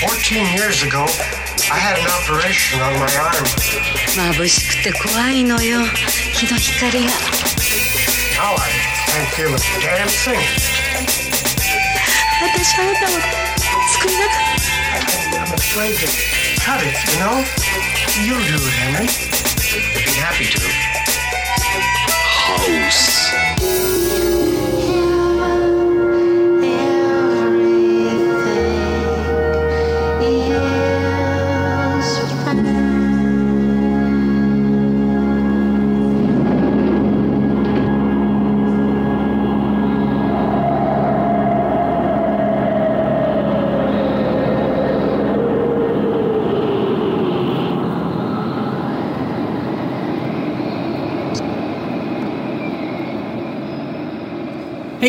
[0.00, 1.06] Fourteen years ago,
[1.70, 3.46] I had an operation on my arm.
[4.34, 5.86] 眩しくて怖いのよ
[6.34, 7.10] 日の光が
[8.34, 8.74] Now I
[9.06, 10.42] can't feel a damn thing.
[12.42, 13.10] 私あなたを
[14.02, 14.46] 救いなかっ
[14.90, 14.98] I,
[15.38, 16.10] I'm afraid to
[16.60, 17.38] cut it, you know?
[18.20, 19.06] You do it, Henry.
[19.06, 20.58] I'd be happy to.
[22.58, 23.95] House.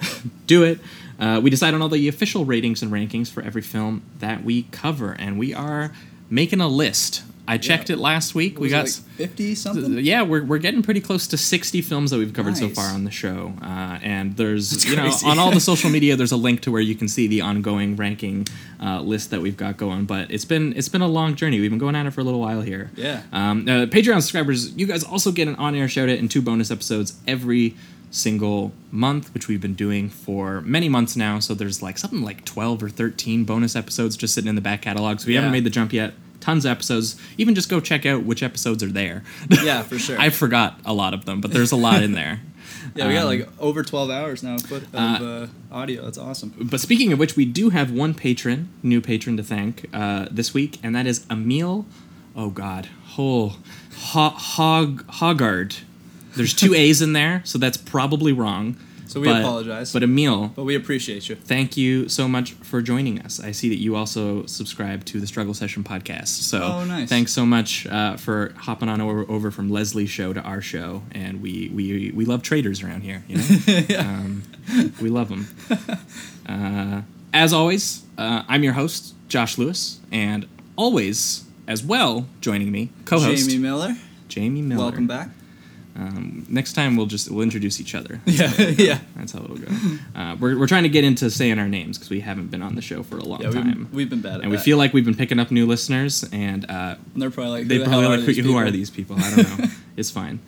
[0.46, 0.78] do it.
[1.18, 4.64] Uh, we decide on all the official ratings and rankings for every film that we
[4.64, 5.92] cover, and we are
[6.28, 7.22] making a list.
[7.48, 8.58] I checked it last week.
[8.58, 9.98] we got like fifty something.
[10.00, 13.04] yeah, we're, we're getting pretty close to 60 films that we've covered so far on
[13.04, 13.52] the show.
[13.62, 15.28] Uh, and there's, you know, crazy.
[15.28, 17.94] on all the social media, there's a link to where you can see the ongoing
[17.94, 18.48] ranking
[18.82, 20.06] uh, list that we've got going.
[20.06, 21.60] But it's been it's been a long journey.
[21.60, 22.90] We've been going at it for a little while here.
[22.96, 23.22] Yeah.
[23.32, 26.72] Um, uh, Patreon subscribers, you guys also get an on-air shout out and two bonus
[26.72, 27.76] episodes every
[28.16, 31.38] single month, which we've been doing for many months now.
[31.38, 34.82] So there's like something like 12 or 13 bonus episodes just sitting in the back
[34.82, 35.20] catalog.
[35.20, 36.14] So we haven't made the jump yet.
[36.40, 37.20] Tons of episodes.
[37.38, 39.22] Even just go check out which episodes are there.
[39.62, 40.18] Yeah, for sure.
[40.18, 42.40] I forgot a lot of them, but there's a lot in there.
[42.94, 46.04] yeah, we got um, like over twelve hours now of, of uh, audio.
[46.04, 46.54] That's awesome.
[46.60, 50.54] But speaking of which, we do have one patron, new patron to thank uh, this
[50.54, 51.86] week, and that is Emil.
[52.36, 52.88] Oh God,
[53.18, 53.56] oh,
[53.94, 55.80] Ho- Hog Hoggard.
[56.36, 58.76] There's two A's in there, so that's probably wrong.
[59.08, 59.92] So we But- apologize.
[59.92, 61.36] But Emil, But we appreciate you.
[61.36, 63.38] thank you so much for joining us.
[63.38, 66.26] I see that you also subscribe to the Struggle Session podcast.
[66.26, 67.08] So Oh, nice.
[67.08, 71.02] thanks so much uh, for hopping on over, over from Leslie's show to our show.
[71.12, 73.22] And we we, we love traders around here.
[73.28, 74.42] You know, um,
[75.00, 75.46] we love them.
[76.48, 77.02] Uh,
[77.32, 83.48] as always, uh, I'm your host Josh Lewis, and always as well joining me co-host
[83.48, 83.96] Jamie Miller,
[84.28, 84.82] Jamie Miller.
[84.82, 85.30] welcome back.
[85.98, 88.20] Um, next time we'll just we'll introduce each other.
[88.26, 88.98] Yeah, yeah.
[89.16, 89.66] That's how it'll go.
[90.14, 92.74] Uh, we're, we're trying to get into saying our names because we haven't been on
[92.74, 93.88] the show for a long Yeah, we've, time.
[93.92, 94.62] we've been bad at and we that.
[94.62, 97.76] feel like we've been picking up new listeners, and uh, And they're probably like, they
[97.76, 98.72] who the probably like, are who, these who are people?
[98.78, 99.16] these people?
[99.18, 99.64] I don't know.
[99.96, 100.40] it's fine.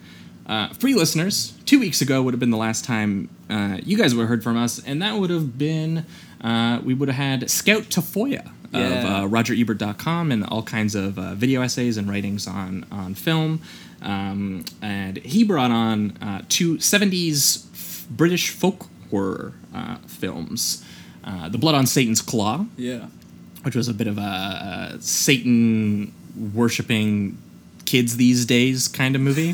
[0.45, 4.13] Uh, free listeners, two weeks ago would have been the last time uh, you guys
[4.15, 6.05] would have heard from us, and that would have been,
[6.41, 9.23] uh, we would have had Scout Tafoya Yeah.
[9.25, 13.61] of uh, RogerEbert.com and all kinds of uh, video essays and writings on, on film.
[14.01, 20.85] Um, and he brought on uh, two 70s f- British folk horror uh, films
[21.23, 23.07] uh, The Blood on Satan's Claw, Yeah.
[23.63, 26.13] which was a bit of a, a Satan
[26.53, 27.37] worshipping
[27.85, 29.53] kids these days kind of movie.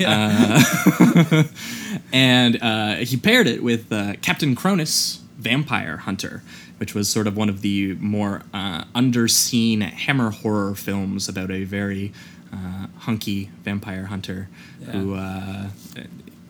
[0.06, 1.44] Uh,
[2.12, 6.42] and uh, he paired it with uh, Captain Kronos, Vampire Hunter,
[6.80, 11.64] which was sort of one of the more uh, underseen hammer horror films about a
[11.64, 12.10] very
[12.52, 14.48] uh, hunky vampire hunter
[14.90, 15.14] who.
[15.14, 15.68] Uh,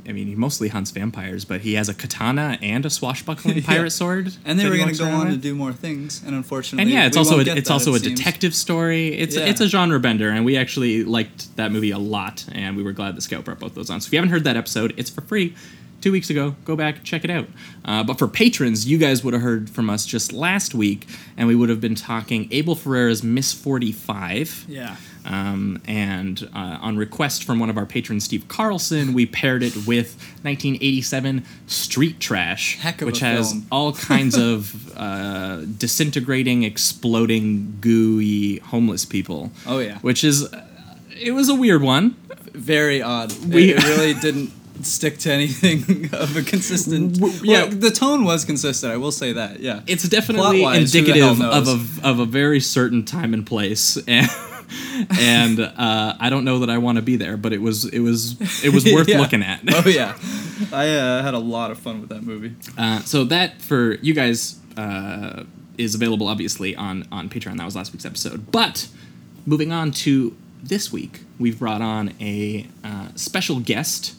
[0.09, 3.91] I mean, he mostly hunts vampires, but he has a katana and a swashbuckling pirate
[3.91, 4.33] sword.
[4.45, 7.07] And they were going to go on to do more things, and unfortunately, And yeah,
[7.07, 8.19] it's also a, it's that, also it a seems.
[8.19, 9.09] detective story.
[9.15, 9.45] It's Yeah.
[9.45, 12.93] it's a genre bender, and we actually liked that movie a lot, and we were
[12.93, 14.01] glad that Scout brought both those on.
[14.01, 15.55] So if you haven't heard that episode, it's for free.
[16.01, 17.47] Two weeks ago, go back check it out.
[17.85, 21.07] Uh, but for patrons, you guys would have heard from us just last week,
[21.37, 24.65] and we would have been talking Abel Ferrara's Miss Forty Five.
[24.69, 24.97] Yeah.
[25.27, 29.77] Um, and uh, on request from one of our patrons, Steve Carlson, we paired it
[29.87, 33.67] with 1987 Street Trash, Heck of which has film.
[33.71, 39.51] all kinds of uh, disintegrating, exploding, gooey homeless people.
[39.67, 39.99] Oh, yeah.
[39.99, 40.67] which is uh,
[41.21, 42.17] it was a weird one.
[42.55, 43.31] Very odd.
[43.47, 44.53] We- it really didn't
[44.87, 47.19] stick to anything of a consistent.
[47.21, 48.93] W- yeah, the tone was consistent.
[48.93, 49.61] I will say that.
[49.61, 53.35] Yeah, It's definitely Plot-wise, who the hell indicative of a, of a very certain time
[53.35, 54.29] and place, and
[55.19, 58.01] and uh, I don't know that I want to be there, but it was it
[58.01, 59.19] was it was worth Yeah.
[59.21, 59.61] looking at.
[59.73, 60.17] oh yeah,
[60.73, 62.55] I uh, had a lot of fun with that movie.
[62.79, 65.45] Uh, so that for you guys uh,
[65.79, 67.57] is available obviously on on Patreon.
[67.57, 68.51] That was last week's episode.
[68.53, 68.89] But
[69.47, 74.15] moving on to this week, we've brought on a uh, special guest,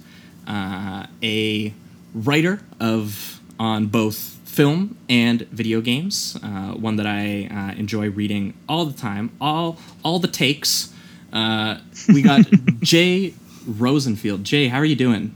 [0.51, 1.73] uh, a
[2.13, 6.37] writer of on both film and video games.
[6.43, 10.93] Uh, one that I uh, enjoy reading all the time, all all the takes.
[11.31, 11.77] Uh,
[12.09, 12.45] we got
[12.81, 13.33] Jay
[13.65, 14.43] Rosenfield.
[14.43, 15.33] Jay, how are you doing?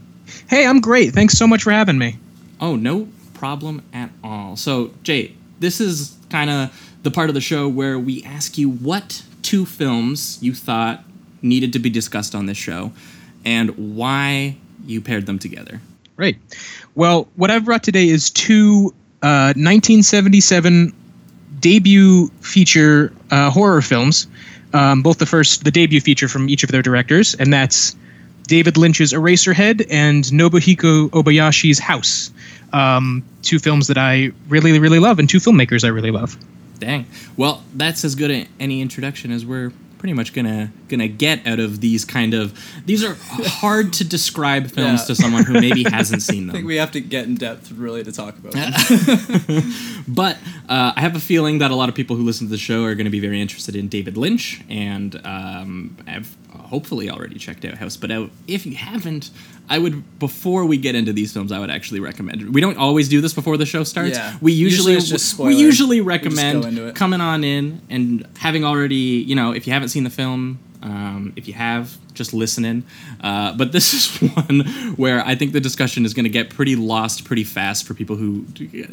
[0.48, 1.14] Hey, I'm great.
[1.14, 2.18] Thanks so much for having me.
[2.60, 4.56] Oh, no problem at all.
[4.56, 8.68] So, Jay, this is kind of the part of the show where we ask you
[8.68, 11.04] what two films you thought
[11.40, 12.92] needed to be discussed on this show
[13.44, 15.80] and why you paired them together.
[16.16, 16.36] Right.
[16.94, 20.94] Well, what I've brought today is two uh, 1977
[21.60, 24.26] debut feature uh, horror films.
[24.72, 27.96] Um, both the first, the debut feature from each of their directors, and that's
[28.46, 32.30] David Lynch's Eraserhead and Nobuhiko Obayashi's House.
[32.72, 36.36] Um, two films that I really, really love, and two filmmakers I really love.
[36.78, 37.06] Dang.
[37.36, 41.58] Well, that's as good a, any introduction as we're pretty much gonna gonna get out
[41.58, 42.52] of these kind of
[42.86, 45.06] these are hard to describe films Yeah.
[45.06, 46.50] to someone who maybe hasn't seen them.
[46.56, 49.62] I think we have to get in depth really to talk about them.
[50.08, 50.36] But
[50.68, 52.84] uh, I have a feeling that a lot of people who listen to the show
[52.84, 57.64] are going to be very interested in David Lynch, and um, have hopefully already checked
[57.64, 57.96] out House.
[57.96, 59.30] But out, if you haven't,
[59.68, 62.42] I would before we get into these films, I would actually recommend.
[62.42, 62.50] it.
[62.50, 64.16] We don't always do this before the show starts.
[64.16, 64.36] Yeah.
[64.40, 69.52] We Usually usually, just we usually recommend coming on in and having already, you know,
[69.52, 70.58] if you haven't seen the film.
[70.82, 72.84] Um, if you have, just listening.
[73.20, 73.92] Uh, but this
[74.22, 74.60] is one
[74.96, 78.16] where I think the discussion is going to get pretty lost pretty fast for people
[78.16, 78.44] who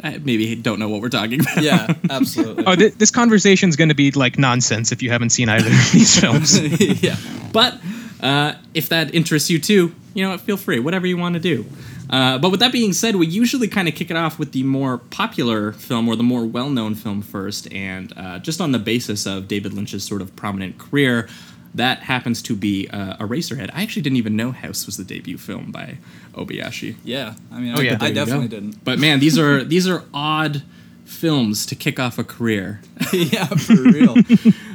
[0.03, 1.61] uh, maybe don't know what we're talking about.
[1.61, 2.63] yeah, absolutely.
[2.67, 5.67] Oh, th- this conversation is going to be like nonsense if you haven't seen either
[5.67, 6.57] of these films.
[7.03, 7.17] yeah.
[7.51, 7.79] But
[8.21, 11.65] uh, if that interests you too, you know, feel free, whatever you want to do.
[12.09, 14.61] Uh, but with that being said, we usually kind of kick it off with the
[14.63, 17.71] more popular film or the more well known film first.
[17.73, 21.27] And uh, just on the basis of David Lynch's sort of prominent career,
[21.75, 23.69] that happens to be uh, Eraserhead.
[23.73, 25.97] I actually didn't even know House was the debut film by
[26.33, 26.95] Obayashi.
[27.03, 27.33] Yeah.
[27.51, 28.83] I mean, Oh, I, yeah, I definitely didn't.
[28.83, 30.63] But man, these are these are odd
[31.05, 32.81] films to kick off a career.
[33.13, 34.15] yeah, for real.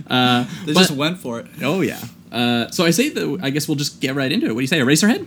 [0.09, 1.47] Uh, they but- just went for it.
[1.62, 2.00] Oh yeah.
[2.33, 4.55] Uh, so I say that I guess we'll just get right into it.
[4.55, 5.27] What do you say, Eraserhead?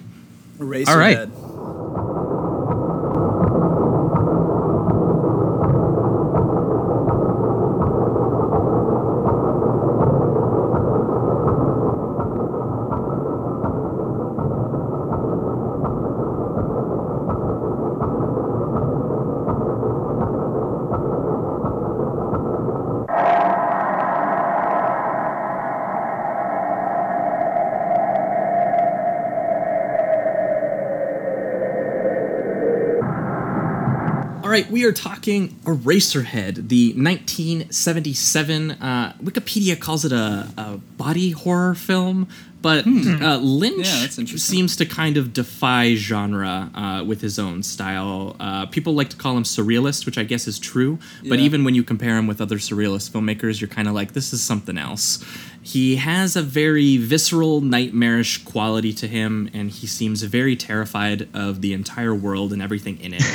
[0.57, 0.87] Eraserhead.
[0.87, 1.29] All right.
[34.51, 38.71] Right, we are talking Eraserhead, the 1977.
[38.71, 42.27] Uh, Wikipedia calls it a, a body horror film,
[42.61, 48.35] but uh, Lynch Yeah, seems to kind of defy genre uh, with his own style.
[48.39, 51.45] Uh, people like to call him surrealist, which I guess is true, but Yeah.
[51.45, 54.41] even when you compare him with other surrealist filmmakers, you're kind of like, this is
[54.41, 55.23] something else.
[55.63, 61.61] He has a very visceral, nightmarish quality to him, and he seems very terrified of
[61.61, 63.21] the entire world and everything in it.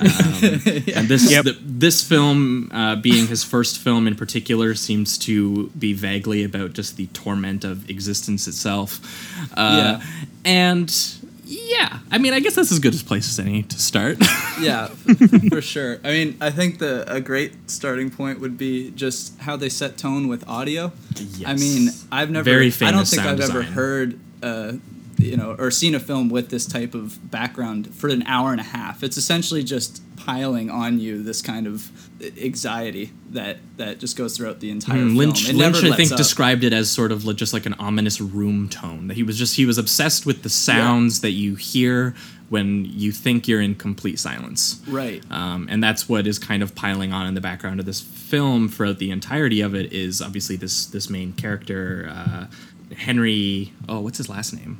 [0.00, 0.60] Um,
[0.96, 1.44] And this Yep.
[1.44, 6.72] th- this film, uh, being his first film in particular, seems to be vaguely about
[6.74, 8.69] just the torment of existence itself.
[9.56, 10.02] Uh, Yeah.
[10.44, 10.92] And
[11.44, 14.18] yeah, I mean, I guess that's as good a place as any to start.
[14.60, 14.88] Yeah,
[15.48, 16.00] for sure.
[16.04, 19.96] I mean, I think the a great starting point would be just how they set
[19.96, 20.92] tone with audio.
[21.46, 22.44] I mean, I've never.
[22.44, 24.18] Very I don't think I've ever heard.
[24.42, 24.72] Uh,
[25.16, 28.60] you know, or seen a film with this type of background for an hour and
[28.60, 29.02] a half.
[29.02, 31.90] It's essentially just piling on you this kind of
[32.42, 35.10] anxiety that that just goes throughout the entire film.
[35.12, 36.18] Mm, Lynch, It Lynch never I think, up.
[36.18, 39.08] described it as sort of like- just like an ominous room tone.
[39.08, 42.14] That he was just he was obsessed with the sounds that you hear
[42.48, 44.80] when you think you're in complete silence.
[44.88, 45.22] right.
[45.30, 48.68] Um, and that's what is kind of piling on in the background of this film
[48.68, 52.46] throughout the entirety of it is obviously this this main character uh,
[52.96, 53.72] Henry.
[53.88, 54.78] Oh, what's his last name?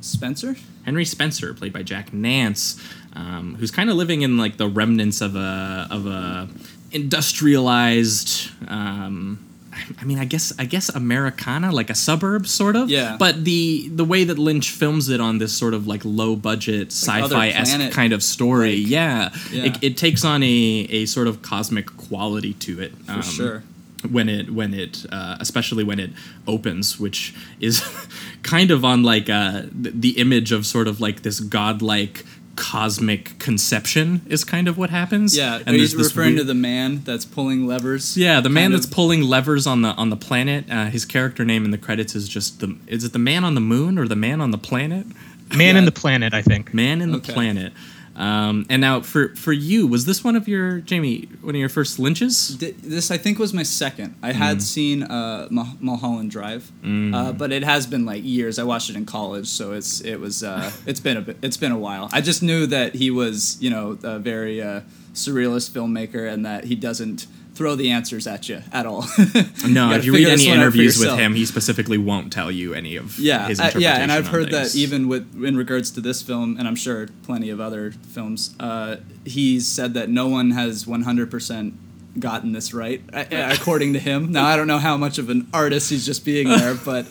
[0.00, 0.56] Spencer.
[0.84, 2.80] Henry Spencer, played by Jack Nance,
[3.14, 6.48] um, who's kind of living in like the remnants of a of a
[6.92, 8.50] industrialized.
[8.68, 9.44] Um,
[10.00, 12.90] I mean, I guess I guess Americana, like a suburb, sort of.
[12.90, 13.16] Yeah.
[13.18, 16.88] But the the way that Lynch films it on this sort of like low budget
[17.06, 19.66] Like sci-fi esque kind of story, yeah, Yeah.
[19.66, 22.92] It, it takes on a a sort of cosmic quality to it.
[23.06, 23.62] For sure.
[24.08, 26.10] When it when it uh, especially when it
[26.46, 27.80] opens, which is
[28.44, 32.24] kind of on like uh, the image of sort of like this godlike
[32.54, 35.36] cosmic conception is kind of what happens.
[35.36, 38.16] Yeah, and and he's referring weird- to the man that's pulling levers.
[38.16, 40.64] Yeah, the man kind that's pulling levers on the on the planet.
[40.70, 42.76] Uh, his character name in the credits is just the.
[42.86, 45.06] Is it the man on the moon or the man on the planet?
[45.56, 45.78] Man Yeah.
[45.78, 46.74] in the Planet, I think.
[46.74, 47.72] Man in the planet.
[48.18, 51.68] Um, and now for for you, was this one of your Jamie one of your
[51.68, 52.56] first lynches?
[52.58, 54.16] Th- This I think was my second.
[54.22, 56.72] I had seen uh, Mul- Mulholland Drive,
[57.14, 58.58] uh, but it has been like years.
[58.58, 61.56] I watched it in college, so it's it was uh, it's been a bit, it's
[61.56, 62.08] been a while.
[62.12, 64.80] I just knew that he was you know a very uh,
[65.14, 67.26] surrealist filmmaker and that he doesn't
[67.58, 69.04] throw the answers at you at all.
[69.68, 72.32] No, gotta if you read any one out for interviews with him, he specifically won't
[72.32, 75.44] tell you any of Yeah, his uh, yeah, and I've on heard that even with
[75.44, 79.94] in regards to this film, and I'm sure plenty of other films, uh, he's said
[79.94, 81.74] that no one has 100 percent
[82.20, 84.32] gotten this right, according to him.
[84.32, 87.06] Now I don't know how much of an artist he's just being there, but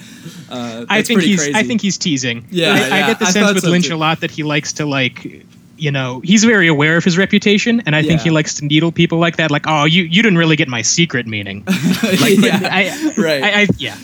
[0.50, 1.40] uh, I think he's.
[1.44, 1.56] crazy.
[1.56, 2.48] I think he's teasing.
[2.50, 3.96] Yeah, I, I get the I sense with so Lynch too.
[3.96, 5.46] a lot that he likes to like,
[5.78, 8.92] you know, he's very aware of his reputation, and I think he likes to needle
[8.92, 9.52] people like that.
[9.52, 11.64] Like, oh, you you didn't really get my secret meaning.
[12.22, 13.44] Like, yeah, I, right.
[13.44, 13.98] I, I, yeah.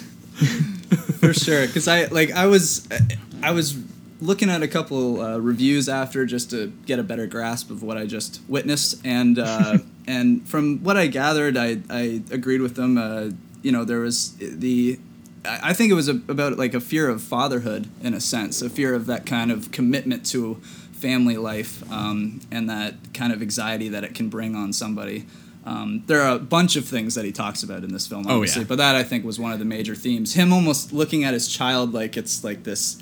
[1.20, 2.88] for sure because i like i was
[3.42, 3.77] i was
[4.22, 7.98] looking at a couple uh, reviews after just to get a better grasp of what
[7.98, 9.77] i just witnessed and uh,
[10.08, 13.30] and from what i gathered i i agreed with them uh,
[13.62, 15.00] you know there was the
[15.46, 18.62] I I think it was a, about like a fear of fatherhood in a sense,
[18.62, 20.62] a fear of that kind of commitment to
[21.03, 25.25] family life um, and that kind of anxiety that it can bring on somebody.
[25.65, 28.36] Um, there are a bunch of things that he talks about in this film, Oh,
[28.36, 28.67] obviously, yeah.
[28.69, 30.33] but that I think was one of the major themes.
[30.33, 33.01] Him almost looking at his child like it's like this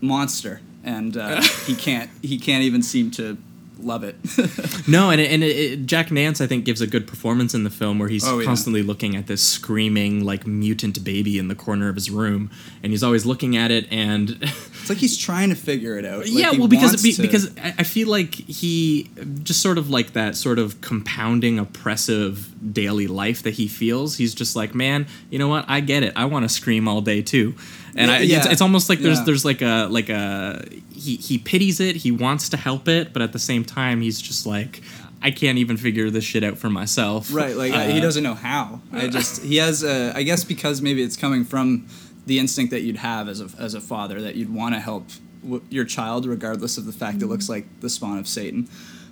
[0.00, 3.36] monster, and uh, he can't he can't even seem to
[3.84, 4.16] love it.
[4.86, 7.64] No, and, it, and it, it, Jack Nance, I think, gives a good performance in
[7.64, 8.44] the film where he's Oh, yeah.
[8.44, 12.50] constantly looking at this screaming, like, mutant baby in the corner of his room.
[12.82, 16.20] And he's always looking at it, and it's like he's trying to figure it out.
[16.20, 19.08] Like, yeah, well, because be, because I I feel like he
[19.42, 24.16] just sort of like that sort of compounding oppressive daily life that he feels.
[24.16, 25.64] He's just like, man, you know what?
[25.68, 26.12] I get it.
[26.16, 27.54] I want to scream all day too,
[27.96, 29.24] and I, Yeah, it's, it's almost like there's yeah.
[29.24, 31.96] there's like a like a he he pities it.
[31.96, 34.82] He wants to help it, but at the same time, he's just like.
[35.22, 37.32] I can't even figure this shit out for myself.
[37.32, 38.82] Right, like Uh, he doesn't know how.
[38.92, 40.12] I just he has a.
[40.14, 41.86] I guess because maybe it's coming from
[42.26, 45.06] the instinct that you'd have as a as a father that you'd want to help
[45.42, 48.68] w- your child regardless of the fact it looks like the spawn of Satan.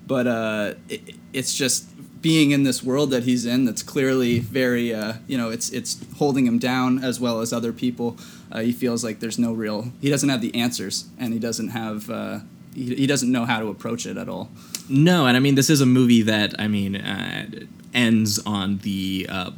[0.06, 1.88] But uh, it, it's just
[2.20, 5.98] being in this world that he's in that's clearly very uh, you know it's it's
[6.18, 8.18] holding him down as well as other people.
[8.52, 9.90] Uh, he feels like there's no real.
[10.00, 12.10] He doesn't have the answers, and he doesn't have.
[12.10, 12.40] Uh,
[12.74, 14.50] he, he doesn't know how to approach it at all.
[14.88, 17.46] No, and I mean this is a movie that I mean uh,
[17.94, 19.26] ends on the.
[19.28, 19.50] Uh,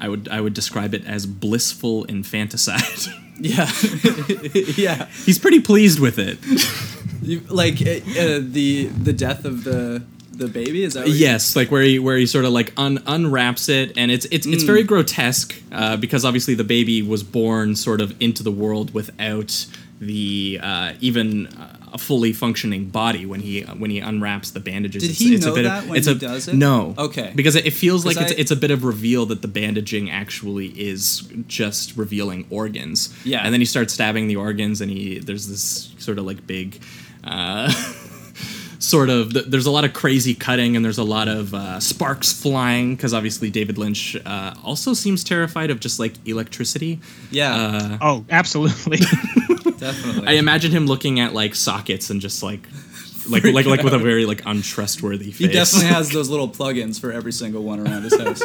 [0.00, 2.82] I would I would describe it as blissful infanticide.
[3.38, 3.70] Yeah,
[4.78, 5.08] yeah.
[5.26, 6.38] He's pretty pleased with it.
[7.22, 10.04] You, like uh, uh, the the death of the
[10.36, 13.68] the baby is that yes, like where he where he sort of like un, unwraps
[13.68, 18.00] it, and it's it's it's very grotesque uh, because obviously the baby was born sort
[18.00, 19.66] of into the world without
[20.00, 25.02] the uh, even uh, a fully functioning body when he when he unwraps the bandages.
[25.02, 26.54] Did it's, he it's a know bit that of, when it's he a, does it?
[26.54, 27.32] No, Okay.
[27.34, 30.10] because it, it feels like 'Cause it's it's a bit of reveal that the bandaging
[30.10, 33.14] actually is just revealing organs.
[33.24, 33.40] Yeah.
[33.44, 36.78] and then he starts stabbing the organs, and he there's this sort of like big.
[37.24, 37.72] Uh,
[38.78, 41.80] sort of th- there's a lot of crazy cutting and there's a lot of uh,
[41.80, 47.98] sparks flying because obviously david lynch uh, also seems terrified of just like electricity yeah,
[48.00, 48.98] Oh, absolutely.
[49.78, 50.26] definitely.
[50.28, 52.60] i imagine him looking at like sockets and just like
[53.28, 57.00] like like like with a very like untrustworthy face he definitely has those little plugins
[57.00, 58.42] for every single one around his house.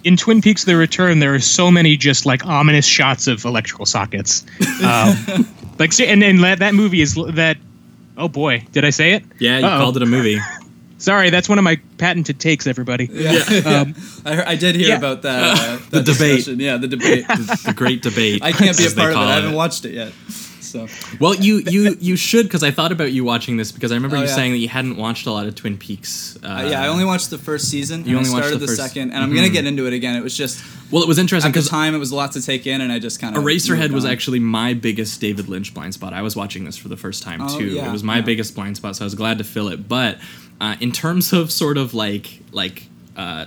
[0.04, 3.86] in Twin Peaks: The Return, there are so many just like ominous shots of electrical
[3.86, 4.44] sockets.
[4.82, 5.16] Um,
[5.78, 7.56] like, and and that that movie is that.
[8.16, 9.24] Oh boy, did I say it?
[9.38, 9.78] yeah you Uh-oh.
[9.78, 10.38] called it a movie
[10.98, 12.66] Sorry, that's one of my patented takes.
[12.66, 13.06] Everybody.
[13.12, 13.94] Yeah, Um,
[14.24, 14.96] I, I did hear yeah.
[14.96, 15.58] about that.
[15.58, 16.46] Uh, The that debate.
[16.46, 17.26] Yeah, the debate.
[17.28, 19.14] the great debate I can't be a part of it.
[19.14, 20.12] call I haven't watched it yet.
[20.76, 23.94] So well you you you should because i thought about you watching this because i
[23.94, 24.34] remember Oh, you yeah.
[24.34, 27.04] saying that you hadn't watched a lot of twin peaks uh, uh, yeah, I only
[27.04, 28.00] watched the first season.
[28.04, 28.82] You and only I watched started the the, Mm-hmm.
[28.88, 30.14] second, and I'm gonna get into it again.
[30.16, 32.32] It was just well it was interesting at the because time it was a lot
[32.32, 35.72] to take in, and I just kind of Eraserhead was actually my biggest David Lynch
[35.74, 36.12] blind spot.
[36.12, 37.66] I was watching this for the first time Oh, too.
[37.66, 38.20] yeah, it was my yeah.
[38.22, 39.88] biggest blind spot, so I was glad to fill it.
[39.88, 40.18] But
[40.60, 43.46] uh, in terms of sort of like like uh,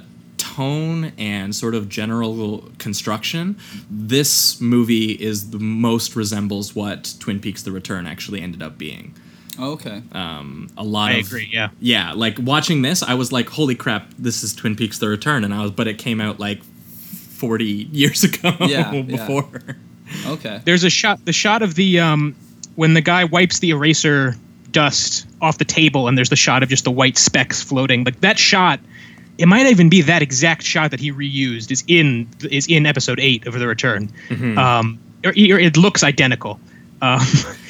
[0.59, 3.57] tone and sort of general construction,
[3.89, 9.13] this movie is the most resembles what Twin Peaks: The Return actually ended up being.
[9.57, 10.01] Oh, okay.
[10.13, 11.49] Um, a lot I of agree.
[11.51, 11.69] Yeah.
[11.79, 15.43] yeah, like watching this, I was like, "Holy crap, this is Twin Peaks: The Return,"
[15.45, 19.01] and I was, but it came out like forty years ago Yeah, yeah.
[19.03, 19.49] before.
[20.27, 20.61] Okay.
[20.65, 21.23] There's a shot.
[21.25, 22.35] The shot of the um
[22.75, 24.35] when the guy wipes the eraser
[24.71, 28.03] dust off the table, and there's the shot of just the white specks floating.
[28.03, 28.79] Like that shot,
[29.39, 33.19] it might even be that exact shot that he reused is in is in episode
[33.19, 34.09] eight of The Return.
[34.57, 36.59] Um, or, or it looks identical.
[37.01, 37.19] Um,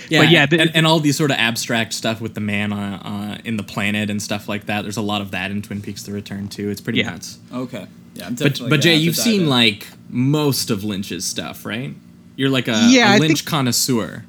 [0.10, 2.74] Yeah, but yeah, the- and, and all these sort of abstract stuff with the man
[2.74, 4.82] on, uh, in the planet and stuff like that.
[4.82, 6.72] There's a lot of that in Twin Peaks: The Return too.
[6.72, 7.12] It's pretty Yeah.
[7.12, 7.38] nuts.
[7.54, 7.86] Okay.
[8.16, 9.50] Yeah, I'm But definitely but Jay, you've seen in.
[9.50, 11.94] like most of Lynch's stuff, right?
[12.38, 14.26] You're like a, Yeah, a I Lynch connoisseur.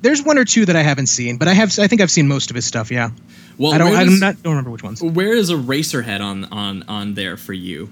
[0.00, 1.78] there's one or two that I haven't seen, but I have.
[1.78, 2.90] I think I've seen most of his stuff.
[2.90, 3.10] Yeah,
[3.58, 3.94] Well, I don't.
[3.94, 5.02] I don't, not, don't remember which ones.
[5.02, 7.90] Where is Eraserhead on on on there for you?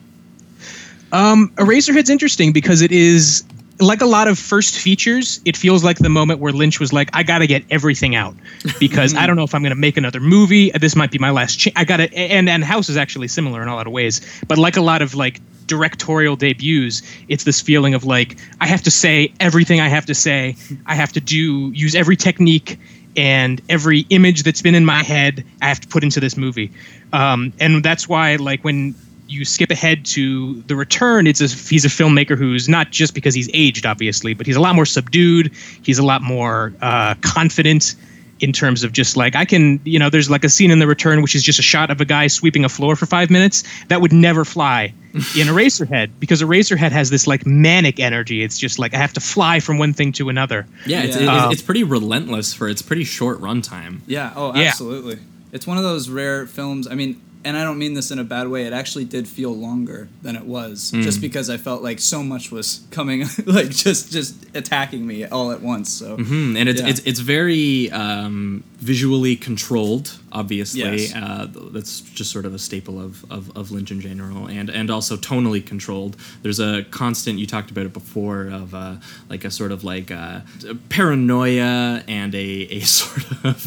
[1.12, 3.44] Um, Eraserhead's interesting because it is
[3.80, 5.40] like a lot of first features.
[5.44, 8.34] It feels like the moment where Lynch was like, "I got to get everything out
[8.80, 10.70] because I don't know if I'm going to make another movie.
[10.70, 11.68] This might be my last.
[11.76, 14.58] I got to." And and House is actually similar in a lot of ways, but
[14.58, 18.90] like a lot of like directorial debuts, it's this feeling of like I have to
[18.90, 20.56] say everything I have to say.
[20.86, 22.78] I have to do use every technique
[23.16, 26.70] and every image that's been in my head I have to put into this movie.
[27.12, 28.94] Um, and that's why like when
[29.28, 33.34] you skip ahead to the return it's a, he's a filmmaker who's not just because
[33.34, 35.50] he's aged obviously but he's a lot more subdued
[35.82, 37.94] he's a lot more uh, confident
[38.42, 40.86] in terms of just like i can you know there's like a scene in the
[40.86, 43.62] return which is just a shot of a guy sweeping a floor for five minutes
[43.88, 48.78] that would never fly in eraserhead because eraserhead has this like manic energy it's just
[48.78, 51.22] like i have to fly from one thing to another Yeah, it's, Yeah.
[51.22, 54.00] It's, um, it's pretty relentless for its pretty short runtime.
[54.06, 54.32] Yeah.
[54.34, 54.68] Oh, Yeah.
[54.68, 55.18] absolutely.
[55.52, 56.88] It's one of those rare films.
[56.88, 58.66] I mean, and I don't mean this in a bad way.
[58.66, 61.02] It actually did feel longer than it was, Hmm.
[61.02, 65.50] just because I felt like so much was coming, like just just attacking me all
[65.52, 65.90] at once.
[65.92, 66.88] So Hmm, and it's Yeah.
[66.88, 70.18] it's it's very um, visually controlled.
[70.32, 71.14] Obviously, Yes.
[71.14, 74.90] uh, that's just sort of a staple of, of, of Lynch in general, and and
[74.90, 76.16] also tonally controlled.
[76.42, 77.38] There's a constant.
[77.38, 78.96] You talked about it before of uh,
[79.28, 80.40] like a sort of like uh,
[80.88, 82.38] paranoia and a
[82.78, 83.58] a sort of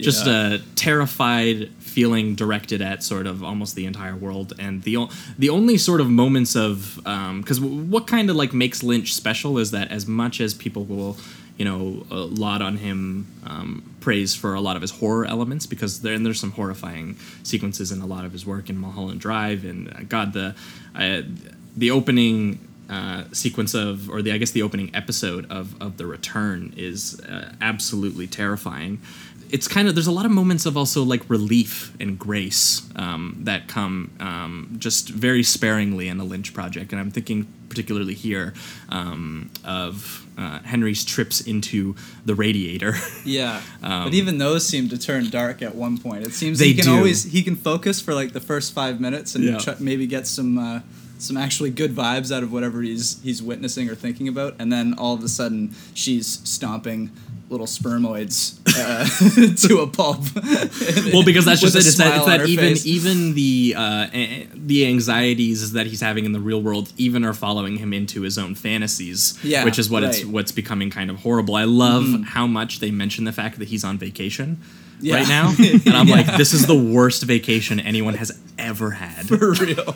[0.00, 0.54] just Yeah.
[0.54, 5.48] a terrified feeling directed at sort of almost the entire world and the o- the
[5.50, 6.96] only sort of moments of
[7.40, 11.16] because what kind of like makes Lynch special is that as much as people will
[11.58, 15.64] you know uh, laud on him um, praise for a lot of his horror elements
[15.64, 19.18] because there and there's some horrifying sequences in a lot of his work in Mulholland
[19.18, 20.54] Drive and uh, God the
[20.94, 21.22] uh,
[21.74, 22.58] the opening
[22.90, 27.18] uh, sequence of, or the I guess the opening episode of of the Return is
[27.20, 29.00] uh, absolutely terrifying.
[29.54, 33.22] It's kind of there's a lot of moments of also like relief and grace um,
[33.48, 38.52] that come um, just very sparingly in the Lynch project, and I'm thinking particularly here
[38.88, 42.94] um, of uh, Henry's trips into the radiator.
[43.24, 43.60] yeah.
[43.80, 46.26] but even those seem to turn dark at one point.
[46.26, 46.96] It seems Um, They he can do.
[46.96, 49.58] always he can focus for like the first five minutes and Yeah.
[49.58, 50.58] try, maybe get some.
[50.58, 50.80] Uh,
[51.16, 54.92] some actually good vibes out of whatever he's he's witnessing or thinking about, and then
[54.98, 57.10] all of a sudden she's stomping
[57.54, 60.18] little spermoids uh, to a pulp.
[61.12, 62.84] well because that's just it it's that, it's that even face.
[62.86, 67.34] even the uh, a- the anxieties that he's having in the real world even are
[67.34, 71.16] following him into his own fantasies Yeah, which is what it's what's becoming kind of
[71.20, 74.58] horrible i love how much they mention the fact that he's on vacation
[75.00, 75.16] Yeah.
[75.16, 79.52] right now and i'm like this is the worst vacation anyone has ever had For
[79.52, 79.94] real.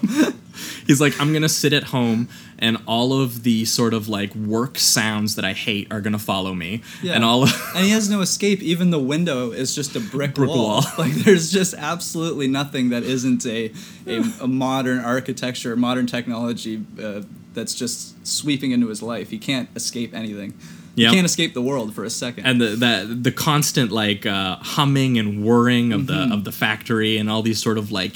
[0.86, 2.28] He's like i'm gonna sit at home
[2.60, 6.54] and all of the sort of like work sounds that i hate are gonna follow
[6.54, 7.14] me Yeah.
[7.14, 8.62] and all of and he has no escape.
[8.62, 10.80] Even the window is just a brick, Brick wall.
[10.80, 10.82] wall.
[10.98, 13.72] Like there's just absolutely nothing that isn't a
[14.06, 17.22] a, a modern architecture, modern technology uh,
[17.54, 19.30] that's just sweeping into his life.
[19.30, 20.54] He can't escape anything.
[20.96, 21.10] Yep.
[21.10, 22.44] He can't escape the world for a second.
[22.46, 27.16] and the that the constant like uh, humming and whirring of the of the factory
[27.18, 28.14] and all these sort of like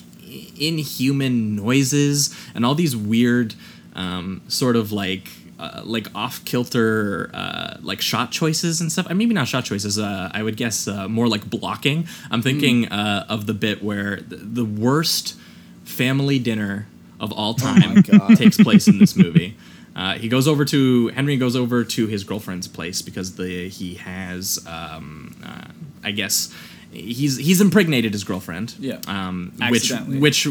[0.66, 3.54] inhuman noises and all these weird
[3.94, 9.06] um, sort of like uh, like off kilter uh, like shot choices and stuff.
[9.06, 9.98] I mean, maybe not shot choices.
[9.98, 12.06] Uh, I would guess uh, more like blocking.
[12.30, 15.36] I'm thinking uh, of the bit where the, the worst
[15.84, 16.86] family dinner
[17.20, 18.36] of all time God.
[18.36, 19.56] takes place in this movie.
[19.94, 23.96] Uh, he goes over to Henry goes over to his girlfriend's place because the he
[23.96, 25.68] has um, uh,
[26.02, 26.54] I guess
[26.92, 28.74] he's he's impregnated his girlfriend.
[28.78, 29.00] Yeah.
[29.06, 30.44] Um, which which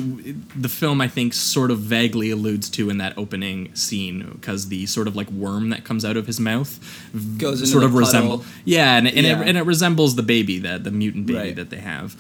[0.56, 4.86] the film I think sort of vaguely alludes to in that opening scene because the
[4.88, 6.80] sort of like worm that comes out of his mouth
[7.38, 9.42] Goes sort of resemble yeah and, and, Yeah.
[9.42, 11.56] It, and it resembles the baby that the mutant baby Right.
[11.56, 12.16] that they have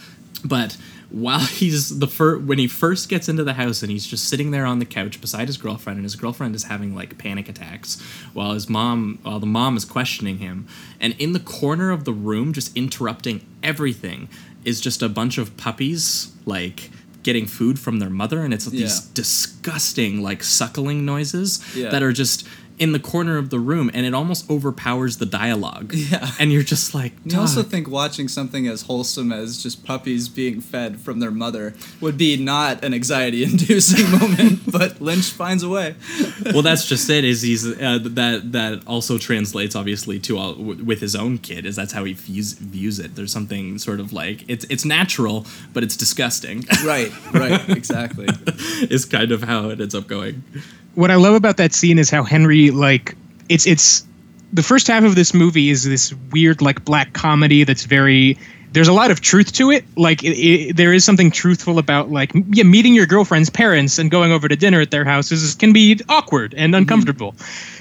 [0.46, 0.78] but
[1.12, 4.52] while he's the fir- when he first gets into the house and he's just sitting
[4.52, 8.00] there on the couch beside his girlfriend and his girlfriend is having like panic attacks
[8.34, 10.66] while his mom while the mom is questioning him
[11.00, 14.30] and in the corner of the room just interrupting everything
[14.64, 16.90] is just a bunch of puppies like
[17.24, 21.90] getting food from their mother and it's these disgusting like suckling noises Yeah.
[21.90, 22.48] that are just
[22.80, 25.94] in the corner of the room, and it almost overpowers the dialogue.
[26.12, 26.32] Yeah.
[26.40, 30.60] and you're just like, You also think watching something as wholesome as just puppies being
[30.60, 35.96] fed from their mother would be not an anxiety-inducing moment, but Lynch finds a way.
[36.54, 37.24] well, that's just it.
[37.24, 41.66] Is he's uh, that that also translates obviously to all, w- with his own kid.
[41.66, 43.16] Is that's how he views views it.
[43.16, 46.66] There's something sort of like it's it's natural, but it's disgusting.
[46.84, 48.28] Right, right, exactly.
[48.90, 50.44] is kind of how it ends up going.
[50.96, 53.16] What I love about that scene is how Henry like
[53.50, 54.06] it's it's
[54.54, 58.38] the first half of this movie is this weird like black comedy that's very
[58.74, 59.84] there's a lot of truth to it.
[59.98, 64.00] Like it, it, there is something truthful about like m- yeah meeting your girlfriend's parents
[64.00, 67.36] and going over to dinner at their houses can be awkward and uncomfortable.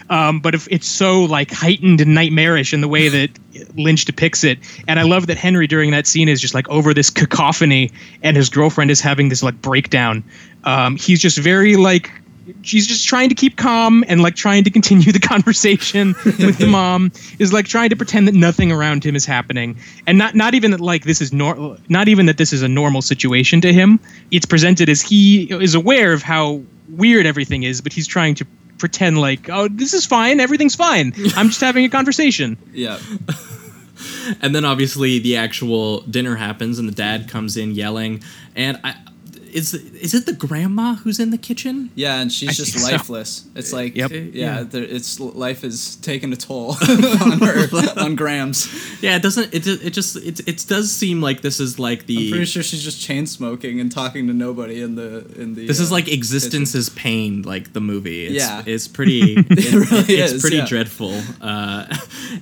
[0.09, 3.31] Um, but if it's so like heightened and nightmarish in the way that
[3.77, 6.93] Lynch depicts it and I love that Henry during that scene is just like over
[6.93, 7.93] this cacophony
[8.23, 10.25] and his girlfriend is having this like breakdown.
[10.65, 12.11] Um, he's just very like
[12.63, 16.67] she's just trying to keep calm and like trying to continue the conversation with the
[16.67, 19.77] mom is like trying to pretend that nothing around him is happening.
[20.07, 22.69] And not not even that like this is nor not even that this is a
[22.69, 24.01] normal situation to him.
[24.31, 28.45] It's presented as he is aware of how weird everything is but he's trying to
[28.79, 30.41] pretend like oh this is fine.
[30.41, 31.13] Everything's fine.
[31.37, 32.57] I'm just having a conversation.
[32.73, 32.99] Yeah.
[34.41, 38.23] And then obviously the actual dinner happens, and the dad comes in yelling.
[38.57, 38.95] And I,
[39.53, 41.91] is is it the grandma who's in the kitchen?
[41.95, 42.93] Yeah, and she's I just think so.
[42.93, 43.45] lifeless.
[43.55, 44.11] It's like, Yep.
[44.11, 44.63] yeah, Yeah.
[44.63, 47.69] there- it's life is taking a toll on her,
[48.01, 48.69] on Grams.
[49.03, 49.53] Yeah, it doesn't.
[49.55, 52.17] It it just it it does seem like this is like the.
[52.27, 55.67] I'm pretty sure she's just chain smoking and talking to nobody in the in the.
[55.67, 58.27] This is uh, like existence is pain, like the movie.
[58.27, 58.63] It's, Yeah.
[58.67, 59.37] it's pretty.
[59.51, 60.67] It, really it's is, pretty yeah.
[60.67, 61.21] dreadful.
[61.41, 61.87] Uh,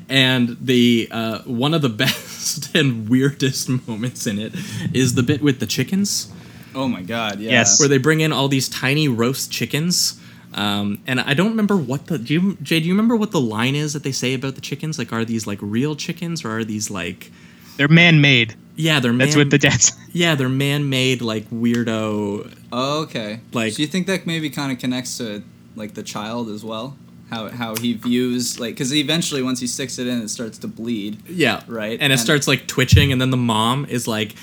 [0.09, 4.53] and the uh, one of the best and weirdest moments in it
[4.93, 6.31] is the bit with the chickens,
[6.79, 7.41] Oh my god!
[7.41, 7.51] Yeah.
[7.51, 7.79] Yes.
[7.81, 10.21] where they bring in all these tiny roast chickens.
[10.55, 12.81] Um, and I don't remember what the do you, Jay.
[12.81, 14.99] Do you remember what the line is that they say about the chickens?
[14.99, 17.31] Like, are these like real chickens or are these like?
[17.77, 22.53] they're man-made Yeah, they're that's man, what the dad's Yeah, they're man-made like weirdo.
[22.73, 23.41] Oh, okay.
[23.53, 25.43] Like- do you think that maybe kind of connects to
[25.77, 26.97] like the child as well?
[27.31, 30.67] How how he views like because eventually once he sticks it in, it starts to
[30.69, 31.19] bleed.
[31.29, 31.63] Yeah.
[31.69, 34.35] Right, And it and- starts like twitching, and then the mom is like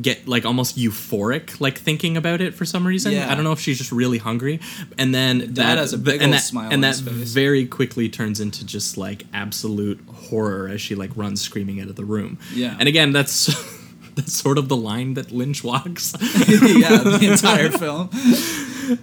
[0.00, 3.12] get like almost euphoric, like thinking about it for some reason.
[3.12, 3.30] Yeah.
[3.30, 4.60] I don't know if she's just really hungry.
[4.98, 8.40] And then that has a big and old that, smile and that very quickly turns
[8.40, 12.38] into just like absolute horror as she like runs screaming out of the room.
[12.52, 12.76] Yeah.
[12.78, 13.54] And again, that's
[14.16, 16.14] that's sort of the line that Lynch walks.
[16.48, 18.10] yeah, the entire film.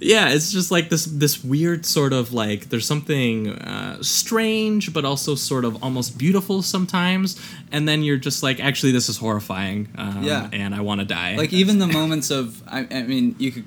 [0.00, 5.04] yeah, it's just like this this weird sort of like there's something uh, strange, but
[5.04, 7.40] also sort of almost beautiful sometimes,
[7.72, 9.88] and then you're just like, actually, this is horrifying.
[9.96, 10.48] Um, Yeah.
[10.52, 11.36] and I want to die.
[11.36, 13.64] Like even the moments of I, I mean you could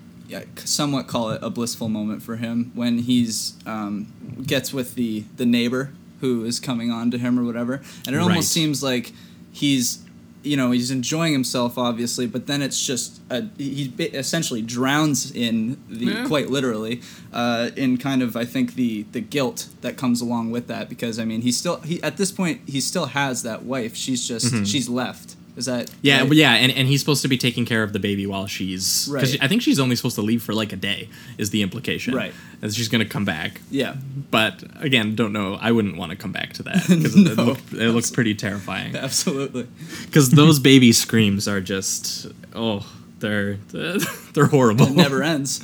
[0.68, 4.08] somewhat call it a blissful moment for him when he's um,
[4.46, 8.20] gets with the the neighbor who is coming on to him or whatever and it
[8.20, 8.24] Right.
[8.30, 9.14] almost seems like
[9.52, 10.00] he's
[10.46, 15.78] you know he's enjoying himself obviously but then it's just a, he essentially drowns in
[15.90, 16.28] the Yeah.
[16.28, 17.02] quite literally
[17.34, 21.20] uh, in kind of I think the the guilt that comes along with that because
[21.20, 23.96] I mean he still he at this point he still has that wife.
[23.96, 26.32] She's just she's left is that yeah, right?
[26.34, 29.34] yeah, and, and he's supposed to be taking care of the baby while she's because
[29.34, 29.44] Right.
[29.44, 32.14] I think she's only supposed to leave for like a day is the implication.
[32.14, 32.34] Right.
[32.62, 33.62] And she's gonna come back.
[33.72, 33.96] yeah
[34.32, 35.58] But again, don't know.
[35.62, 38.96] I wouldn't want to come back to that because it, No, it looks pretty terrifying.
[39.08, 39.68] absolutely
[40.06, 42.86] Because those baby screams are just oh,
[43.20, 43.56] they're
[44.34, 44.88] they're horrible.
[44.88, 45.62] it never ends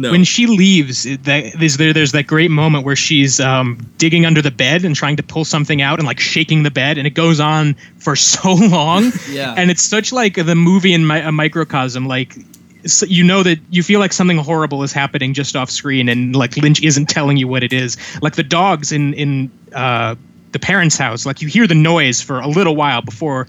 [0.00, 0.12] No.
[0.12, 4.40] when she leaves that there's there there's that great moment where she's um, digging under
[4.40, 7.14] the bed and trying to pull something out and like shaking the bed and it
[7.14, 9.54] goes on for so long Yeah.
[9.56, 12.36] and it's such like the movie in mi- a microcosm like
[12.86, 16.36] so you know that you feel like something horrible is happening just off screen and
[16.36, 20.14] like lynch isn't telling you what it is like the dogs in in uh,
[20.52, 23.48] the parents house like you hear the noise for a little while before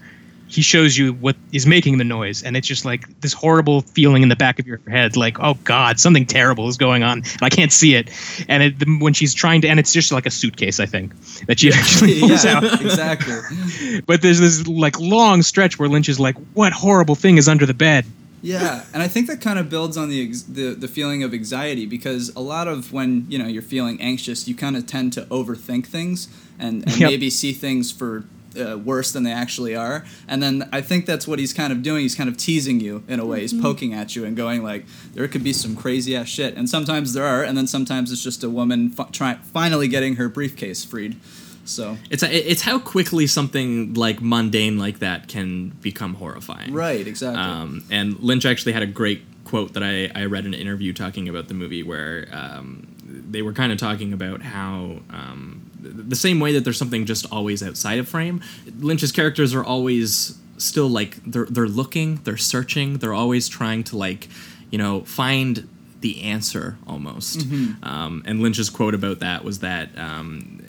[0.50, 4.22] he shows you what is making the noise and it's just like this horrible feeling
[4.22, 7.38] in the back of your head like oh god something terrible is going on and
[7.42, 8.10] i can't see it
[8.48, 11.12] and it, when she's trying to and it's just like a suitcase i think
[11.46, 14.00] that she actually pulls yeah, out exactly.
[14.06, 17.64] but there's this like long stretch where lynch is like what horrible thing is under
[17.66, 18.04] the bed
[18.42, 21.34] Yeah, and I think that kind of builds on the, ex- the the feeling of
[21.34, 25.12] anxiety because a lot of when you know you're feeling anxious, you kind of tend
[25.12, 26.26] to overthink things
[26.58, 27.10] and, and Yep.
[27.10, 28.24] maybe see things for
[28.58, 30.04] uh, worse than they actually are.
[30.28, 32.02] And then I think that's what he's kind of doing.
[32.02, 33.40] He's kind of teasing you in a way.
[33.40, 36.56] He's poking at you and going like, there could be some crazy ass shit.
[36.56, 40.16] And sometimes there are, and then sometimes it's just a woman fi- try- finally getting
[40.16, 41.16] her briefcase freed.
[41.64, 46.72] So it's it's how quickly something like mundane like that can become horrifying.
[46.72, 47.40] right, exactly.
[47.40, 50.92] Um, and Lynch actually had a great quote that I, I read in an interview
[50.92, 56.16] talking about the movie where um, they were kind of talking about how um, the
[56.16, 58.42] same way that there's something just always outside of frame.
[58.78, 63.96] Lynch's characters are always still like they're they're looking, they're searching, they're always trying to
[63.96, 64.28] like
[64.70, 65.68] you know find
[66.00, 67.42] the answer almost.
[67.82, 70.59] Um, and Lynch's quote about that was that um,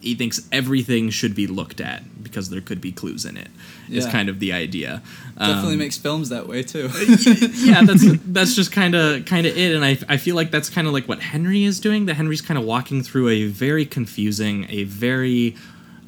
[0.00, 3.48] he thinks everything should be looked at because there could be clues in it.
[3.90, 4.10] Is Yeah.
[4.12, 5.02] kind of the idea.
[5.38, 6.88] Definitely Um, makes films that way too.
[7.56, 10.70] yeah, that's that's just kind of kind of it, and I I feel like that's
[10.70, 12.06] kind of like what Henry is doing.
[12.06, 15.56] That Henry's kind of walking through a very confusing, a very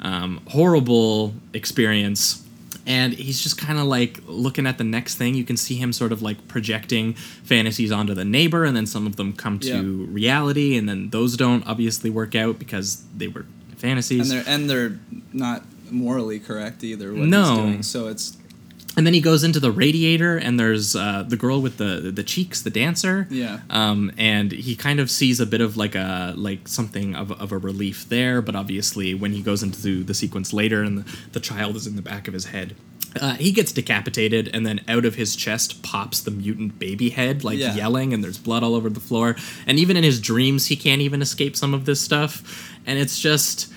[0.01, 2.39] um, horrible experience.
[2.85, 5.35] And he's just kind of like looking at the next thing.
[5.35, 9.07] You can see him sort of like projecting fantasies onto the neighbor, and then some
[9.07, 10.05] of them come to Yeah.
[10.11, 13.45] reality, and then those don't obviously work out because they were
[13.83, 14.31] fantasies.
[14.31, 14.99] and they're and they're
[15.33, 17.13] not morally correct either.
[17.13, 17.43] What No.
[17.43, 17.83] he's doing.
[17.83, 18.37] So it's
[18.95, 22.23] and then he goes into the radiator, and there's uh, the girl with the the
[22.23, 23.27] cheeks, the dancer.
[23.31, 23.59] Yeah.
[23.71, 27.51] Um, and he kind of sees a bit of like a like something of, of
[27.51, 31.39] a relief there, but obviously when he goes into the sequence later, and the, the
[31.39, 32.75] child is in the back of his head.
[33.21, 37.43] Uh, he gets decapitated, and then out of his chest pops the mutant baby head,
[37.43, 37.75] like Yeah.
[37.75, 39.35] yelling, and there's blood all over the floor.
[39.67, 42.41] And even in his dreams, he can't even escape some of this stuff.
[42.87, 43.71] And it's just,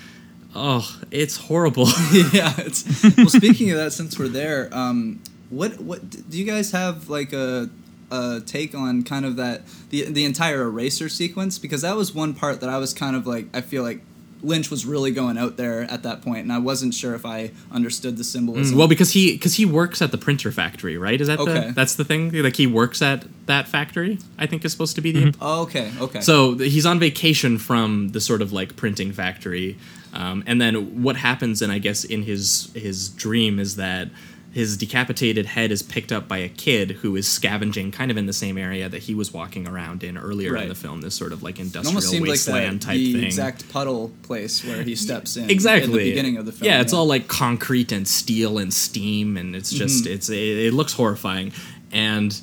[0.57, 1.87] oh, it's horrible.
[2.33, 2.53] yeah.
[2.57, 3.29] It's well.
[3.29, 7.69] Speaking of that, since we're there, um, what what do you guys have like a
[8.11, 12.33] a take on kind of that the the entire eraser sequence because that was one
[12.33, 14.01] part that I was kind of like I feel like
[14.43, 17.51] Lynch was really going out there at that point, and I wasn't sure if I
[17.71, 18.75] understood the symbolism.
[18.75, 21.19] Mm, well, because he because he works at the printer factory, right?
[21.19, 21.67] Is that Okay.
[21.67, 22.31] the that's the thing?
[22.31, 24.19] Like he works at that factory.
[24.37, 25.33] I think is supposed to be the.
[25.41, 26.21] oh, okay, okay.
[26.21, 29.75] So he's on vacation from the sort of like printing factory,
[30.17, 31.61] um, and then what happens?
[31.61, 34.09] And I guess in his his dream is that
[34.53, 38.25] his decapitated head is picked up by a kid who is scavenging kind of in
[38.25, 41.01] the same area that he was walking around in earlier in the film.
[41.01, 43.23] This sort of like industrial almost seemed like that, type the thing.
[43.23, 45.49] exact puddle place where he steps in.
[45.51, 46.65] exactly in the beginning of the film.
[46.71, 50.13] yeah it's all like concrete and steel and steam and it's just Mm-hmm.
[50.13, 50.35] it's it,
[50.67, 51.51] it looks horrifying
[51.91, 52.41] and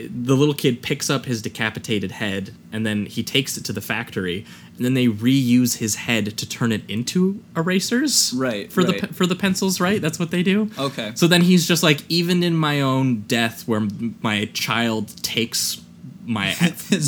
[0.00, 3.80] the little kid picks up his decapitated head and then he takes it to the
[3.80, 4.44] factory
[4.76, 9.00] and then they reuse his head to turn it into erasers Right, for the right.
[9.02, 11.12] pe- for the pencils right that's what they do Okay.
[11.14, 13.86] so then he's just like even in my own death where
[14.22, 15.80] my child takes
[16.26, 16.54] my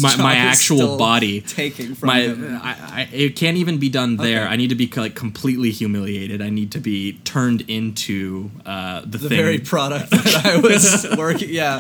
[0.03, 2.59] my, my actual body taking from my him.
[2.61, 4.43] I, I, it can't even be done there.
[4.43, 4.53] Okay.
[4.53, 6.43] I need to be like completely humiliated.
[6.43, 9.39] I need to be turned into uh, the, the thing.
[9.39, 11.51] very product that I was working.
[11.51, 11.79] Yeah,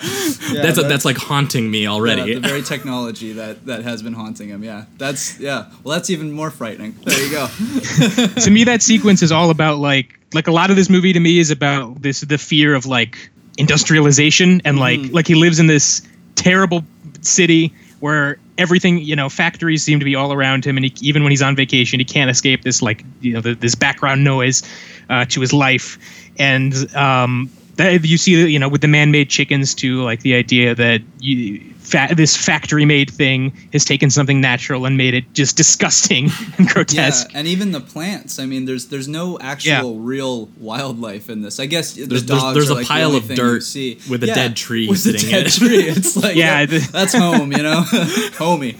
[0.52, 2.22] yeah that's that's like haunting me already.
[2.22, 4.62] Yeah, the very technology that that has been haunting him.
[4.62, 5.70] Yeah, that's yeah.
[5.82, 6.94] Well, that's even more frightening.
[7.02, 7.46] There you go.
[8.40, 11.20] to me that sequence is all about like like a lot of this movie to
[11.20, 15.14] me is about this the fear of like industrialization and like Mm-hmm.
[15.14, 16.02] like he lives in this
[16.36, 16.84] terrible
[17.26, 21.22] city where everything you know factories seem to be all around him and he, even
[21.22, 24.62] when he's on vacation he can't escape this like you know the, this background noise
[25.10, 25.98] uh, to his life.
[26.38, 30.74] And um that you see you know with the man-made chickens too like the idea
[30.74, 36.30] that you fa- this factory-made thing has taken something natural and made it just disgusting
[36.58, 38.38] and grotesque Yeah, and even the plants.
[38.38, 41.58] I mean, there's there's no actual real wildlife in this.
[41.60, 43.62] I guess the There's- there's- dogs there's are a like pile only of thing dirt
[43.62, 43.98] see.
[44.10, 45.52] with a dead tree with sitting a dead in it.
[45.52, 45.76] tree.
[45.88, 47.52] It's like Yeah, yeah, that's home.
[47.52, 47.82] You know,
[48.38, 48.74] homie.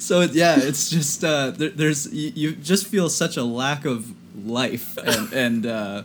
[0.00, 4.12] So yeah, it's just uh, there, there's you, you just feel such a lack of
[4.46, 5.66] life and and.
[5.66, 6.02] Uh,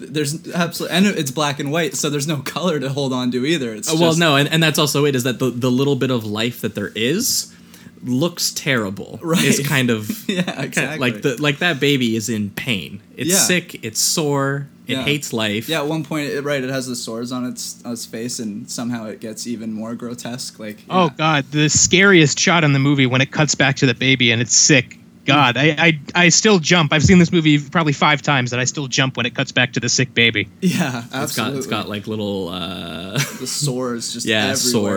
[0.00, 3.44] there's absolutely and it's black and white, so there's no color to hold on to
[3.44, 3.74] either.
[3.74, 5.14] It's Uh, well, just- no, and, and that's also it.
[5.14, 7.54] Is that the the little bit of life that there is
[8.02, 9.18] looks terrible.
[9.22, 9.44] Right.
[9.44, 10.98] Is kind of Yeah, kind of- exactly.
[11.10, 13.00] like the like that baby is in pain.
[13.16, 13.36] It's Yeah.
[13.36, 13.84] sick.
[13.84, 14.68] It's sore.
[14.86, 15.02] It Yeah.
[15.04, 15.68] hates life.
[15.68, 18.38] Yeah, at one point, it, right, it has the sores on its on its face,
[18.40, 20.58] and somehow it gets even more grotesque.
[20.58, 23.94] Like, Oh god, the scariest shot in the movie when it cuts back to the
[23.94, 24.98] baby and it's sick.
[25.26, 26.92] God, I, I I still jump.
[26.92, 29.74] I've seen this movie probably five times, and I still jump when it cuts back
[29.74, 30.48] to the sick baby.
[30.60, 31.58] yeah, It's got absolutely.
[31.58, 34.54] it's got like little uh the sores just yeah everywhere.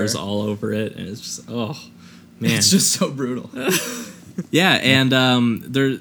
[0.08, 1.78] sores all over it, and it's just oh
[2.40, 2.52] man.
[2.52, 3.50] It's just so brutal.
[4.50, 5.98] Yeah, and um, there.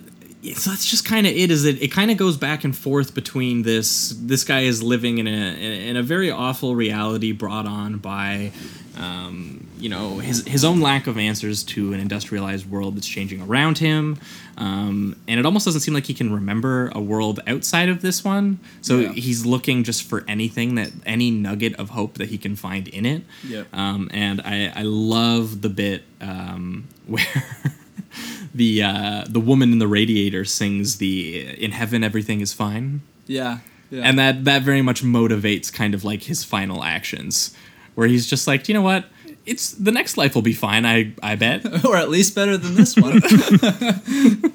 [0.54, 1.50] So that's just kind of it.
[1.50, 1.80] Is it?
[1.82, 4.08] It kind of goes back and forth between this.
[4.18, 8.50] This guy is living in a in, in a very awful reality brought on by,
[8.98, 13.40] um, you know, his his own lack of answers to an industrialized world that's changing
[13.42, 14.18] around him,
[14.58, 18.22] um, and it almost doesn't seem like he can remember a world outside of this
[18.24, 18.58] one.
[18.80, 19.12] So Yeah.
[19.12, 23.06] he's looking just for anything that any nugget of hope that he can find in
[23.06, 23.22] it.
[23.48, 23.68] Yep.
[23.72, 27.24] Um, and I I love the bit um, where.
[28.54, 33.58] the uh, the woman in the radiator sings the "In heaven everything is fine," Yeah,
[33.90, 34.02] yeah.
[34.02, 37.54] and that that very much motivates kind of like his final actions,
[37.94, 39.04] where he's just like, you know what,
[39.46, 40.86] it's the next life will be fine.
[40.86, 41.84] I I bet.
[41.84, 43.22] or at least better than this one.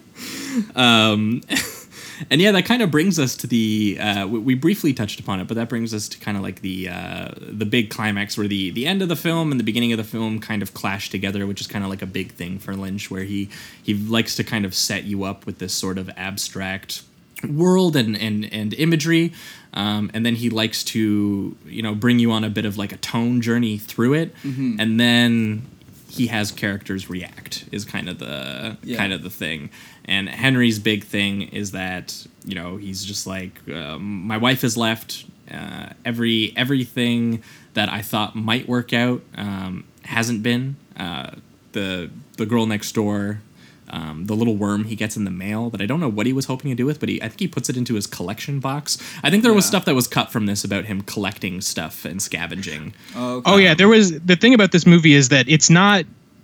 [2.30, 3.98] and yeah, that kind of brings us to the.
[4.00, 6.62] Uh, we, we briefly touched upon it, but that brings us to kind of like
[6.62, 9.92] the uh, the big climax where the the end of the film and the beginning
[9.92, 12.60] of the film kind of clash together, which is kind of like a big thing
[12.60, 13.50] for Lynch, where he
[13.82, 17.04] he likes to kind of set you up with this sort of abstract
[17.48, 19.34] world and and and imagery.
[19.74, 22.92] Um, and then he likes to, you know, bring you on a bit of like
[22.92, 25.64] a tone journey through it, and then
[26.10, 28.98] he has characters react is kind of the Yeah.
[28.98, 29.70] kind of the thing.
[30.06, 34.78] And Henry's big thing is that you know he's just like um, my wife has
[34.78, 35.26] left.
[35.52, 37.42] Uh, every everything
[37.74, 40.76] that I thought might work out um, hasn't been.
[40.98, 41.32] Uh,
[41.74, 43.42] the the girl next door.
[43.90, 46.34] Um, the little worm he gets in the mail that I don't know what he
[46.34, 48.60] was hoping to do with, but he I think he puts it into his collection
[48.60, 48.98] box.
[49.24, 52.22] I think there was stuff that was cut from this about him collecting stuff and
[52.22, 52.94] scavenging.
[53.16, 56.04] Oh, Oh yeah, there was the thing about this movie is that it's not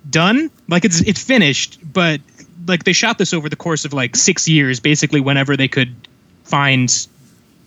[0.10, 0.50] done.
[0.70, 2.22] Like it's it's finished, but
[2.66, 5.94] like they shot this over the course of like six years, basically whenever they could
[6.46, 7.08] find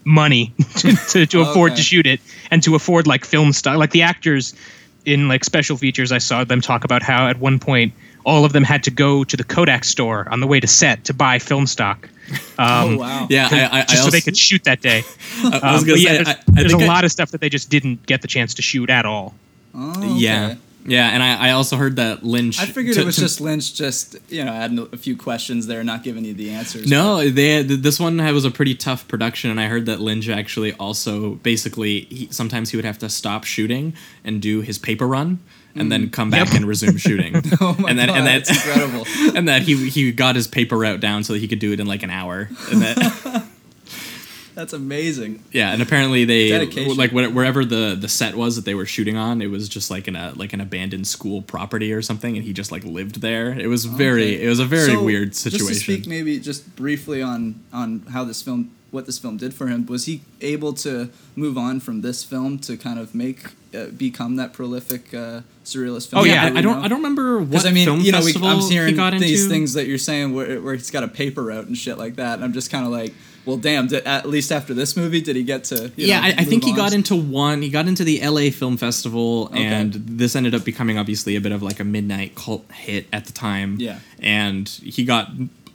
[0.05, 1.77] money to, to, to afford Okay.
[1.77, 3.77] to shoot it and to afford like film stock.
[3.77, 4.55] Like the actors
[5.05, 7.93] in like special features, I saw them talk about how at one point
[8.27, 11.05] all of them had to go to the Kodak store on the way to set
[11.05, 12.09] to buy film stock.
[12.59, 13.27] oh Um, wow.
[13.31, 15.05] Yeah, I, I, I just so also, they could shoot that day.
[15.45, 17.05] I was Um, gonna but yeah, say, there's, I, I there's think a I- lot
[17.05, 19.35] of stuff that they just didn't get the chance to shoot at all.
[19.75, 20.59] Oh, Yeah, okay.
[20.87, 22.59] yeah, and I, I also heard that Lynch.
[22.59, 25.69] I figured to- it was to- just Lynch, just you know, adding a few questions
[25.69, 26.89] there, not giving you the answers.
[26.91, 27.29] no.
[27.31, 31.35] They this one was a pretty tough production, and I heard that Lynch actually also
[31.37, 35.39] basically he, sometimes he would have to stop shooting and do his paper run,
[35.79, 37.33] and then come back and resume shooting.
[37.35, 37.57] Mm.
[37.61, 39.05] Oh my and then god, and that that's incredible.
[39.37, 41.81] and that he he got his paper route down so that he could do it
[41.81, 42.49] in like an hour.
[42.71, 43.47] And that
[44.55, 45.45] That's amazing.
[45.53, 46.97] yeah, and apparently they Dedication.
[46.97, 50.09] like wherever the the set was that they were shooting on, it was just like
[50.09, 53.51] in a like an abandoned school property or something, and he just like lived there.
[53.53, 54.45] It was very Okay.
[54.45, 55.67] it was a very So, weird situation.
[55.69, 59.53] Just to speak maybe just briefly on on how this film what this film did
[59.53, 63.49] for him, was he able to move on from this film to kind of make
[63.75, 66.23] uh, become that prolific uh, surrealist oh, film?
[66.23, 66.79] Oh, yeah, I, I don't.
[66.79, 66.83] know?
[66.83, 69.13] I don't remember what I mean, film you know, we, festival I'm he hearing got
[69.15, 69.27] into.
[69.27, 72.17] these things that you're saying where, where he's got a paper route and shit like
[72.17, 73.13] that, and I'm just kind of like,
[73.45, 73.87] well, damn.
[73.87, 75.93] Did, at least after this movie, did he get to?
[75.97, 77.63] Yeah, know, I, I think he got into one.
[77.63, 78.51] He got into the L.A.
[78.51, 79.63] Film Festival, Okay.
[79.63, 83.27] and this ended up becoming obviously a bit of like a midnight cult hit at
[83.27, 83.77] the time.
[83.79, 83.99] Yeah.
[84.19, 85.29] and he got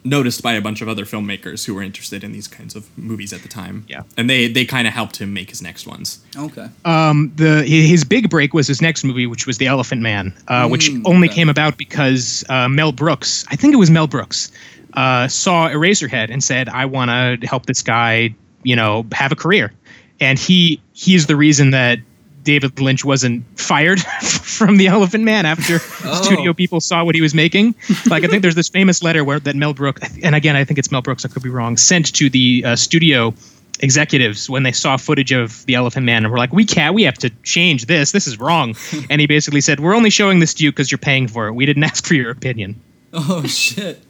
[0.04, 3.32] noticed by a bunch of other filmmakers who were interested in these kinds of movies
[3.32, 3.84] at the time.
[3.88, 4.02] Yeah.
[4.16, 6.20] and they they kind of helped him make his next ones.
[6.36, 6.68] Okay.
[6.84, 10.68] um, the his big break was his next movie, which was The Elephant Man, uh,
[10.68, 11.36] which Mm, only okay.
[11.36, 14.50] came about because uh, Mel Brooks, I think it was Mel Brooks,
[14.94, 17.10] uh, saw Eraserhead and said, "I want
[17.40, 18.34] to help this guy,
[18.64, 19.72] you know, have a career,"
[20.20, 21.98] and he he is the reason that.
[22.42, 26.20] David Lynch wasn't fired from The Elephant Man after Oh.
[26.22, 27.74] studio people saw what he was making.
[28.06, 30.78] Like I think there's this famous letter where that Mel Brooks, and again I think
[30.78, 33.32] it's Mel Brooks, I could be wrong, sent to the uh, studio
[33.80, 36.94] executives when they saw footage of the Elephant Man and were like, "We can't.
[36.94, 38.12] We have to change this.
[38.12, 38.74] This is wrong."
[39.10, 41.52] and he basically said, "We're only showing this to you because you're paying for it.
[41.52, 42.80] We didn't ask for your opinion."
[43.12, 44.02] Oh shit.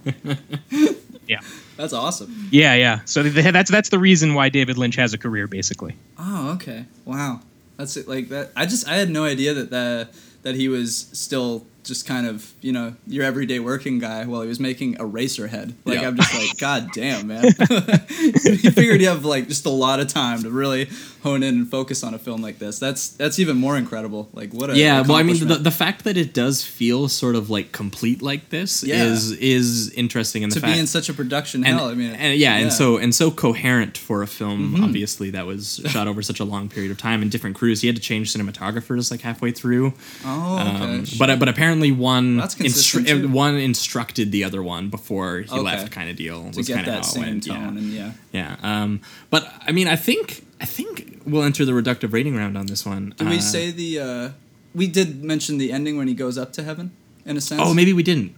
[1.29, 1.41] Yeah,
[1.77, 2.49] That's awesome.
[2.51, 3.01] yeah, yeah.
[3.05, 5.95] So th- that's that's the reason why David Lynch has a career, basically.
[6.19, 6.85] Oh, okay.
[7.05, 7.41] Wow.
[7.83, 8.07] That's it.
[8.07, 8.53] Like that.
[8.55, 10.09] I just I had no idea that the
[10.43, 14.47] that he was still just kind of you know your everyday working guy while he
[14.47, 15.75] was making Eraserhead.
[15.85, 16.07] Like Yeah.
[16.07, 17.43] I'm just like, god damn, man.
[18.09, 20.91] he figured you have like just a lot of time to really
[21.23, 22.79] hone in and focus on a film like this.
[22.79, 24.29] That's that's even more incredible.
[24.33, 27.37] Like what a yeah, well, I mean, the, the fact that it does feel sort
[27.37, 29.05] of like complete like this Yeah.
[29.05, 31.89] is is interesting in the to fact be in such a production and, hell.
[31.89, 34.85] I mean, and yeah, and so and so coherent for a film, Mm-hmm.
[34.85, 37.81] obviously that was shot over such a long period of time and different crews.
[37.81, 39.93] He had to change cinematographers like halfway through.
[40.25, 40.85] oh, okay.
[40.85, 45.61] Um, but but apparently one That's consistent, one instructed the other one before he Okay.
[45.61, 46.51] left, kind of deal.
[46.51, 47.69] to was get that same went, tone yeah.
[47.69, 48.13] and yeah.
[48.33, 48.57] Yeah.
[48.83, 52.67] Um, but I mean, I think I think we'll enter the reductive rating round on
[52.67, 53.15] this one.
[53.19, 53.99] Did we Uh, say the?
[53.99, 54.31] uh
[54.75, 56.93] We did mention the ending when he goes up to heaven,
[57.27, 57.61] in a sense.
[57.63, 58.33] Oh, maybe we didn't.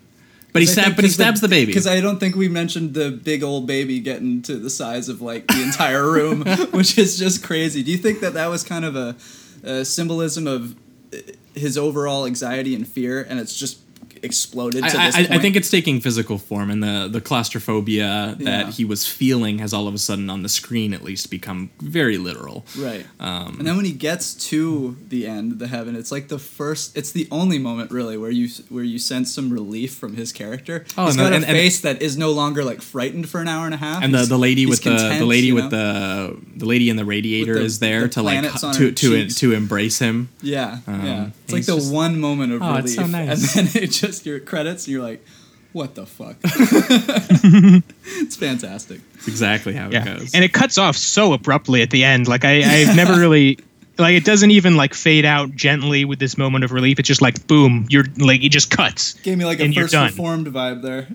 [0.53, 1.67] But he stab, but he stabs the, baby.
[1.67, 5.21] Because I don't think we mentioned the big old baby getting to the size of
[5.21, 6.43] like the entire room,
[6.79, 7.83] which is just crazy.
[7.83, 9.17] Do you think that that was kind of a,
[9.65, 10.75] a symbolism of
[11.13, 11.19] uh,
[11.55, 13.79] his overall anxiety and fear, and it's just
[14.25, 15.31] exploded to I, this I, point.
[15.33, 18.45] I think it's taking physical form, and the the claustrophobia Yeah.
[18.45, 21.71] that he was feeling has all of a sudden on the screen at least become
[21.81, 22.67] very literal.
[22.79, 23.07] Right.
[23.21, 26.97] Um, and then when he gets to the end, the heaven, it's like the first.
[26.97, 30.85] It's the only moment really where you where you sense some relief from his character.
[30.99, 33.29] Oh, He's and the- got a and- and- face that is no longer like frightened
[33.29, 34.03] for an hour and a half.
[34.03, 35.71] and the, He's- the lady he's with the the lady you with know?
[35.71, 38.43] the the lady in the radiator the- is there the to like
[38.79, 40.29] to to to embrace him.
[40.43, 41.31] yeah um, yeah.
[41.45, 43.57] It's like the just- one moment of Oh, relief, it's so nice.
[43.57, 45.25] and then it just your credits, and you're like,
[45.73, 46.37] what the fuck?
[46.45, 49.01] it's fantastic.
[49.15, 50.33] It's exactly how it goes.
[50.35, 52.29] and it cuts off so abruptly at the end.
[52.29, 53.59] Like I, I've never really.
[53.97, 56.99] Like it doesn't even like fade out gently with this moment of relief.
[56.99, 59.13] It's just like boom, you're like it just cuts.
[59.15, 61.07] Gave me like a And you're first reformed vibe there.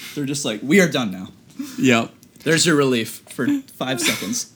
[0.14, 1.28] They're just like, we are done now.
[1.78, 2.12] yep.
[2.44, 4.52] There's your relief for five seconds.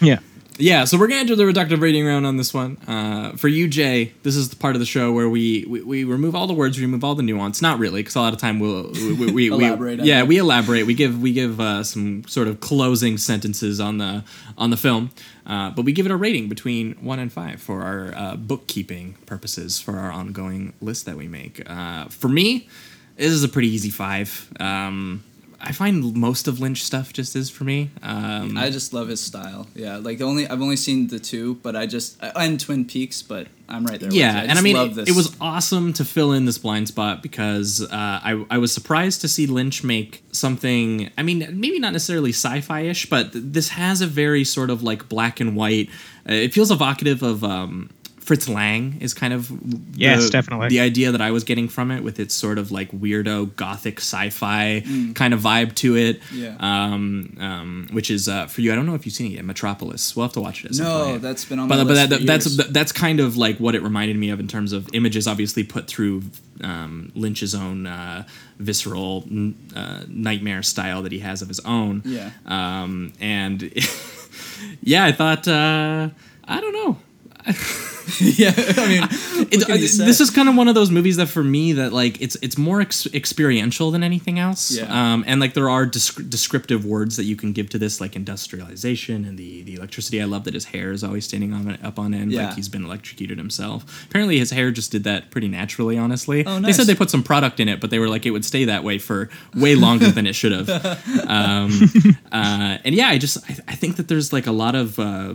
[0.00, 0.20] Yeah.
[0.60, 2.78] Yeah, so we're gonna enter the reductive rating round on this one.
[2.88, 6.02] Uh, for you, Jay, this is the part of the show where we, we, we
[6.02, 7.62] remove all the words, we remove all the nuance.
[7.62, 10.38] Not really, because a lot of time we'll we, we, we, we Elaborate yeah we
[10.38, 10.84] elaborate.
[10.84, 14.24] We give we give uh, some sort of closing sentences on the
[14.56, 15.10] on the film,
[15.46, 19.16] uh, but we give it a rating between one and five for our uh, bookkeeping
[19.26, 21.62] purposes for our ongoing list that we make.
[21.70, 22.68] Uh, for me,
[23.16, 24.52] this is a pretty easy five.
[24.58, 25.22] Um,
[25.60, 27.90] I find most of Lynch stuff just is for me.
[28.02, 29.66] Um, I just love his style.
[29.74, 33.22] Yeah, like the only I've only seen the two, but I just and Twin Peaks,
[33.22, 34.10] but I'm right there.
[34.10, 34.50] yeah with you.
[34.50, 37.86] and i mean it, it was awesome to fill in this blind spot because uh,
[37.92, 43.10] I, I was surprised to see lynch make something i mean maybe not necessarily sci-fi-ish
[43.10, 45.90] but th- this has a very sort of like black and white
[46.28, 47.90] uh, it feels evocative of um,
[48.28, 50.68] Fritz Lang is kind of the, Yes, definitely.
[50.68, 53.98] the idea that I was getting from it with its sort of like weirdo gothic
[54.00, 54.82] sci-fi
[55.14, 56.20] kind of vibe to it.
[56.20, 56.38] Mm.
[56.38, 56.56] Yeah.
[56.60, 58.70] Um, um, which is uh, for you.
[58.70, 59.44] I don't know if you've seen it yet.
[59.46, 60.14] Metropolis.
[60.14, 60.72] We'll have to watch it.
[60.72, 62.68] At No, point that's been on my but, but list that, for that's years.
[62.70, 65.86] that's kind of like what it reminded me of in terms of images obviously put
[65.88, 66.22] through
[66.62, 68.24] um, lynch's own uh,
[68.58, 72.30] visceral n- uh, nightmare style that he has of his own Yeah.
[72.46, 73.62] um, and
[74.82, 76.10] yeah i thought uh,
[76.44, 76.96] i don't know
[78.20, 79.02] yeah, I mean,
[79.52, 81.92] it, you uh, this is kind of one of those movies that for me that
[81.92, 84.84] like it's it's more ex- experiential than anything else Yeah.
[85.12, 88.16] um, and like there are descri- descriptive words that you can give to this like
[88.16, 91.98] industrialization and the the electricity i love that his hair is always standing on up
[91.98, 92.46] on end Yeah.
[92.46, 96.58] like he's been electrocuted himself apparently his hair just did that pretty naturally honestly Oh,
[96.58, 96.64] nice.
[96.66, 98.64] they said they put some product in it but they were like it would stay
[98.64, 100.68] that way for way longer than it should have
[101.28, 101.70] um,
[102.32, 105.02] uh, and yeah, I just I, I think that there's like a lot of uh,
[105.02, 105.34] uh,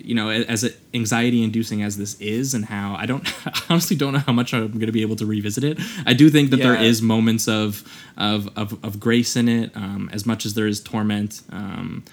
[0.00, 4.12] you know as anxiety inducing as this is, and how I don't I honestly don't
[4.12, 5.78] know how much I'm going to be able to revisit it.
[6.06, 6.82] I do think that there Yeah.
[6.90, 7.82] is moments of
[8.16, 11.42] of of, of grace in it, um, as much as there is torment.
[11.50, 12.04] Um,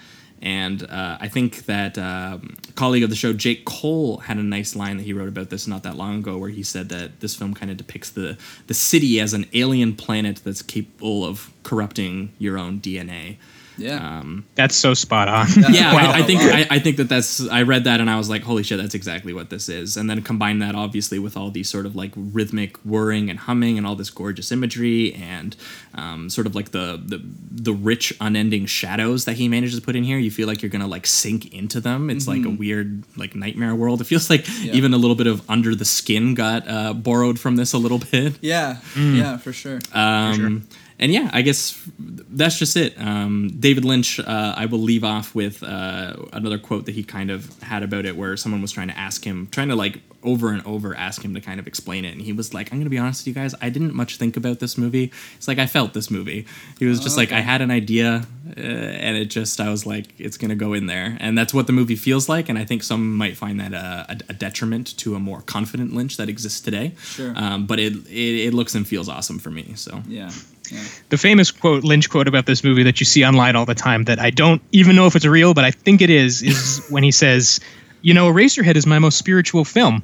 [0.43, 4.75] and uh, I think that um, colleague of the show, Jake Cole, had a nice
[4.75, 7.35] line that he wrote about this not that long ago, where he said that this
[7.35, 12.31] film kind of depicts the the city as an alien planet that's capable of corrupting
[12.39, 13.37] your own DNA.
[13.81, 14.19] Yeah.
[14.19, 15.47] Um, That's so spot on.
[15.73, 16.11] yeah, Wow.
[16.11, 18.43] I, I think I, I think that that's I read that and I was like,
[18.43, 19.97] holy shit, that's exactly what this is.
[19.97, 23.77] And then combine that obviously with all these sort of like rhythmic whirring and humming
[23.77, 25.55] and all this gorgeous imagery and
[25.95, 27.21] um, sort of like the, the
[27.51, 30.17] the rich unending shadows that he manages to put in here.
[30.17, 32.09] You feel like you're gonna like sink into them.
[32.09, 33.99] It's like a weird like nightmare world.
[34.01, 34.73] It feels like Yeah.
[34.73, 37.99] even a little bit of Under the Skin got uh, borrowed from this a little
[38.11, 38.35] bit.
[38.41, 39.79] yeah, yeah, for sure.
[39.93, 40.67] Um,
[41.01, 42.93] And yeah, I guess that's just it.
[43.01, 47.31] Um, David Lynch, uh, I will leave off with uh, another quote that he kind
[47.31, 50.51] of had about it, where someone was trying to ask him, trying to like over
[50.51, 52.85] and over ask him to kind of explain it, and he was like, "I'm going
[52.85, 55.11] to be honest with you guys, I didn't much think about this movie.
[55.37, 56.45] It's like I felt this movie.
[56.77, 58.23] He was just like, I had an idea,
[58.55, 61.53] uh, and it just, I was like, it's going to go in there, and that's
[61.53, 62.47] what the movie feels like.
[62.47, 65.93] And I think some might find that a, a, a detriment to a more confident
[65.93, 66.93] Lynch that exists today.
[67.01, 67.33] Sure.
[67.35, 69.73] Um, but it, it it looks and feels awesome for me.
[69.75, 70.03] So.
[70.07, 70.29] yeah,
[70.69, 70.83] yeah.
[71.09, 74.03] the famous quote Lynch quote about this movie that you see online all the time
[74.05, 77.03] that I don't even know if it's real, but I think it is, is when
[77.03, 77.59] he says,
[78.01, 80.03] "You know, Eraserhead is my most spiritual film,"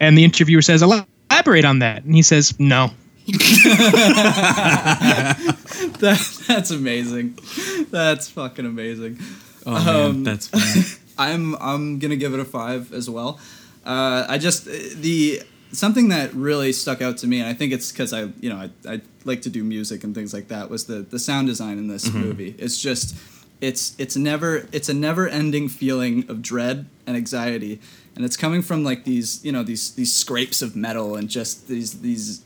[0.00, 2.90] and the interviewer says, "Elaborate on that," and he says, "No."
[5.98, 7.38] That, that's amazing.
[7.90, 9.18] That's fucking amazing.
[9.64, 10.86] Oh man, Um, that's funny.
[11.16, 13.38] I'm I'm gonna give it a five as well.
[13.84, 15.42] Uh, I just the
[15.72, 18.56] something that really stuck out to me, and I think it's because I you know
[18.56, 20.70] I, I like to do music and things like that.
[20.70, 22.20] Was the the sound design in this mm-hmm.
[22.20, 22.54] movie?
[22.58, 23.16] It's just
[23.60, 27.80] it's it's never it's a never ending feeling of dread and anxiety,
[28.16, 31.68] and it's coming from like these you know these these scrapes of metal and just
[31.68, 32.44] these these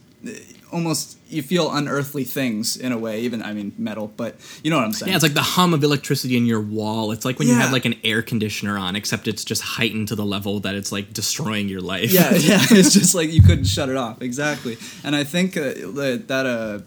[0.72, 3.20] almost you feel unearthly things in a way.
[3.20, 5.10] Even I mean metal, but you know what I'm saying.
[5.10, 7.12] Yeah, it's like the hum of electricity in your wall.
[7.12, 10.14] It's like when you have like an air conditioner on, except it's just heightened to
[10.14, 12.12] the level that it's like destroying your life.
[12.12, 12.60] yeah, yeah.
[12.70, 14.22] It's just like you couldn't shut it off.
[14.22, 14.78] Exactly.
[15.04, 16.80] And I think uh, that that uh,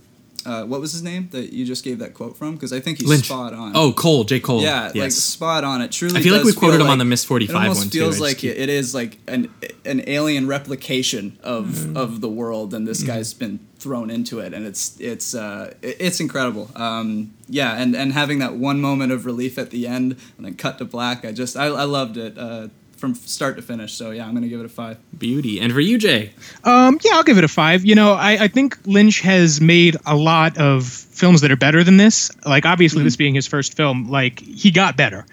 [0.45, 2.55] uh, what was his name that you just gave that quote from?
[2.55, 3.25] Because I think he's Lynch.
[3.25, 3.73] spot on.
[3.75, 4.39] Oh, Cole, J.
[4.39, 4.61] Cole.
[4.61, 5.81] Yeah, like spot on.
[5.81, 6.19] It truly.
[6.19, 7.23] I feel like we quoted him on the Ms.
[7.25, 7.99] 45 It almost one, too.
[7.99, 9.53] feels like keep- it is like an
[9.85, 11.97] an alien replication of Mm-hmm.
[11.97, 16.19] of the world, and this guy's been thrown into it, and it's it's uh it's
[16.19, 16.69] incredible.
[16.75, 20.55] Um, yeah, and and having that one moment of relief at the end, and then
[20.55, 21.25] cut to black.
[21.25, 22.37] I just I, I loved it.
[22.37, 22.67] Uh,
[23.01, 24.97] from start to finish, so yeah, I'm gonna give it a five.
[25.17, 25.59] beauty.
[25.59, 26.31] And for you, Jay,
[26.63, 27.83] Um, yeah, I'll give it a five.
[27.83, 31.83] You know, I, I think Lynch has made a lot of films that are better
[31.83, 32.31] than this.
[32.45, 35.25] Like, obviously, this being his first film, like he got better.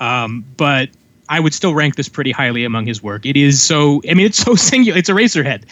[0.00, 0.88] Um, but
[1.28, 3.26] I would still rank this pretty highly among his work.
[3.26, 4.00] It is so.
[4.08, 4.98] I mean, it's so singular.
[4.98, 5.64] It's a Eraserhead.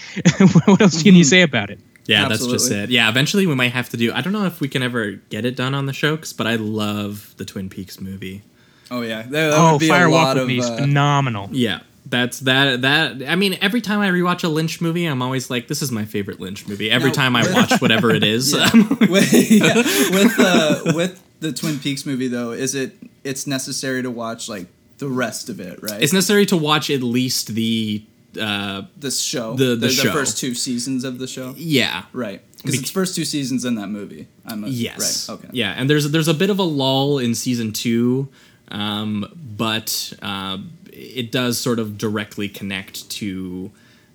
[0.66, 1.78] what else can you say about it?
[2.06, 2.90] Yeah, that's just it.
[2.90, 4.12] Yeah, eventually we might have to do.
[4.12, 6.46] I don't know if we can ever get it done on the show, 'cause- but
[6.46, 8.42] I love the Twin Peaks movie.
[8.90, 10.48] Oh yeah, there, that Oh, would be Fire a Walk lot with of.
[10.48, 11.48] Me is uh, phenomenal.
[11.52, 12.82] Yeah, that's that.
[12.82, 15.90] That I mean, every time I rewatch a Lynch movie, I'm always like, "This is
[15.90, 19.74] my favorite Lynch movie." Every Now, time I with- watch whatever it is, with, yeah,
[20.10, 24.66] with uh, with the Twin Peaks movie though, is it it's necessary to watch like
[24.98, 26.02] the rest of it, right?
[26.02, 28.04] it's necessary to watch at least the.
[28.40, 30.10] Uh, this show, the- the show.
[30.12, 32.42] first two seasons of the show, yeah, right?
[32.56, 34.26] Because it's first two seasons in that movie.
[34.44, 35.28] I'm a, Yes.
[35.28, 35.34] right.
[35.38, 35.48] Okay.
[35.52, 38.28] Yeah, and there's there's a bit of a lull in season two,
[38.68, 40.58] um, but uh,
[40.92, 43.70] it does sort of directly connect to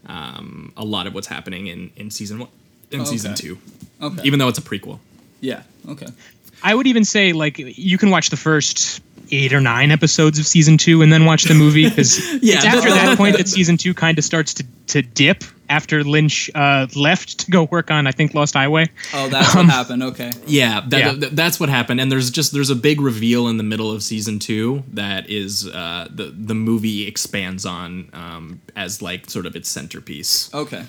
[0.08, 2.50] um, a lot of what's happening in in season one,
[2.92, 3.58] in Oh, season two,
[4.02, 4.22] Okay.
[4.24, 5.00] even though it's a prequel.
[5.42, 5.64] yeah.
[5.88, 6.08] Okay.
[6.64, 10.46] I would even say like you can watch the first eight or nine episodes of
[10.48, 13.48] season two and then watch the movie because Yeah, it's after that- that point that
[13.48, 17.92] season two kind of starts to, to dip after Lynch uh, left to go work
[17.92, 18.88] on I think Lost Highway.
[19.14, 20.04] Oh, that's Um, what happened.
[20.04, 20.32] Okay.
[20.48, 21.12] Yeah, that, Yeah.
[21.14, 22.02] th- that's what happened.
[22.02, 25.68] And there's just there's a big reveal in the middle of season two that is
[25.68, 30.54] uh, the the movie expands on um, as like sort of its centerpiece.
[30.54, 30.86] Okay.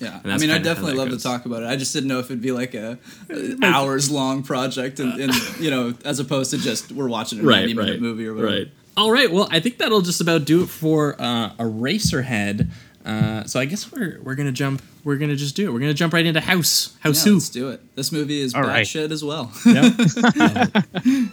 [0.00, 0.20] Yeah.
[0.24, 1.22] I mean, I kinda definitely love goes.
[1.22, 1.66] to talk about it.
[1.66, 2.98] I just didn't know if it'd be like a,
[3.30, 7.42] a hours long project, and, and you know, as opposed to just we're watching a
[7.42, 8.52] ninety minute movie or whatever.
[8.58, 8.68] Right.
[8.96, 9.30] All right.
[9.30, 12.68] Well, I think that'll just about do it for uh, Eraserhead.
[13.08, 14.82] Uh, so I guess we're we're gonna jump.
[15.02, 15.72] We're gonna just do it.
[15.72, 16.94] We're gonna jump right into House.
[17.00, 17.36] House Yeah, Who.
[17.38, 17.96] let's do it.
[17.96, 18.84] This movie is All right.
[18.86, 19.50] batshit as well.
[19.64, 21.24] Yep.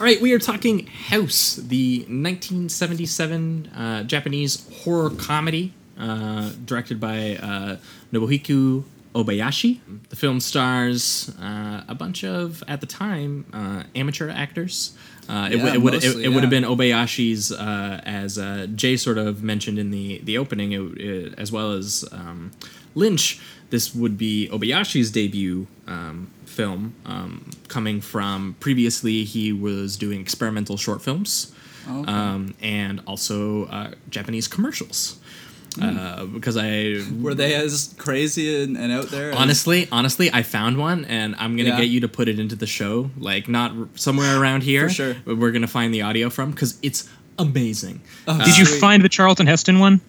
[0.00, 7.36] All right, we are talking House, the 1977 uh, Japanese horror comedy uh, directed by
[7.36, 7.76] uh,
[8.10, 8.84] Nobuhiko
[9.14, 9.80] Obayashi.
[10.08, 14.92] The film stars uh, a bunch of, at the time, uh, amateur actors.
[15.28, 18.38] Uh, it, Yeah, would- it would it, mostly, it would have been Obayashi's, uh, as
[18.38, 22.50] uh, Jay sort of mentioned in the the opening, it, it- as well as um,
[22.94, 23.40] Lynch.
[23.70, 30.76] This would be Obayashi's debut um, film, um, coming from previously he was doing experimental
[30.76, 31.52] short films,
[31.88, 35.18] Oh, um, and also uh, Japanese commercials.
[35.80, 39.30] Uh, because I Were they as crazy and, and out there?
[39.30, 41.76] as- honestly, honestly, I found one, and I'm gonna Yeah.
[41.78, 44.88] get you to put it into the show, like not r- somewhere around here.
[44.88, 45.16] For sure.
[45.24, 47.08] but we're gonna find the audio from because it's
[47.38, 48.00] amazing.
[48.26, 48.80] Oh, Did you sweet.
[48.80, 50.00] find the Charlton Heston one?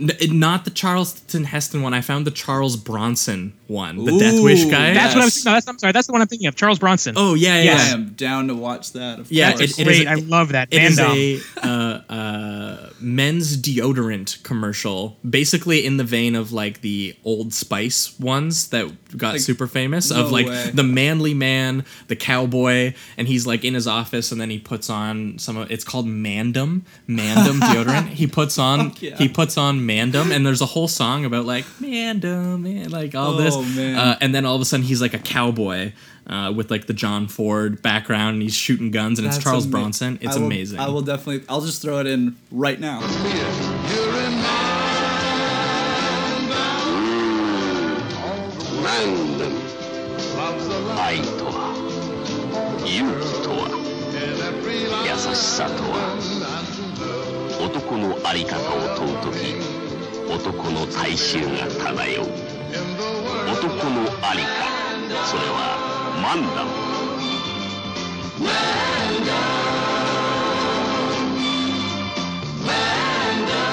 [0.00, 1.92] N- it- not the Charleston Heston one.
[1.92, 4.94] I found the Charles Bronson one, the Death Wish Ooh, guy.
[4.94, 5.34] That's what I Yes.
[5.36, 5.44] was.
[5.44, 5.92] No, that's, I'm sorry.
[5.92, 6.54] That's the one I'm thinking of.
[6.56, 7.14] Charles Bronson.
[7.16, 7.64] Oh yeah, yeah.
[7.64, 7.90] Yes.
[7.90, 9.18] I am down to watch that.
[9.18, 9.62] Of Yeah, course.
[9.72, 10.00] it- it Great.
[10.02, 10.68] is a- I love that.
[10.70, 16.80] It Van is a uh, uh, men's deodorant commercial, basically in the vein of like
[16.80, 18.86] the Old Spice ones that
[19.16, 20.10] got Like, super famous.
[20.10, 20.70] no of like way.
[20.72, 24.88] the manly man, the cowboy, and he's like in his office, and then he puts
[24.90, 25.56] on some.
[25.56, 28.08] of It's called Mandom, Mandom deodorant.
[28.08, 29.16] He puts on yeah.
[29.16, 33.34] he puts on Mandom, and there's a whole song about like Mandom, man, like all
[33.36, 33.54] this.
[33.56, 33.96] Oh, man.
[33.96, 35.92] Uh, and then all of a sudden he's like a cowboy.
[36.30, 39.72] Uh, with like the John Ford background, and he's shooting guns, and it's Charles ama-
[39.72, 40.16] Bronson.
[40.20, 40.78] It's I will- amazing.
[40.78, 41.44] I will definitely.
[41.48, 43.00] I'll just throw it in right now.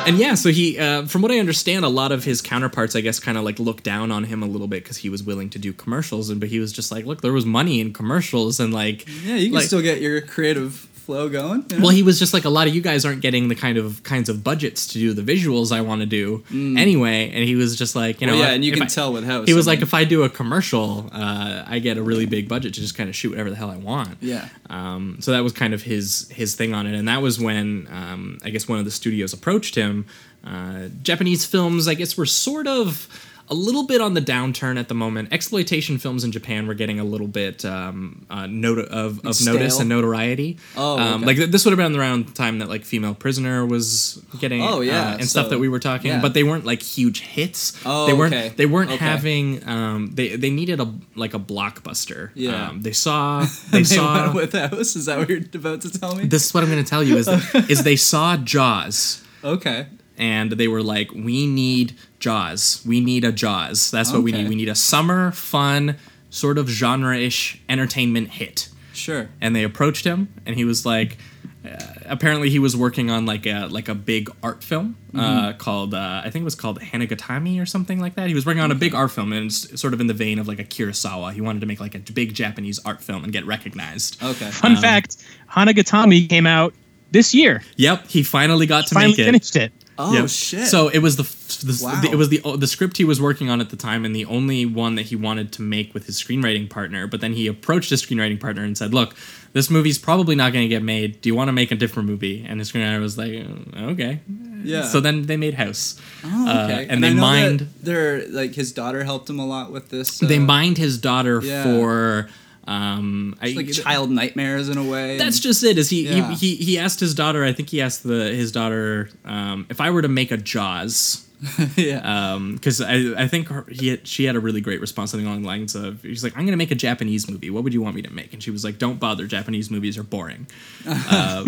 [0.07, 3.01] And yeah, so he, uh, from what I understand, a lot of his counterparts, I
[3.01, 5.49] guess, kind of like looked down on him a little bit because he was willing
[5.49, 8.61] to do commercials, and but he was just like, look, there was money in commercials,
[8.61, 11.63] and like, yeah, you can like, still get your creative flow going.
[11.69, 11.83] you know?
[11.83, 14.03] Well, he was just like a lot of you guys aren't getting the kind of
[14.03, 17.75] kinds of budgets to do the visuals I want to do anyway, and he was
[17.75, 18.39] just like, you know, Mm.
[18.39, 19.47] Well, yeah, and you can I- tell with House.
[19.47, 22.73] He was like, if I do a commercial, uh, I get a really big budget
[22.75, 24.17] to just kind of shoot whatever the hell I want.
[24.21, 24.49] Yeah.
[24.69, 27.87] Um, so that was kind of his his thing on it, and that was when
[27.89, 30.05] um, I guess one of the studios approached him.
[30.45, 33.07] Uh, Japanese films, I guess, were sort of
[33.49, 35.31] a little bit on the downturn at the moment.
[35.31, 39.79] Exploitation films in Japan were getting a little bit um, uh, not- of, of notice
[39.79, 40.57] and notoriety.
[40.75, 41.25] Oh, um, okay.
[41.25, 44.61] like th- this would have been around the time that like Female Prisoner was getting,
[44.61, 46.21] Oh, yeah, uh, and stuff that we were talking, yeah.
[46.21, 47.79] but they weren't like huge hits.
[47.85, 48.33] Oh, they weren't.
[48.33, 48.49] okay.
[48.49, 49.05] They weren't Okay.
[49.05, 49.67] having.
[49.67, 52.31] Um, they they needed a like a blockbuster.
[52.35, 52.69] Yeah.
[52.69, 53.45] Um, they saw.
[53.71, 54.33] They they saw.
[54.33, 54.95] with House.
[54.95, 56.25] Is that what you're about to tell me?
[56.25, 57.27] this is what I'm going to tell you is
[57.69, 59.87] is they saw Jaws okay.
[60.17, 62.81] and they were like, we need Jaws.
[62.85, 63.91] We need a Jaws.
[63.91, 64.49] That's what we need.
[64.49, 65.95] We need a summer fun
[66.29, 68.69] sort of genre-ish entertainment hit.
[68.93, 69.29] Sure.
[69.41, 71.17] And they approached him, and he was like,
[71.63, 75.57] uh, apparently he was working on like a like a big art film uh, Mm-hmm.
[75.57, 78.27] called uh, I think it was called Hanagatami or something like that.
[78.27, 80.39] He was working on a big art film, and it's sort of in the vein
[80.39, 81.33] of like a Kurosawa.
[81.33, 84.21] He wanted to make like a big Japanese art film and get recognized.
[84.23, 84.49] Okay.
[84.49, 85.17] Fun fact:
[85.51, 86.73] Hanagatami came out
[87.11, 87.61] this year.
[87.75, 89.25] Yep, he finally got to Finally make it.
[89.25, 89.71] finished it.
[89.99, 90.29] Oh Yep.
[90.29, 90.67] shit.
[90.67, 91.23] So it was the,
[91.65, 92.01] the Wow.
[92.11, 94.65] it was the the script he was working on at the time, and the only
[94.65, 97.07] one that he wanted to make with his screenwriting partner.
[97.07, 99.15] But then he approached his screenwriting partner and said, "Look,
[99.53, 101.19] this movie's probably not going to get made.
[101.21, 103.33] Do you want to make a different movie?" And his screenwriter was like,
[103.75, 104.19] "Uh, "Okay."
[104.63, 104.83] yeah.
[104.83, 105.99] So then they made House.
[106.23, 106.87] Oh, uh, okay.
[106.89, 109.89] and they I know that mined- Their like his daughter helped him a lot with
[109.89, 110.19] this.
[110.19, 111.63] they uh, mined his daughter yeah.
[111.63, 112.29] for.
[112.67, 115.17] Um, I, like child nightmares in a way.
[115.17, 115.77] That's just it.
[115.77, 116.29] Is he, Yeah.
[116.31, 117.43] he he he asked his daughter?
[117.45, 121.26] I think he asked the his daughter um, if I were to make a Jaws.
[121.75, 122.39] yeah.
[122.53, 125.43] because I, I think her, he had, she had a really great response something along
[125.43, 127.49] the lines of she's like I'm gonna make a Japanese movie.
[127.49, 128.33] What would you want me to make?
[128.33, 129.27] And she was like don't bother.
[129.27, 130.47] Japanese movies are boring.
[131.09, 131.45] Uh,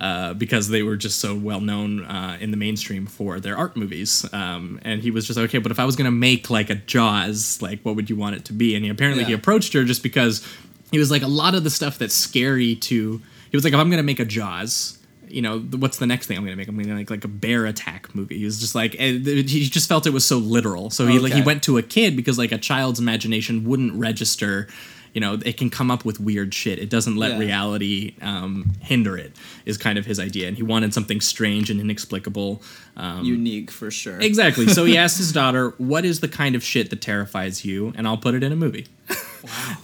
[0.00, 3.76] uh, because they were just so well known uh, in the mainstream for their art
[3.76, 4.26] movies.
[4.32, 7.60] Um, and he was just okay but if I was gonna make like a Jaws
[7.62, 8.74] like what would you want it to be?
[8.74, 10.46] And he apparently he approached her just because
[10.90, 13.20] he was like a lot of the stuff that's scary to
[13.50, 14.98] he was like if I'm gonna make a Jaws
[15.30, 16.68] you know, what's the next thing I'm going to make?
[16.68, 18.38] I'm going to make like a bear attack movie.
[18.38, 20.90] He was just like, he just felt it was so literal.
[20.90, 24.68] So he like he went to a kid because like a child's imagination wouldn't register.
[25.12, 26.78] You know, it can come up with weird shit.
[26.78, 27.38] It doesn't let Yeah.
[27.38, 29.32] reality um, hinder it.
[29.66, 32.62] Is kind of his idea, and he wanted something strange and inexplicable.
[32.96, 34.20] Um, Unique for sure.
[34.20, 34.68] Exactly.
[34.68, 38.06] So he asked his daughter, "What is the kind of shit that terrifies you?" And
[38.06, 38.86] I'll put it in a movie.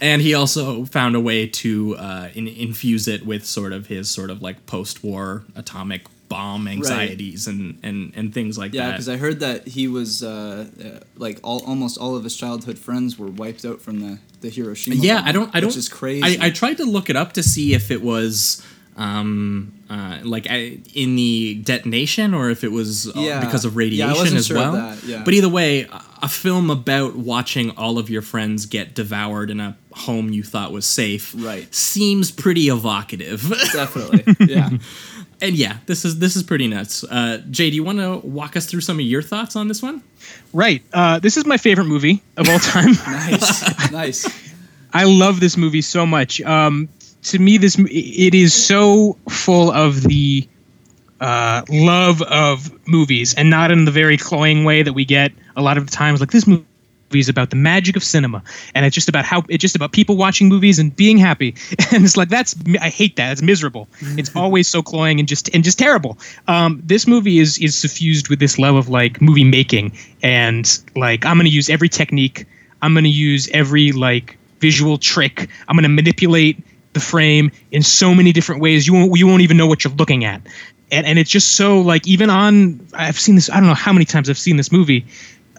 [0.01, 4.09] And he also found a way to uh, in, infuse it with sort of his
[4.09, 8.87] sort of like post-war atomic bomb anxieties and, and and things like Yeah, that.
[8.87, 12.35] Yeah, because I heard that he was uh, uh, like all almost all of his
[12.35, 14.97] childhood friends were wiped out from the the Hiroshima.
[14.97, 15.55] yeah, bomb, I don't.
[15.55, 15.67] I don't.
[15.69, 16.37] Which is crazy.
[16.39, 18.61] I, I tried to look it up to see if it was
[18.97, 23.39] um uh like I, in the detonation or if it was uh, Yeah.
[23.45, 25.21] because of Yeah, radiation wasn't as sure well that, yeah.
[25.23, 25.87] but either way
[26.21, 30.43] a- a film about watching all of your friends get devoured in a home you
[30.43, 31.73] thought was safe Right.
[31.73, 33.41] seems pretty evocative
[33.73, 34.23] Definitely.
[34.47, 34.69] Yeah.
[35.41, 38.55] and yeah this is this is pretty nuts uh jay do you want to walk
[38.55, 40.01] us through some of your thoughts on this one
[40.53, 40.83] Right.
[40.93, 42.91] Uh, this is my favorite movie of all time.
[43.07, 43.91] nice.
[43.91, 44.53] nice.
[44.93, 46.41] I love this movie so much.
[46.41, 46.89] Um,
[47.23, 50.47] to me, this it is so full of the
[51.21, 55.61] uh, love of movies, and not in the very cloying way that we get a
[55.61, 56.21] lot of the times.
[56.21, 56.63] Like this movie
[57.13, 58.43] is about the magic of cinema,
[58.75, 61.55] and it's just about how it's just about people watching movies and being happy.
[61.91, 63.31] And it's like that's I hate that.
[63.31, 63.87] It's miserable.
[64.17, 66.17] It's always so cloying and just and just terrible.
[66.47, 71.25] Um, this movie is is suffused with this love of like movie making and like
[71.25, 72.45] I'm gonna use every technique.
[72.81, 75.49] I'm gonna use every like visual trick.
[75.67, 76.57] I'm gonna manipulate
[76.93, 78.87] the frame in so many different ways.
[78.87, 80.41] You won't you won't even know what you're looking at.
[80.91, 83.93] And and it's just so like even on I've seen this I don't know how
[83.93, 85.05] many times I've seen this movie.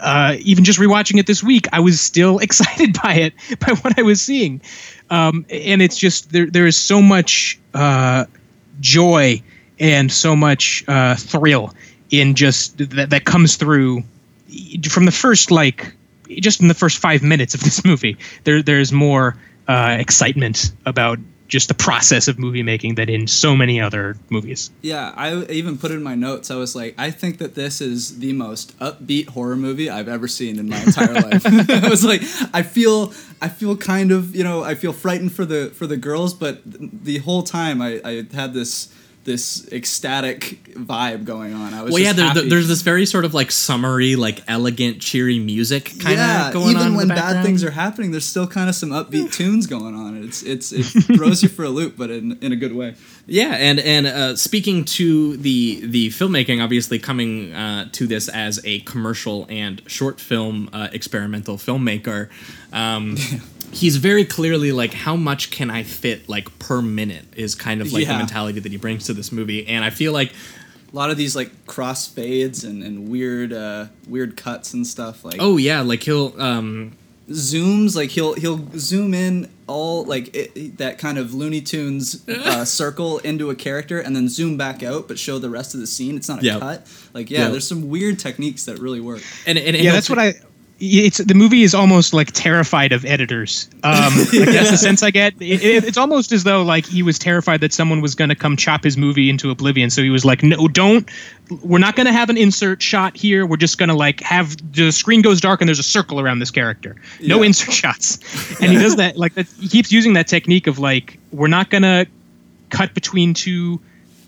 [0.01, 3.99] Uh, even just rewatching it this week, I was still excited by it, by what
[3.99, 4.61] I was seeing,
[5.11, 6.47] um, and it's just there.
[6.47, 8.27] There is so much uh,
[8.81, 9.43] joy
[9.79, 11.75] and so much uh, thrill
[12.11, 14.03] in just that that comes through
[14.89, 15.95] from the first like
[16.29, 18.17] just in the first five minutes of this movie.
[18.45, 19.37] There there's more
[19.67, 21.19] uh, excitement about
[21.49, 24.71] just the process of movie making that in so many other movies.
[24.83, 26.51] Yeah, I even put in my notes.
[26.51, 30.29] I was like, I think that this is the most upbeat horror movie I've ever
[30.29, 31.47] seen in my entire life.
[31.85, 32.23] I was like,
[32.53, 35.97] I feel, I feel kind of, you know, I feel frightened for the for the
[35.97, 38.95] girls, but the whole time I, I had this
[39.29, 41.75] this ecstatic vibe going on.
[41.75, 45.39] I was Well, yeah, there, there's this very sort of like summery, like elegant, cheery
[45.39, 46.87] music kind of yeah, going even on.
[46.87, 50.25] Even when bad things are happening, there's still kind of some upbeat tunes going on.
[50.25, 50.83] It's it's it
[51.17, 52.95] throws you for a loop, but in in a good way.
[53.27, 58.61] Yeah, and and uh, speaking to the the filmmaking, obviously coming uh, to this as
[58.65, 62.31] a commercial and short film uh, experimental filmmaker,
[62.73, 63.17] um,
[63.73, 67.93] he's very clearly like, how much can I fit like per minute is kind of
[67.93, 70.33] like the mentality that he brings to this movie, and I feel like
[70.93, 75.25] A lot of these like cross fades and, and weird uh, weird cuts and stuff
[75.25, 76.97] like oh yeah, like he'll um,
[77.29, 82.65] zooms like he'll he'll zoom in all like it, that kind of Looney Tunes uh,
[82.65, 85.87] circle into a character and then zoom back out but show the rest of the
[85.87, 86.17] scene.
[86.17, 86.59] It's not a Yeah.
[86.59, 86.87] cut.
[87.13, 87.49] Like yeah, Yeah.
[87.51, 89.21] there's some weird techniques that really work.
[89.47, 90.35] and, and, and yeah, that's t- what I.
[90.81, 93.69] It's the movie is almost like terrified of editors.
[93.83, 95.35] Um, like that's the sense I get.
[95.41, 98.37] It, it- it's almost as though like he was terrified that someone was going to
[98.37, 99.91] come chop his movie into oblivion.
[99.91, 101.11] So he was like, "No, don't.
[101.63, 103.45] We're not going to have an insert shot here.
[103.45, 106.39] We're just going to like have the screen goes dark and there's a circle around
[106.39, 106.95] this character.
[107.21, 107.47] No Yeah.
[107.47, 108.19] insert shots."
[108.63, 109.47] And he does that like that.
[109.61, 112.07] He keeps using that technique of like, "We're not going to
[112.71, 113.81] cut between two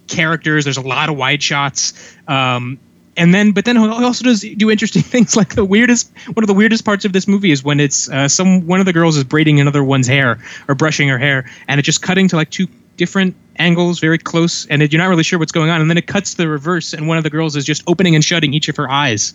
[0.09, 0.65] characters.
[0.65, 1.93] There's a lot of wide shots.
[2.27, 2.79] Um,
[3.17, 5.37] and then, but then he also does do interesting things.
[5.37, 8.29] Like the weirdest, one of the weirdest parts of this movie is when it's uh,
[8.29, 10.39] some one of the girls is braiding another one's hair
[10.69, 14.67] or brushing her hair, and it's just cutting to like two different angles, very close,
[14.67, 15.81] and it, you're not really sure what's going on.
[15.81, 18.15] And then it cuts to the reverse, and one of the girls is just opening
[18.15, 19.35] and shutting each of her eyes.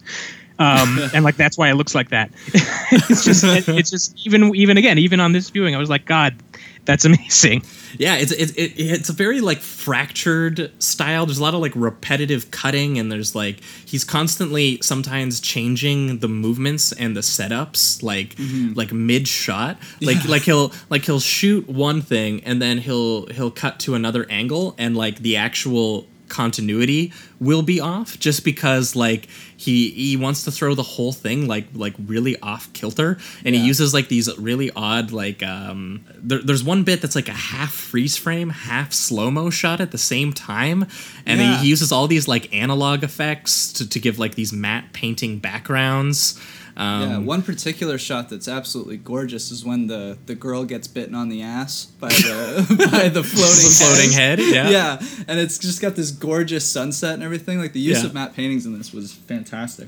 [0.58, 2.30] Um, and like that's why it looks like that.
[2.54, 6.06] it's just, it, it's just even, even again, even on this viewing, I was like,
[6.06, 6.36] God,
[6.86, 7.64] that's amazing.
[7.98, 11.26] Yeah, it's it's it, it's a very like fractured style.
[11.26, 16.28] There's a lot of like repetitive cutting, and there's like he's constantly sometimes changing the
[16.28, 18.74] movements and the setups, like mm-hmm.
[18.74, 19.78] like mid shot.
[20.02, 24.26] Like like he'll like he'll shoot one thing, and then he'll he'll cut to another
[24.30, 29.28] angle, and like the actual continuity will be off just because like
[29.58, 33.18] he he wants to throw the whole thing like like really off kilter.
[33.46, 37.30] And he uses like these really odd like um there, there's one bit that's like
[37.30, 40.86] a half freeze frame half slow mo shot at the same time.
[41.26, 41.58] And Yeah.
[41.58, 45.40] he, he uses all these like analog effects to, to give like these matte painting
[45.40, 46.40] backgrounds
[46.78, 51.16] um, yeah, one particular shot that's absolutely gorgeous is when the, the girl gets bitten
[51.16, 55.58] on the ass by the by the floating the floating head yeah Yeah, and it's
[55.58, 57.60] just got this gorgeous sunset and everything.
[57.60, 58.08] Like the use Yeah.
[58.08, 59.88] of matte paintings in this was fantastic.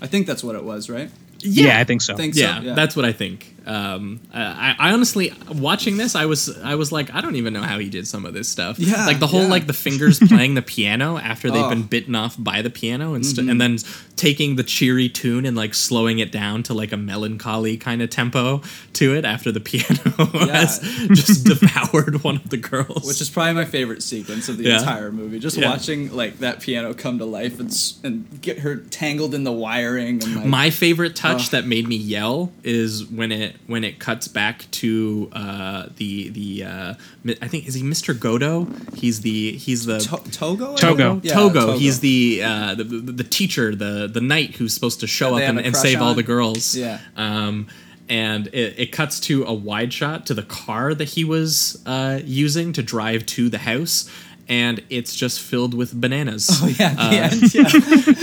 [0.00, 1.10] I think that's what it was, right?
[1.40, 2.14] Yeah, I think so.
[2.16, 2.40] Think so?
[2.40, 3.51] yeah, that's what I think.
[3.66, 7.62] Um, I, I honestly watching this, I was I was like, I don't even know
[7.62, 8.78] how he did some of this stuff.
[8.78, 9.48] Yeah, like the whole yeah.
[9.48, 11.68] like the fingers playing the piano after they've Oh.
[11.70, 13.78] been bitten off by the piano, and st- and then
[14.16, 18.10] taking the cheery tune and like slowing it down to like a melancholy kind of
[18.10, 18.60] tempo
[18.94, 20.78] to it after the piano has
[21.10, 23.06] just devoured one of the girls.
[23.06, 24.78] Which is probably my favorite sequence of the Yeah.
[24.78, 25.38] entire movie.
[25.38, 25.70] Just Yeah.
[25.70, 27.72] watching like that piano come to life and
[28.04, 31.50] and get her tangled in the wiring and like My favorite touch Ugh.
[31.52, 36.64] that made me yell is when it when it cuts back to uh, the the
[36.64, 36.94] uh,
[37.40, 38.14] I think is he Mr.
[38.14, 38.94] Godo?
[38.96, 40.76] He's the he's the To- Togo.
[40.76, 41.20] Togo.
[41.22, 41.72] Yeah, Togo.
[41.78, 45.38] He's the, uh, the the the teacher, the the knight who's supposed to show That
[45.38, 46.76] they up and, and crush save all the girls.
[46.76, 46.98] Yeah.
[47.16, 47.68] Um,
[48.08, 52.20] and it, it cuts to a wide shot to the car that he was uh,
[52.24, 54.10] using to drive to the house.
[54.48, 56.50] And it's just filled with bananas.
[56.50, 57.68] Oh yeah, Uh, end, yeah.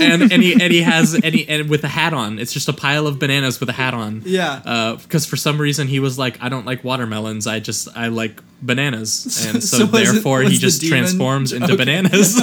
[0.00, 2.38] and and he and he has and, he, and with a hat on.
[2.38, 4.22] It's just a pile of bananas with a hat on.
[4.26, 4.96] Yeah.
[5.02, 7.46] Because for some reason he was like, I don't like watermelons.
[7.46, 11.52] I just I like bananas, and so, so was it- therefore he just demon- transforms
[11.52, 11.76] into Okay.
[11.84, 12.34] bananas.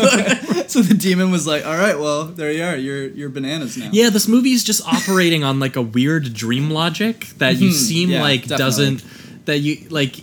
[0.72, 2.76] so the demon was like, "All right, well, there you are.
[2.76, 6.72] You're you're bananas now." yeah, this movie is just operating on like a weird dream
[6.72, 8.14] logic that you seem Mm-hmm.
[8.14, 8.58] yeah, like definitely.
[8.66, 9.04] doesn't
[9.46, 10.16] that you like.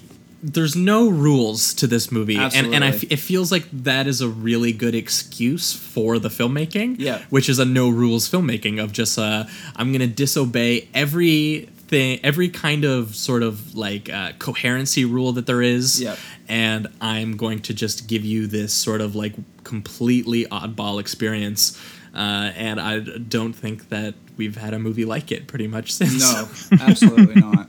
[0.47, 4.20] There's no rules to this movie, and and I f- it feels like that is
[4.20, 6.97] a really good excuse for the filmmaking.
[6.99, 7.22] Yeah.
[7.30, 12.84] which is a no rules filmmaking of just uh, I'm gonna disobey everything, every kind
[12.84, 16.03] of sort of like uh, coherency rule that there is.
[16.03, 16.18] Yep.
[16.49, 19.32] and I'm going to just give you this sort of like
[19.64, 21.80] completely oddball experience.
[22.14, 26.20] Uh, and I don't think that we've had a movie like it pretty much since.
[26.32, 26.49] No,
[26.80, 27.68] absolutely not.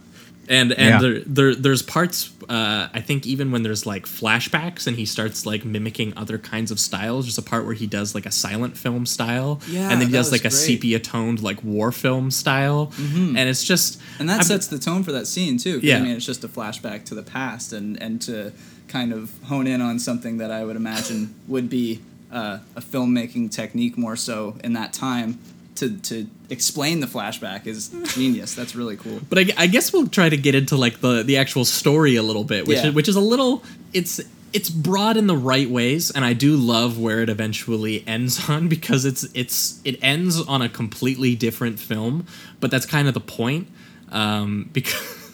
[0.50, 1.00] And and Yeah.
[1.02, 5.46] there, there there's parts uh, I think even when there's like flashbacks and he starts
[5.46, 7.26] like mimicking other kinds of styles.
[7.26, 10.14] There's a part where he does like a silent film style, Yeah, and then he
[10.14, 10.54] does like a great.
[10.54, 10.66] Mm-hmm.
[10.66, 15.04] sepia toned like war film style, and it's just and that I'm- sets the tone
[15.04, 15.80] for that scene too.
[15.82, 15.98] Yeah.
[15.98, 18.52] I mean it's just a flashback to the past, and and to
[18.88, 23.50] kind of hone in on something that I would imagine would be uh, a filmmaking
[23.52, 25.40] technique more so in that time.
[25.76, 28.56] To, to explain the flashback is genius.
[28.56, 29.20] That's really cool.
[29.30, 32.24] But I, I guess we'll try to get into like the the actual story a
[32.24, 32.88] little bit, which Yeah.
[32.88, 33.62] is, which is a little
[33.94, 34.22] it's
[34.54, 38.70] it's broad in the right ways, and I do love where it eventually ends on
[38.70, 42.26] because it's it's it ends on a completely different film,
[42.62, 43.68] but that's kind of the point
[44.12, 45.25] um, because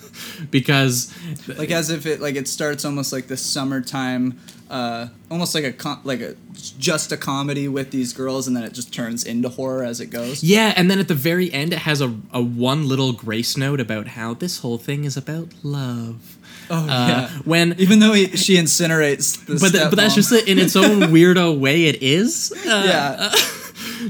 [0.50, 1.14] because
[1.48, 4.40] like as if it like it starts almost like the summertime
[4.70, 6.36] uh almost like a com- like a
[6.80, 10.08] just a comedy with these girls and then it just turns into horror as it
[10.08, 10.44] goes.
[10.44, 13.80] Yeah, and then at the very end it has a a one little grace note
[13.80, 16.38] about how this whole thing is about love.
[16.70, 20.48] oh Uh, when even though he, she incinerates the but, th- but that's just it
[20.48, 22.54] in its own weirdo way it is.
[22.66, 23.34] Uh, yeah.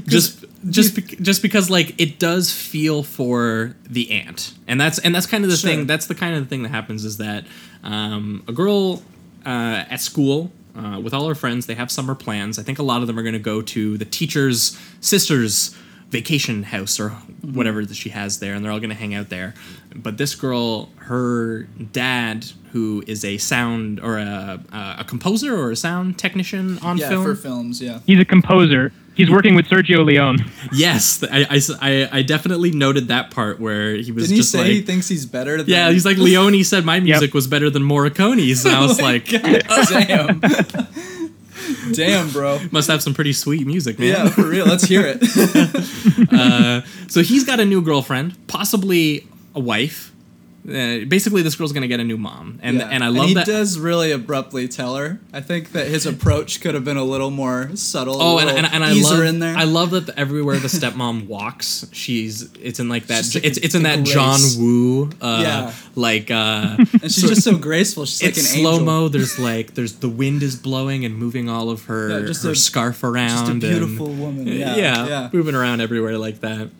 [0.06, 4.54] Just just bec just because like it does feel for the ant.
[4.66, 5.70] And that's and that's kind of the Sure.
[5.70, 7.44] thing that's the kind of the thing that happens is that
[7.82, 9.02] um, a girl
[9.44, 12.58] uh, at school uh, with all her friends they have summer plans.
[12.58, 15.76] I think a lot of them are going to go to the teacher's sister's
[16.10, 17.08] vacation house or
[17.40, 19.54] whatever that she has there and they're all going to hang out there.
[19.96, 24.62] But this girl her dad who is a sound or a,
[24.98, 27.98] a composer or a sound technician on yeah film for films yeah.
[28.06, 28.92] He's a composer.
[29.14, 30.38] He's working with Sergio Leone.
[30.72, 34.24] Yes, I, I, I, I s- I- I definitely noted that part where he was
[34.24, 36.84] didn't he just say like, he thinks he's better than yeah, he's like Leone said
[36.84, 37.34] my music Yep.
[37.34, 40.40] was better than Morricone's, and I was oh like, oh, damn
[41.92, 44.08] damn bro must have some pretty sweet music, man.
[44.08, 45.22] yeah for real let's hear it
[46.32, 50.11] uh, So he's got a new girlfriend, possibly a wife.
[50.64, 52.88] Uh, basically, this girl's gonna get a new mom, and Yeah.
[52.88, 53.46] and I love he that.
[53.46, 55.18] does really abruptly tell her.
[55.32, 58.22] I think that his approach could have been a little more subtle.
[58.22, 59.56] Oh, and, and, and I love in there.
[59.56, 63.58] I love that the, everywhere the stepmom walks, she's it's in like that like it's
[63.58, 64.12] it's in that grace.
[64.14, 65.72] John Woo uh, Yeah.
[65.96, 68.04] like uh, and she's just so graceful.
[68.06, 69.08] She's like it's an slow mo.
[69.08, 72.52] There's like there's the wind is blowing and moving all of her Yeah, just her
[72.52, 73.30] a- scarf around.
[73.30, 74.46] Just a and- beautiful woman.
[74.52, 75.30] Yeah, yeah, yeah.
[75.32, 76.70] moving around everywhere like that.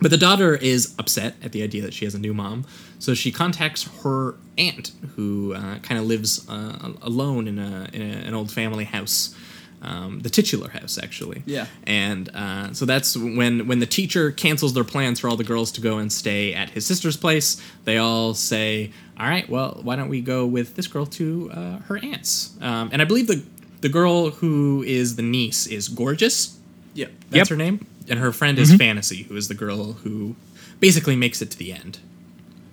[0.00, 2.64] But the daughter is upset at the idea that she has a new mom,
[2.98, 8.02] so she contacts her aunt, who uh, kind of lives uh, alone in, a, in
[8.02, 9.34] a, an old family house,
[9.82, 11.42] um, the titular house actually.
[11.46, 11.66] Yeah.
[11.86, 15.70] And uh, so that's when when the teacher cancels their plans for all the girls
[15.72, 17.60] to go and stay at his sister's place.
[17.84, 21.78] They all say, "All right, well, why don't we go with this girl to uh,
[21.88, 23.42] her aunt's?" Um, and I believe the
[23.80, 26.56] the girl who is the niece is gorgeous.
[26.94, 27.06] Yeah.
[27.30, 27.48] That's Yep.
[27.48, 27.86] her name.
[28.08, 30.34] And her friend is Fantasy, who is the girl who
[30.80, 31.98] basically makes it to the end.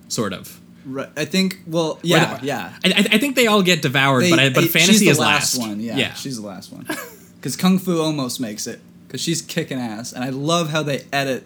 [0.08, 0.60] Sort of.
[0.84, 1.08] Right.
[1.16, 1.58] I think.
[1.66, 2.72] Well, yeah, Or- yeah.
[2.84, 5.08] I, I I think they all get devoured, but I, but They- Fantasy she's the
[5.10, 5.68] is last, last.
[5.68, 5.80] one.
[5.80, 6.14] Yeah, yeah.
[6.14, 6.86] she's the last one.
[7.40, 8.80] Because Kung Fu almost makes it.
[9.06, 11.44] Because she's kicking ass, and I love how they edit.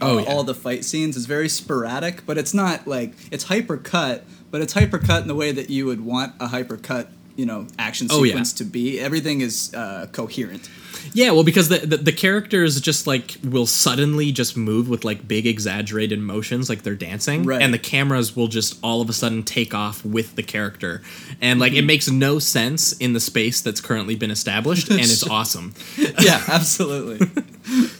[0.00, 0.24] uh, Oh, yeah.
[0.30, 1.16] all the fight scenes.
[1.16, 4.24] It's very sporadic, but it's not like it's hyper cut.
[4.50, 7.46] But it's hyper cut in the way that you would want a hyper cut, you
[7.46, 8.30] know, action Oh, yeah.
[8.32, 8.98] sequence to be.
[9.00, 10.68] Everything is uh, coherent.
[11.14, 15.26] Yeah, well, because the, the the characters just like will suddenly just move with like
[15.26, 17.62] big exaggerated motions, like they're dancing, Right.
[17.62, 21.00] and the cameras will just all of a sudden take off with the character,
[21.40, 21.78] and like Mm-hmm.
[21.78, 25.72] it makes no sense in the space that's currently been established, and it's awesome.
[26.20, 27.26] yeah, absolutely.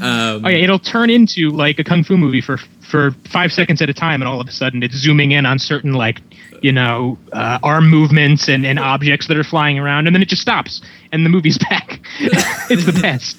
[0.00, 2.58] Oh yeah, it'll turn into like a kung fu movie for
[2.90, 5.58] for five seconds at a time, and all of a sudden it's zooming in on
[5.58, 6.20] certain like
[6.62, 10.28] you know uh, arm movements and, and objects that are flying around, and then it
[10.28, 10.80] just stops,
[11.12, 12.00] and the movie's back.
[12.20, 13.38] it's the best.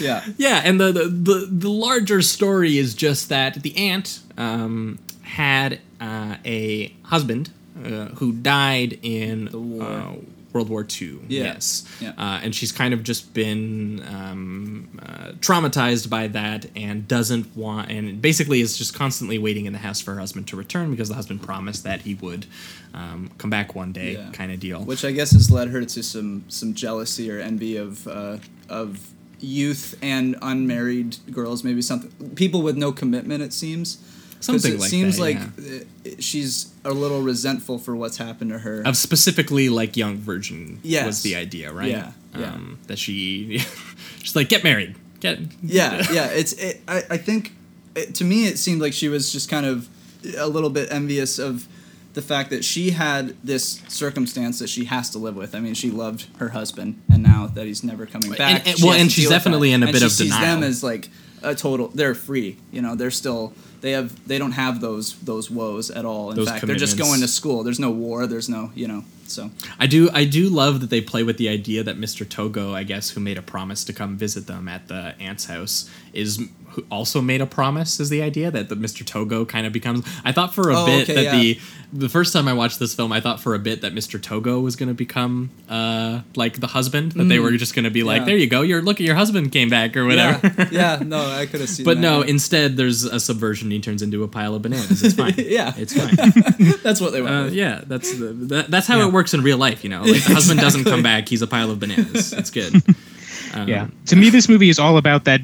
[0.00, 0.24] Yeah.
[0.36, 5.80] Yeah, and the the, the, the larger story is just that the aunt um, had
[6.00, 7.50] uh, a husband
[7.84, 10.16] uh, who died in the war.
[10.52, 11.18] World War II.
[11.28, 11.44] Yeah.
[11.44, 12.10] Yes, Yeah.
[12.18, 17.90] Uh, and she's kind of just been um, uh, traumatized by that and doesn't want,
[17.90, 21.08] and basically is just constantly waiting in the house for her husband to return because
[21.08, 22.46] the husband promised that he would
[22.94, 24.30] um, come back one day, Yeah.
[24.32, 24.84] kind of deal.
[24.84, 28.38] which I guess has led her to some some jealousy or envy of uh,
[28.68, 29.08] of
[29.40, 31.64] youth and unmarried girls.
[31.64, 33.42] Maybe something people with no commitment.
[33.42, 33.98] It seems.
[34.42, 35.80] Something it like seems that, like yeah.
[36.06, 38.82] uh, she's a little resentful for what's happened to her.
[38.84, 41.06] of specifically like young virgin Yes.
[41.06, 41.90] was the idea, right?
[41.90, 42.52] Yeah, yeah.
[42.52, 43.58] Um, that she
[44.22, 46.26] she's like get married, get yeah, yeah.
[46.26, 47.52] It's it, I I think
[47.94, 49.88] it, to me it seemed like she was just kind of
[50.36, 51.66] a little bit envious of
[52.14, 55.54] the fact that she had this circumstance that she has to live with.
[55.54, 58.84] I mean, she loved her husband, and now that he's never coming back, and- she
[58.86, 60.64] well, and she's definitely in a And bit she of sees them denial.
[60.64, 61.08] as like
[61.42, 61.88] a total.
[61.88, 62.56] They're free.
[62.70, 66.30] You know, they're still they have they don't have those those woes at all.
[66.30, 67.62] In Those fact, they're just going to school.
[67.64, 68.26] There's no war.
[68.26, 69.04] There's no you know.
[69.26, 72.28] So I do I do love that they play with the idea that Mr.
[72.28, 75.90] Togo, I guess, who made a promise to come visit them at the aunt's house,
[76.12, 78.00] is who also made a promise.
[78.00, 79.04] Is the idea that the Mr.
[79.04, 80.06] Togo kind of becomes?
[80.24, 81.36] I thought for a Oh, bit okay, that yeah.
[81.36, 81.60] the
[81.94, 84.20] the first time I watched this film, I thought for a bit that Mr.
[84.20, 87.12] Togo was going to become uh like the husband.
[87.12, 88.18] That they were just going to be like, Mm.
[88.20, 88.26] yeah.
[88.26, 90.46] there you go, your look at your husband came back or whatever.
[90.56, 91.02] yeah, yeah.
[91.04, 91.84] No, I could have seen.
[91.84, 91.90] That.
[91.90, 93.70] But that, no, instead there's a subversion.
[93.70, 95.02] He turns into a pile of bananas.
[95.02, 95.34] It's fine.
[95.38, 95.74] Yeah.
[95.76, 96.14] it's fine.
[96.82, 97.34] that's what they went.
[97.34, 99.84] Uh, yeah, that's the, that, that's how it works in real life.
[99.84, 102.32] You know, like the husband doesn't come back; he's a pile of bananas.
[102.32, 102.74] It's good.
[103.54, 103.88] Um, yeah.
[104.06, 105.42] To me, this movie is all about that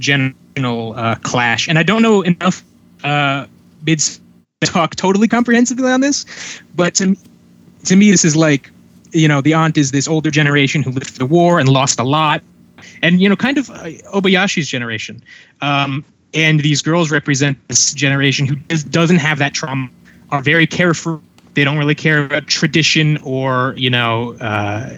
[0.65, 2.63] uh, clash, and I don't know enough
[3.05, 3.47] uh,
[3.85, 4.21] bids
[4.61, 6.27] to talk totally comprehensively on this,
[6.75, 7.17] but to,
[7.85, 8.71] to me, this is like,
[9.13, 12.05] you know, the aunt is this older generation who lived the war and lost a
[12.05, 12.43] lot,
[13.03, 15.23] and you know, kind of uh, Obayashi's generation,
[15.61, 16.05] um,
[16.35, 19.89] and these girls represent this generation who does, doesn't have that trauma,
[20.31, 21.19] are very carefree.
[21.55, 24.35] They don't really care about tradition or you know.
[24.35, 24.97] Uh,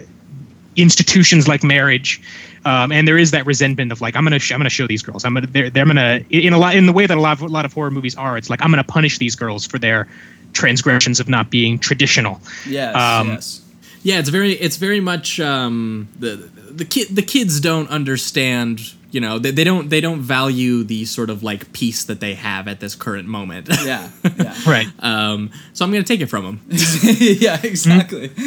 [0.75, 2.21] institutions like marriage
[2.65, 5.01] um, and there is that resentment of like I'm gonna sh- I'm gonna show these
[5.01, 7.33] girls I'm gonna they're, they're gonna in a lot in the way that a lot
[7.37, 9.79] of a lot of horror movies are it's like I'm gonna punish these girls for
[9.79, 10.07] their
[10.53, 12.95] transgressions of not being traditional Yes.
[12.95, 13.61] Um, yes.
[14.03, 16.35] yeah, it's very it's very much um, the
[16.71, 18.93] the kid the kids don't understand.
[19.11, 22.33] You know, they, they don't they don't value the sort of like peace that they
[22.35, 23.67] have at this current moment.
[23.83, 24.09] Yeah.
[24.37, 24.55] Yeah.
[24.65, 26.61] right um, so I'm gonna take it from them.
[26.69, 27.59] yeah.
[27.63, 28.31] Exactly.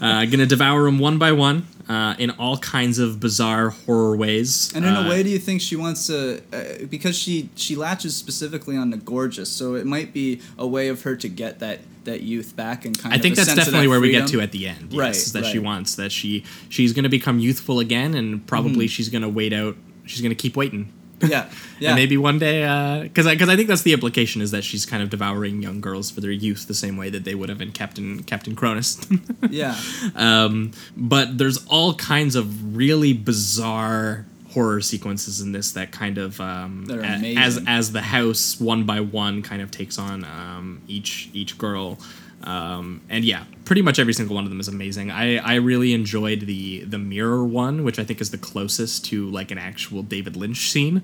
[0.00, 4.72] Uh, gonna devour them one by one uh, in all kinds of bizarre horror ways.
[4.74, 6.40] And in Uh, a way, do you think she wants to?
[6.52, 10.88] Uh, because she she latches specifically on the gorgeous, so it might be a way
[10.88, 13.20] of her to get that that youth back and kind I of.
[13.20, 14.92] I think a that's sense definitely that where we get to at the end.
[14.92, 18.44] Yes, Right, is that she wants that she she's going to become youthful again, and
[18.46, 18.90] probably Mm-hmm.
[18.90, 19.76] she's going to wait out.
[20.04, 20.92] She's going to keep waiting.
[21.20, 21.48] Yeah.
[21.82, 21.88] Yeah.
[21.88, 22.60] And maybe one day,
[23.02, 25.80] because I because I think that's the implication is that she's kind of devouring young
[25.80, 29.04] girls for their youth, the same way that they would have in Captain Captain Kronos.
[29.50, 29.76] yeah.
[30.14, 36.40] um, but there's all kinds of really bizarre horror sequences in this that kind of
[36.40, 41.30] um, That as as the house one by one kind of takes on um, each
[41.32, 41.98] each girl.
[42.44, 45.10] Um, and yeah, pretty much every single one of them is amazing.
[45.10, 49.28] I, I really enjoyed the the mirror one, which I think is the closest to
[49.30, 51.02] like an actual David Lynch scene.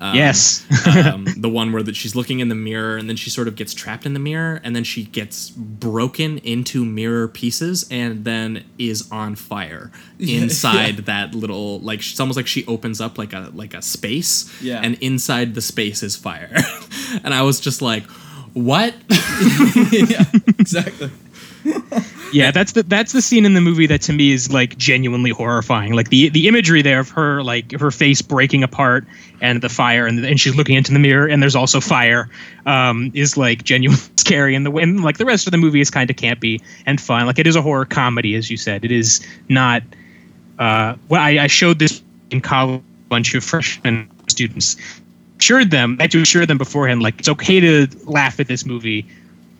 [0.00, 0.64] Um, yes
[0.96, 3.56] um, the one where that she's looking in the mirror and then she sort of
[3.56, 8.64] gets trapped in the mirror and then she gets broken into mirror pieces and then
[8.78, 13.50] is on fire inside that little like it's almost like she opens up like a
[13.54, 14.80] like a space Yeah.
[14.82, 16.56] and inside the space is fire
[17.22, 18.04] and I was just like
[18.54, 18.94] what
[19.92, 20.24] yeah.
[20.58, 21.10] Exactly.
[22.32, 25.30] yeah that's the that's the scene in the movie that to me is like genuinely
[25.30, 29.04] horrifying like the the imagery there of her like her face breaking apart
[29.40, 32.28] and the fire and, and she's looking into the mirror and there's also fire
[32.66, 35.80] um is like genuinely scary and the way and, like the rest of the movie
[35.80, 38.84] is kind of campy and fun like it is a horror comedy as you said
[38.84, 39.82] it is not
[40.58, 44.76] uh well i, I showed this in college a bunch of freshman students
[45.42, 48.64] assured them I had to assure them beforehand like it's okay to laugh at this
[48.72, 49.00] movie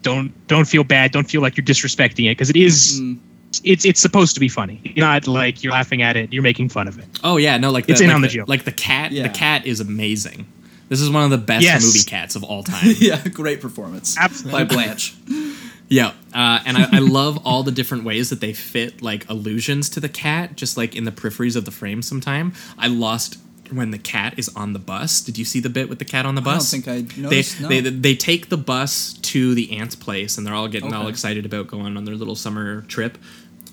[0.02, 3.18] don't don't feel bad don't feel like you're disrespecting it because it is- Mm.
[3.64, 6.68] it's it's supposed to be funny You're not like you're laughing at it you're making
[6.70, 8.48] fun of it oh yeah no like the, It's in like on the the joke.
[8.48, 9.24] like the cat Yeah.
[9.28, 10.46] the cat is amazing
[10.88, 11.82] this is one of the best Yes.
[11.84, 13.20] movie cats of all time Yeah.
[13.28, 14.08] Great performance.
[14.18, 14.64] Absolutely.
[14.64, 15.14] By Blanche.
[15.88, 19.90] Yeah, uh, and I, I love all the different ways that they fit like allusions
[19.90, 22.00] to the cat, just like in the peripheries of the frame.
[22.02, 23.38] Sometime I lost
[23.74, 25.20] when the cat is on the bus.
[25.20, 26.72] Did you see the bit with the cat on the bus?
[26.72, 27.68] I don't think I They, no.
[27.68, 31.46] they they take the bus to the aunt's place, and they're all getting all excited
[31.46, 33.18] about going on their little summer trip.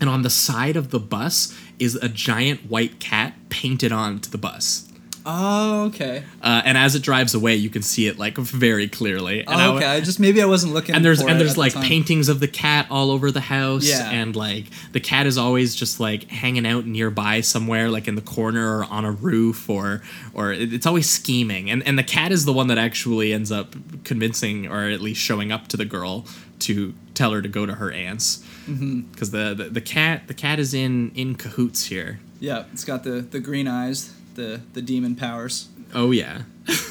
[0.02, 4.38] And on the side of the bus is a giant white cat painted onto the
[4.38, 4.89] bus.
[5.26, 6.24] Oh, okay.
[6.42, 9.40] Uh, and as it drives away, you can see it like very clearly.
[9.42, 9.86] And Oh, okay.
[9.86, 10.96] I just maybe I wasn't looking.
[10.96, 13.88] and there's and there's at the like paintings of the cat all over the house
[13.88, 14.10] Yeah.
[14.10, 18.22] and like the cat is always just like hanging out nearby somewhere like in the
[18.22, 20.02] corner or on a roof or
[20.34, 23.76] or it's always scheming and and the cat is the one that actually ends up
[24.04, 26.26] convincing or at least showing up to the girl
[26.60, 30.60] to tell her to go to her aunt's because the, the the cat the cat
[30.60, 35.16] is in in cahoots here Yeah, it's got the the green eyes, the the demon
[35.16, 35.68] powers.
[35.94, 36.44] oh yeah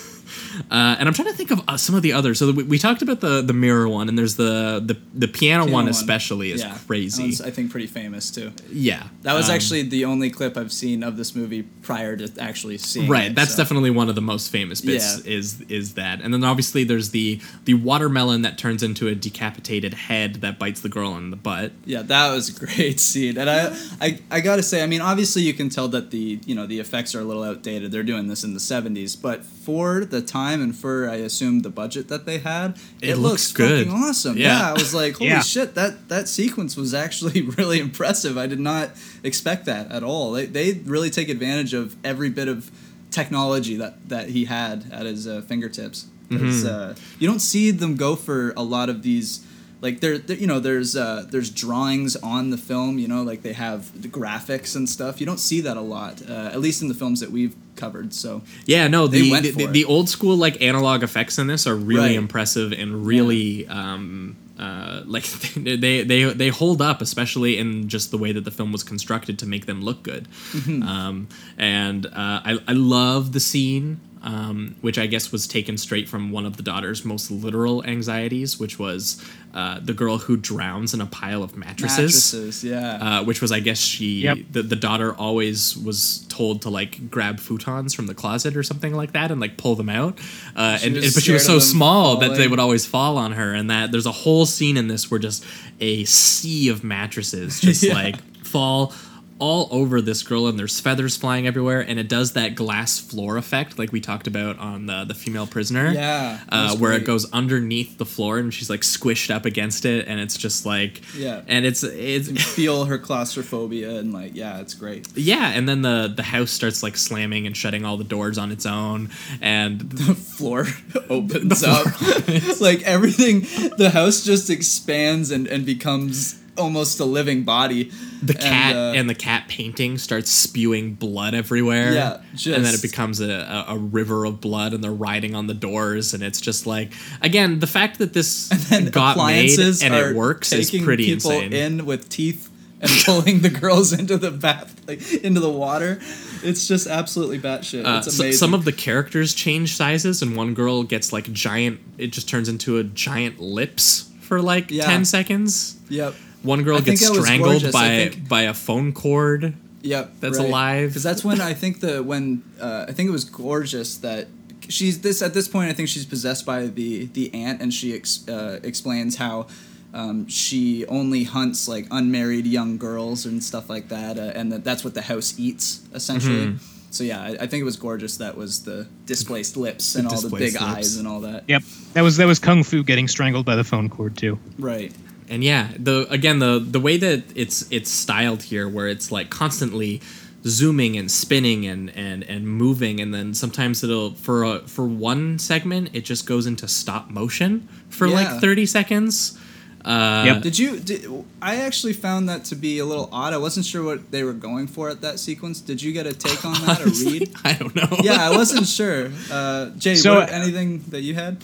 [0.71, 2.39] Uh, and I'm trying to think of uh, some of the others.
[2.39, 5.65] So we, we talked about the the mirror one, and there's the the, the piano,
[5.65, 5.89] Piano one one.
[5.89, 7.43] especially is Yeah, that crazy.
[7.45, 8.53] I think pretty famous too.
[8.71, 12.31] yeah, That was Um, actually the only clip I've seen of this movie prior to
[12.41, 13.31] actually seeing right.
[13.31, 15.23] it, That's so- definitely one of the most famous bits.
[15.25, 15.33] Yeah.
[15.39, 19.95] Is is that, and then obviously there's the the watermelon that turns into a decapitated
[19.95, 21.73] head that bites the girl in the butt.
[21.85, 25.43] Yeah, that was a great scene, and I, I, I gotta say, I mean, obviously
[25.43, 27.93] you can tell that the, you know, the effects are a little outdated.
[27.93, 31.70] They're doing this in the '70s, but for the time and for I assume the
[31.70, 33.89] budget that they had, It it, looks looks good.
[33.89, 34.36] awesome.
[34.36, 34.59] Yeah.
[34.59, 34.70] Yeah.
[34.70, 35.41] I was like, holy Yeah.
[35.43, 38.36] shit, that that sequence was actually really impressive.
[38.39, 38.91] I did not
[39.22, 40.32] expect that at all.
[40.32, 42.70] They, they really take advantage of every bit of
[43.11, 46.07] technology that that he had at his uh, fingertips.
[46.30, 49.41] 'Cause, uh, you don't see them go for a lot of these
[49.81, 53.43] like there, there you know there's uh, there's drawings on the film you know like
[53.43, 56.83] they have the graphics and stuff you don't see that a lot uh, at least
[56.83, 60.37] in the films that we've covered so Yeah, no, the the, the, the old school
[60.37, 62.16] like analog effects in this are really Right.
[62.16, 65.24] impressive and really um uh like
[65.55, 69.39] they they they hold up especially in just the way that the film was constructed
[69.39, 70.26] to make them look good.
[70.53, 70.83] Mm-hmm.
[70.83, 72.11] Um and uh
[72.45, 76.57] I I love the scene um, which I guess was taken straight from one of
[76.57, 79.24] the daughter's most literal anxieties, which was
[79.55, 83.51] uh, the girl who drowns in a pile of mattresses mattresses yeah uh, which was
[83.51, 84.39] I guess she Yep.
[84.53, 88.93] the, the daughter always was told to like grab futons from the closet or something
[88.95, 90.19] like that and like pull them out.
[90.55, 92.85] Uh, and, and- but she was so scared of them small that they would always
[92.87, 95.45] fall on her, and that there's a whole scene in this where just
[95.81, 97.95] a sea of mattresses just Yeah.
[97.95, 98.93] like fall
[99.39, 103.36] all over this girl and there's feathers flying everywhere and it does that glass floor
[103.36, 105.93] effect like we talked about on the the female prisoner.
[105.93, 110.07] Yeah, uh, where it goes underneath the floor and she's like squished up against it
[110.09, 111.43] and it's just like Yeah.
[111.47, 115.07] and it's it's You feel her claustrophobia and like yeah it's great.
[115.16, 118.51] Yeah, and then the the house starts like slamming and shutting all the doors on
[118.53, 119.11] its own,
[119.41, 120.66] and the floor
[121.11, 121.86] opens up.
[122.28, 123.41] It's like everything
[123.76, 127.91] the house just expands and and becomes almost a living body
[128.23, 131.93] the cat uh, and, the cat painting starts spewing blood everywhere.
[131.93, 133.31] Yeah, and then it becomes a,
[133.69, 136.93] a, a river of blood, and they're riding on the doors, and it's just like
[137.23, 141.53] again the fact that this and got made and it works is pretty people insane.
[141.53, 142.51] in with teeth
[142.81, 145.99] and pulling the girls into the bath like into the water
[146.45, 150.37] it's just absolutely batshit Uh, it's so- amazing some of the characters change sizes, and
[150.37, 151.81] one girl gets like giant.
[151.99, 154.85] It just turns into a giant lips for like Yeah.
[154.87, 155.77] ten seconds.
[155.89, 159.55] yep One girl I gets strangled by by a phone cord.
[159.82, 160.91] Yep, That's alive.
[160.91, 164.28] Because that's when I think the when uh, I think it was gorgeous that
[164.68, 165.70] she's this at this point.
[165.70, 169.47] I think she's possessed by the the aunt, and she ex, uh, explains how
[169.95, 174.64] um, she only hunts like unmarried young girls and stuff like that, uh, and that
[174.64, 176.47] that's what the house eats essentially.
[176.47, 176.64] Mm-hmm.
[176.91, 178.16] So yeah, I, I think it was gorgeous.
[178.16, 180.62] That was the displaced lips and all the big lips.
[180.62, 181.45] eyes and all that.
[181.47, 181.62] Yep.
[181.93, 184.39] That was that was Kung Fu getting strangled by the phone cord too.
[184.59, 184.93] Right.
[185.29, 189.31] And yeah the again the the way that it's it's styled here where it's like
[189.31, 190.01] constantly
[190.47, 195.39] zooming and spinning and and and moving and then sometimes it'll for a, for one
[195.39, 198.14] segment it just goes into stop motion for Yeah.
[198.14, 199.39] like 30 seconds
[199.85, 200.43] uh Yep.
[200.43, 200.81] Did you?
[200.81, 201.07] Did,
[201.41, 203.33] I actually found that to be a little odd.
[203.33, 205.61] I wasn't sure what they were going for at that sequence.
[205.61, 207.33] Did you get a take on that or read?
[207.45, 209.11] i don't know yeah, I wasn't sure.
[209.31, 211.39] Uh, Jay, So, what, anything that you had?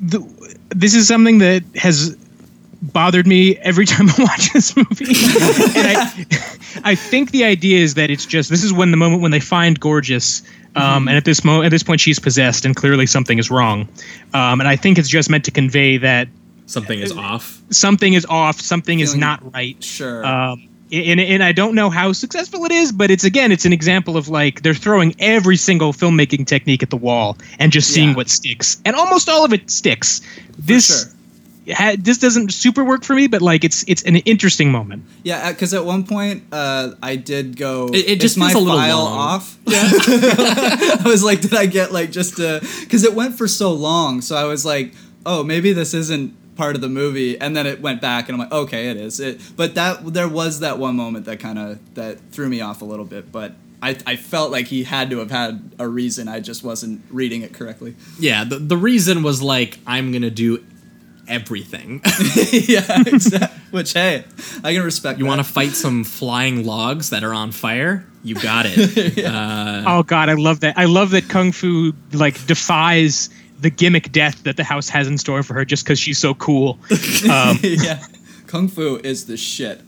[0.00, 0.20] The,
[0.70, 2.16] this is something that has
[2.82, 5.04] bothered me every time I watch this movie.
[5.78, 6.12] and I,
[6.84, 9.40] I think the idea is that it's just this is when the moment when they
[9.40, 10.42] find Gorgeous,
[10.74, 13.88] um, and at this moment, at this point, she's possessed, and clearly something is wrong.
[14.34, 16.28] Um, and I think it's just meant to convey that
[16.66, 19.82] something is off something is off, something is not right.
[19.82, 20.24] Sure.
[20.24, 23.72] Um, and, and I don't know how successful it is, but it's again, it's an
[23.72, 28.10] example of like they're throwing every single filmmaking technique at the wall and just seeing
[28.10, 28.16] Yeah.
[28.16, 30.20] what sticks, and almost all of it sticks.
[30.58, 31.11] This sure.
[31.70, 35.04] Ha- this doesn't super work for me, but like it's it's an interesting moment.
[35.22, 37.88] Yeah, because at one point uh, I did go.
[37.88, 39.58] It- it just "Is my feels a little file long." off.
[39.66, 39.82] Yeah.
[39.86, 42.60] I was like, did I get like just a?
[42.80, 44.92] Because it went for so long, so I was like,
[45.26, 48.40] oh, maybe this isn't part of the movie, and then it went back, and I'm
[48.40, 49.20] like, okay, it is.
[49.20, 52.82] It, but that there was that one moment that kind of that threw me off
[52.82, 53.52] a little bit, but.
[53.84, 56.28] I, I felt like he had to have had a reason.
[56.28, 57.96] I just wasn't reading it correctly.
[58.16, 60.64] yeah the, the reason was like i'm gonna do
[61.32, 62.00] everything
[62.52, 63.58] yeah, exactly.
[63.70, 64.24] Which hey,
[64.62, 65.18] I can respect.
[65.18, 69.84] you want to fight some flying logs that are on fire you got it uh,
[69.86, 70.78] oh god, I love that.
[70.78, 73.30] I love that kung fu like defies
[73.60, 76.34] the gimmick death that the house has in store for her just because she's so
[76.34, 76.78] cool.
[77.30, 78.04] Um, yeah,
[78.46, 79.80] kung fu is the shit.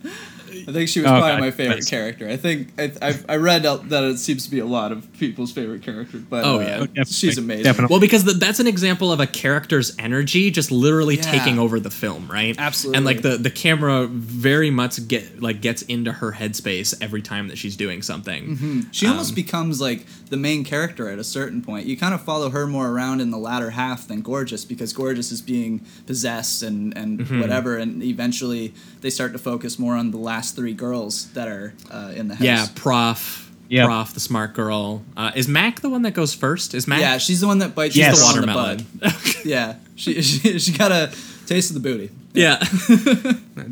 [0.67, 1.91] I think she was Oh, probably God, my favorite nice.
[1.91, 2.29] character.
[2.29, 5.53] I think I, I've, I read that it seems to be a lot of people's
[5.53, 6.19] favorite character.
[6.19, 6.77] But Oh, uh, yeah.
[6.81, 7.05] Oh, definitely.
[7.13, 7.65] she's amazing.
[7.65, 7.93] Definitely.
[7.93, 11.23] Well, because th that's an example of a character's energy just literally Yeah.
[11.31, 12.55] taking over the film, right?
[12.59, 12.97] Absolutely.
[12.97, 17.49] And like the the camera very much get like gets into her headspace every time
[17.49, 18.87] that she's doing something.
[18.93, 21.87] She almost Um, becomes like the main character at a certain point.
[21.87, 25.31] You kind of follow her more around in the latter half than Gorgeous because Gorgeous
[25.31, 27.41] is being possessed and, and Mm-hmm.
[27.41, 31.75] whatever, and eventually they start to focus more on the last three girls that are
[31.91, 32.45] uh, in the house.
[32.45, 33.51] Yeah, Prof.
[33.69, 33.87] Yep.
[33.87, 35.03] Prof, the smart girl.
[35.17, 36.75] Uh, is Mac the one that goes first?
[36.75, 37.01] Is Mac?
[37.01, 38.19] Yeah, she's the one that bites Yes.
[38.35, 39.23] the the girl in the watermelon.
[39.45, 41.13] Yeah, she, she she got a
[41.47, 42.11] taste of the booty.
[42.35, 42.63] yeah.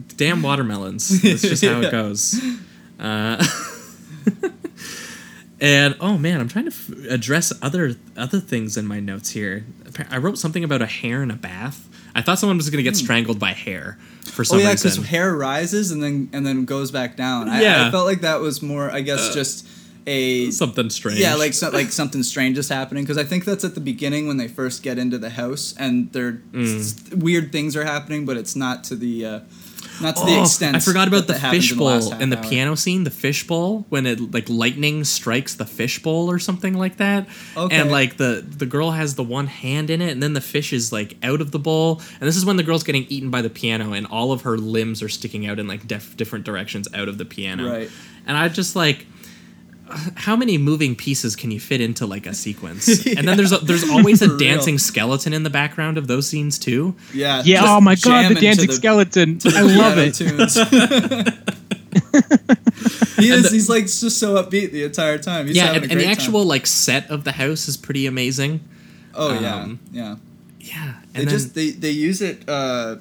[0.17, 1.09] Damn watermelons.
[1.23, 1.89] That's just how Yeah.
[1.89, 2.41] it goes.
[2.99, 3.45] Uh,
[5.61, 9.65] and oh man, I'm trying to f- address other other things in my notes here.
[10.11, 11.89] I wrote something about a hair in a bath.
[12.15, 14.85] I thought someone was going to get strangled by hair for Oh some yeah, because
[14.85, 15.05] reason.
[15.05, 17.49] hair rises and then and then goes back down.
[17.49, 17.83] I, Yeah.
[17.85, 19.67] Uh, I felt like that was more, I guess, just
[20.07, 21.21] a Something strange.
[21.21, 24.27] Yeah, like so, like something strange is happening because I think that's at the beginning
[24.27, 26.81] when they first get into the house and they're Mm.
[26.81, 29.41] s- weird things are happening, but it's not to the uh,
[30.03, 30.77] not to the Oh, extent.
[30.77, 33.05] I forgot about the in fishbowl in the piano scene.
[33.05, 37.29] The fishbowl when it like lightning strikes the fishbowl or something like that.
[37.57, 37.77] Okay.
[37.77, 40.73] And like the the girl has the one hand in it, and then the fish
[40.73, 42.01] is like out of the bowl.
[42.21, 44.59] And this is when the girl's getting eaten by the piano, and all of her
[44.59, 47.71] limbs are sticking out in like def- different directions out of the piano.
[47.71, 47.91] Right.
[48.27, 49.07] And I just like.
[50.17, 53.07] How many moving pieces can you fit into like a sequence?
[53.17, 54.39] And then there's a, there's always a For real.
[54.39, 56.95] dancing skeleton in the background of those scenes too.
[57.13, 57.43] Yeah.
[57.45, 57.61] yeah.
[57.65, 59.39] Oh my god, the dancing the skeleton.
[59.45, 60.17] I love it.
[63.19, 63.51] he is.
[63.51, 65.47] he's like just so upbeat the entire time.
[65.47, 66.25] He's yeah, having and, a and the great time.
[66.25, 68.61] actual like set of the house is pretty amazing.
[69.15, 70.17] Oh yeah, um, yeah.
[70.59, 72.97] Yeah, They and then just they they use it uh,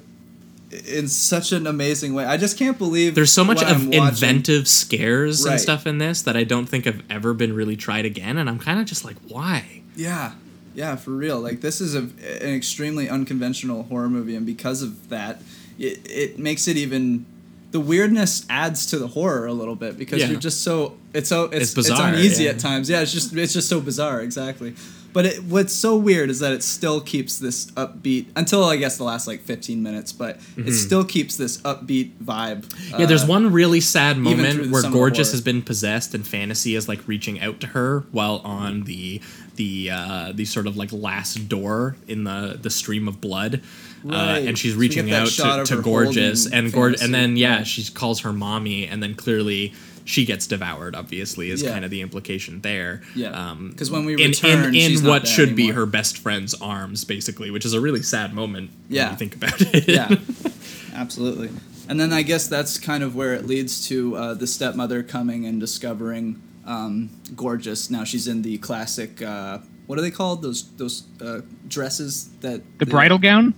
[0.86, 2.24] in such an amazing way.
[2.24, 5.52] I just can't believe there's so much of inventive scares Right.
[5.52, 8.48] and stuff in this that I don't think have ever been really tried again, and
[8.48, 9.82] I'm kind of just like, why?
[9.96, 10.32] Yeah,
[10.74, 11.40] yeah, for real.
[11.40, 15.42] Like this is a, an extremely unconventional horror movie, and because of that,
[15.78, 17.26] it, it makes it even.
[17.72, 20.26] The weirdness adds to the horror a little bit because Yeah.
[20.26, 22.50] you're just so it's so it's, It's bizarre, uneasy yeah.
[22.50, 22.90] at times.
[22.90, 24.20] Yeah, it's just it's just so bizarre.
[24.20, 24.74] Exactly.
[25.12, 28.96] But it, what's so weird is that it still keeps this upbeat until I guess
[28.96, 32.62] the last like 15 minutes, but it still keeps this upbeat vibe.
[32.66, 33.00] Mm-hmm.
[33.00, 36.14] Yeah, there's Uh, one really sad moment where some of the Gorgeous has been possessed
[36.14, 39.20] and Fantasy is like reaching out to her while on the
[39.56, 43.60] the uh, the sort of like last door in the the stream of blood.
[44.08, 47.04] Uh, and she's reaching that out to, to Gorgeous and Fantasy.
[47.04, 47.66] and then yeah, Right.
[47.66, 49.74] she calls her mommy and then clearly
[50.04, 51.70] she gets devoured obviously is Yeah.
[51.70, 53.02] kind of the implication there.
[53.14, 53.28] Yeah.
[53.30, 56.52] Um 'Cause when we in, return, in, in she's what should be her best friend's
[56.54, 59.04] arms basically, which is a really sad moment Yeah.
[59.04, 59.86] when you think about it.
[59.88, 60.12] yeah,
[60.94, 61.50] absolutely.
[61.88, 65.46] And then I guess that's kind of where it leads to uh, the stepmother coming
[65.46, 67.90] and discovering um, Gorgeous.
[67.90, 69.20] Now she's in the classic.
[69.22, 70.42] Uh, what are they called?
[70.42, 73.54] Those those uh, dresses that The bridal gown.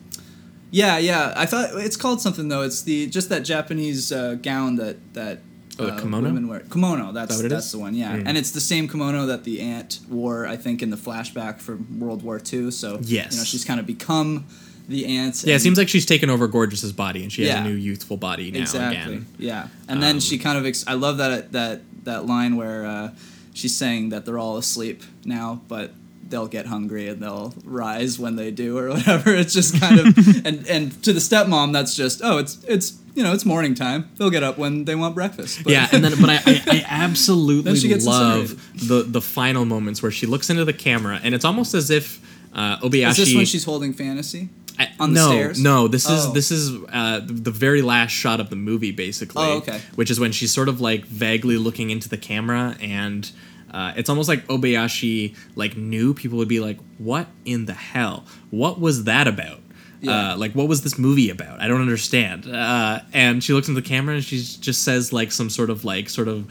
[0.70, 1.32] Yeah, yeah.
[1.36, 2.62] I thought it's called something though.
[2.62, 5.40] It's the just that Japanese uh, gown that that.
[5.76, 6.28] Oh, the uh, kimono?
[6.28, 6.60] women wear.
[6.60, 7.72] Kimono, that's that that's is?
[7.72, 8.16] the one, yeah.
[8.16, 8.28] Mm.
[8.28, 11.98] And it's the same kimono that the aunt wore, I think, in the flashback from
[11.98, 12.70] World War II.
[12.70, 13.32] So Yes.
[13.32, 14.46] you know, she's kind of become
[14.88, 15.42] the aunt.
[15.44, 17.64] Yeah, it seems like she's taken over Gorgeous's body and she has Yeah.
[17.64, 19.14] a new youthful body now exactly.
[19.14, 19.26] again.
[19.36, 20.64] Yeah, and then Um, she kind of.
[20.64, 23.10] Ex- I love that that that line where uh,
[23.52, 25.92] she's saying that they're all asleep now, but
[26.26, 29.34] they'll get hungry and they'll rise when they do or whatever.
[29.34, 30.06] It's just kind of
[30.46, 34.10] and and to the stepmom, that's just oh, it's it's you know it's morning time.
[34.16, 35.62] They'll get up when they want breakfast.
[35.64, 39.64] But- Yeah, and then but I, I, I absolutely she gets love the the final
[39.64, 42.20] moments where she looks into the camera and it's almost as if
[42.54, 43.10] uh, Obayashi.
[43.10, 44.48] is this when she's holding fantasy?
[44.78, 45.60] I- on the no, stairs?
[45.60, 46.32] No, this is Oh.
[46.32, 49.44] this is uh, the very last shot of the movie, basically.
[49.44, 49.80] Oh, okay.
[49.94, 53.30] Which is when she's sort of like vaguely looking into the camera, and
[53.72, 58.24] uh, it's almost like Obayashi like knew people would be like, "What in the hell?
[58.50, 59.60] What was that about?"
[60.00, 60.32] Yeah.
[60.32, 61.60] Uh, like what was this movie about?
[61.60, 62.46] I don't understand.
[62.46, 65.84] Uh, and she looks into the camera and she just says like some sort of
[65.84, 66.46] like sort of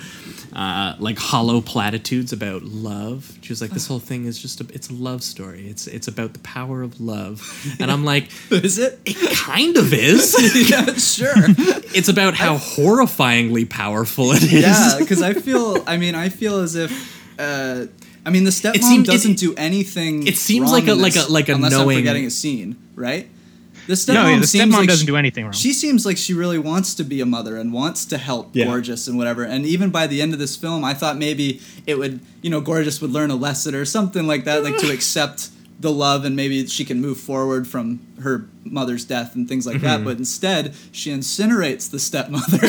[0.56, 3.38] uh, like hollow platitudes about love.
[3.42, 5.68] She was like, "This whole thing is just a, it's a love story.
[5.68, 7.42] It's it's about the power of love."
[7.80, 9.00] And I'm like, Is it?
[9.06, 10.36] it kind of is.
[10.70, 11.34] yeah, sure.
[11.96, 14.52] it's about how horrifyingly powerful it is.
[14.54, 15.84] yeah, because I feel.
[15.88, 16.92] I mean, I feel as if.
[17.40, 17.88] Uh,
[18.26, 20.28] I mean, the stepmom it- doesn't do anything.
[20.28, 23.28] it seems like a- like a- like a unless knowing- I'm forgetting a scene, right?
[23.88, 25.54] The stepmom No, yeah, the stepmom like doesn't she- do anything wrong.
[25.54, 28.66] She seems like she really wants to be a mother and wants to help Yeah.
[28.66, 29.44] Gorgeous and whatever.
[29.44, 32.62] And even by the end of this film, I thought maybe it would, you know,
[32.62, 35.50] Gorgeous would learn a lesson or something like that, like to accept
[35.80, 39.78] the love and maybe she can move forward from her mother's death and things like
[39.78, 39.86] Mm-hmm.
[39.86, 40.04] that.
[40.06, 42.60] But instead, she incinerates the stepmother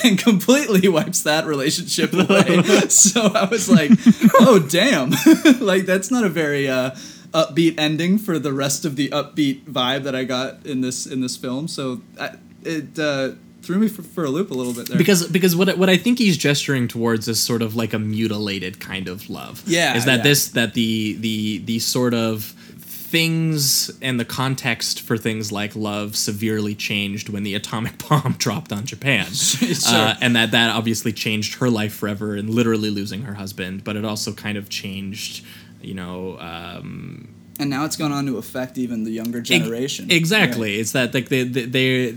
[0.04, 2.62] and completely wipes that relationship away.
[2.88, 3.90] so I was like,
[4.38, 5.10] oh damn,
[5.60, 6.90] like that's not a very uh,
[7.36, 11.20] upbeat ending for the rest of the upbeat vibe that I got in this in
[11.20, 11.68] this film.
[11.68, 13.32] So I, it uh,
[13.62, 14.96] threw me for, for a loop a little bit there.
[14.96, 18.80] because because what what I think he's gesturing towards is sort of like a mutilated
[18.80, 19.62] kind of love.
[19.66, 20.22] Yeah, is that yeah.
[20.22, 22.54] this that the the the sort of
[23.06, 28.72] things and the context for things like love severely changed when the atomic bomb dropped
[28.72, 29.26] on Japan,
[29.86, 33.94] uh, and that that obviously changed her life forever and literally losing her husband, but
[33.96, 35.44] it also kind of changed,
[35.86, 36.38] you know.
[36.38, 40.10] Um, and now it's gone on to affect even the younger generation.
[40.10, 40.76] Exactly.
[40.76, 42.14] It's that like they, they they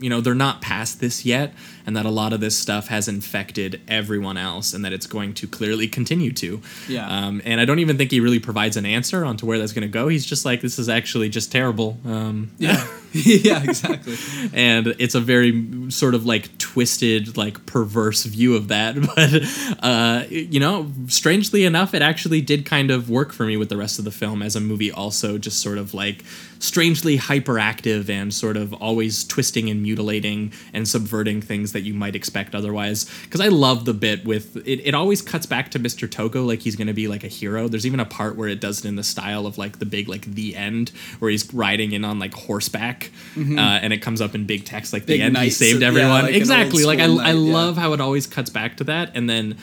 [0.00, 1.54] you know they're not past this yet,
[1.86, 5.34] and that a lot of this stuff has infected everyone else, and that it's going
[5.34, 6.60] to clearly continue to.
[6.88, 7.08] Yeah.
[7.08, 9.82] Um, and I don't even think he really provides an answer onto where that's going
[9.82, 10.08] to go.
[10.08, 11.98] He's just like, this is actually just terrible.
[12.04, 14.16] Um, Yeah, yeah, exactly.
[14.52, 20.24] and it's a very sort of like twisted like perverse view of that but uh
[20.28, 23.98] you know strangely enough it actually did kind of work for me with the rest
[23.98, 26.24] of the film as a movie also just sort of like
[26.58, 32.16] strangely hyperactive and sort of always twisting and mutilating and subverting things that you might
[32.20, 33.00] expect otherwise.
[33.24, 36.60] Because i love the bit with it, it always cuts back to mr togo like
[36.60, 37.68] he's gonna be like a hero.
[37.68, 40.08] There's even a part where it does it in the style of like the big
[40.08, 40.90] like the end
[41.20, 44.92] where he's riding in on like horseback uh, and it comes up in big text
[44.92, 46.22] like Big the end he saved yeah, everyone.
[46.24, 47.54] like exactly like I, school I knight, yeah.
[47.54, 49.56] love how it always cuts back to that and then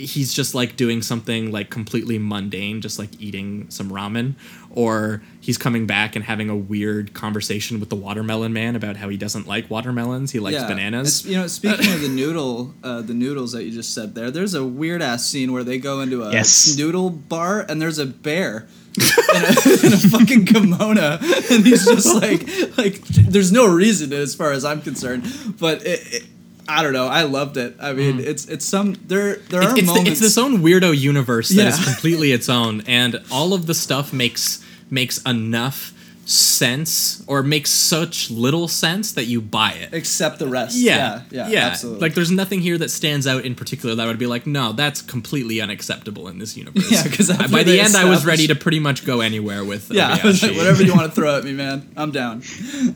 [0.00, 4.34] he's just like doing something like completely mundane just like eating some ramen
[4.70, 9.08] or he's coming back and having a weird conversation with the watermelon man about how
[9.08, 10.66] he doesn't like watermelons he likes yeah.
[10.66, 14.14] bananas It's- you know, speaking of the noodle, uh, the noodles that you just said
[14.14, 16.76] there, there's a weird ass scene where they go into a Yes.
[16.76, 18.66] noodle bar and there's a bear.
[18.98, 22.44] in, a, in a fucking kimono, and he's just like,
[22.76, 25.22] like, there's no reason as far as I'm concerned,
[25.60, 26.22] but it, it,
[26.70, 27.06] I don't know.
[27.06, 27.76] I loved it.
[27.80, 28.24] I mean, mm.
[28.26, 30.10] it's it's some there there it's, are it's, the, moments.
[30.10, 31.84] it's this own weirdo universe that is Yeah.
[31.92, 35.92] completely its own and all of the stuff makes makes enough
[36.30, 40.76] sense or makes such little sense that you buy it except the rest.
[40.78, 42.00] Yeah, yeah, yeah, absolutely.
[42.00, 44.72] Like, there's nothing here that stands out in particular that I would be like, no,
[44.72, 46.90] that's completely unacceptable in this universe.
[46.90, 49.90] Yeah, 'cause after by the end, I was ready to pretty much go anywhere with.
[49.90, 52.42] yeah, like, whatever you want to throw at me, man, I'm down.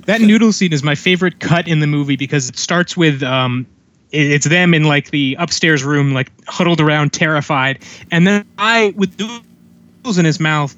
[0.07, 3.67] that noodle scene is my favorite cut in the movie because it starts with um
[4.13, 7.81] it's them in like the upstairs room like huddled around terrified
[8.13, 10.77] and then i with noodles in his mouth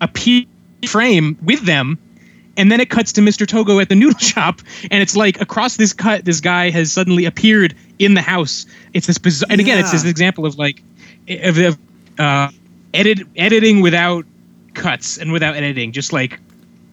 [0.00, 0.44] appear
[0.86, 1.98] frame with them
[2.58, 3.46] and then it cuts to Mr.
[3.46, 4.60] Togo at the noodle shop,
[4.90, 8.66] and it's like across this cut, this guy has suddenly appeared in the house.
[8.92, 10.82] It's this bizarre, and again, it's this example of like,
[11.28, 11.78] of, of
[12.18, 12.50] uh,
[12.92, 14.26] edit editing without
[14.74, 16.40] cuts and without editing, just like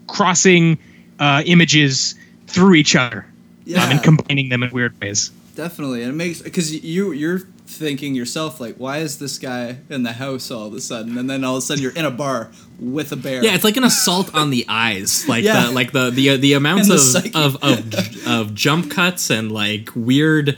[0.07, 0.77] crossing
[1.19, 2.13] uh, images
[2.45, 3.25] through each other
[3.65, 5.31] Yeah, um, and combining them in weird ways.
[5.55, 10.03] definitely, and it makes because you you're thinking yourself like, why is this guy in
[10.03, 12.11] the house all of a sudden, and then all of a sudden you're in a
[12.11, 13.43] bar with a bear.
[13.43, 15.65] Yeah, it's like an assault on the eyes, like Yeah.
[15.67, 19.89] the like the the the amounts the of, of of of jump cuts and like
[19.95, 20.57] weird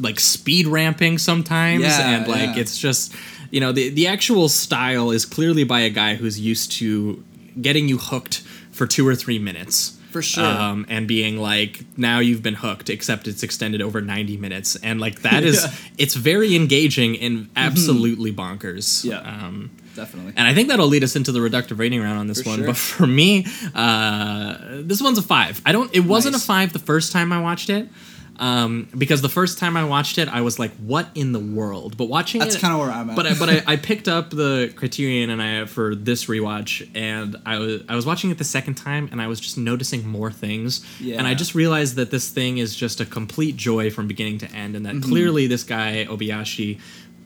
[0.00, 2.60] like speed ramping sometimes, Yeah, and like yeah.
[2.62, 3.12] it's just
[3.50, 7.22] you know the the actual style is clearly by a guy who's used to
[7.60, 9.98] getting you hooked for two or three minutes.
[10.12, 10.44] For sure.
[10.44, 15.00] um, and being like, now you've been hooked, except it's extended over ninety minutes, and
[15.00, 15.72] like that is, Yeah.
[15.98, 19.04] it's very engaging and absolutely bonkers.
[19.04, 19.18] Yeah.
[19.20, 20.32] Um, definitely.
[20.36, 22.58] and I think that'll lead us into the reductive rating round on this For one.
[22.58, 22.66] sure.
[22.68, 25.60] But for me, uh, this one's a five.
[25.66, 25.92] I don't.
[25.94, 26.42] It wasn't Nice.
[26.44, 27.88] a five the first time I watched it,
[28.38, 31.96] um, because the first time I watched it, I was like, "What in the world?"
[31.96, 33.16] But watching That's kinda where I'm at.
[33.16, 37.36] But I, but I, I picked up the Criterion and I for this rewatch, and
[37.44, 40.30] I was I was watching it the second time, and I was just noticing more
[40.32, 41.18] things, yeah.
[41.18, 44.50] and I just realized that this thing is just a complete joy from beginning to
[44.52, 45.10] end, and that Mm-hmm.
[45.10, 46.78] clearly this guy Obayashi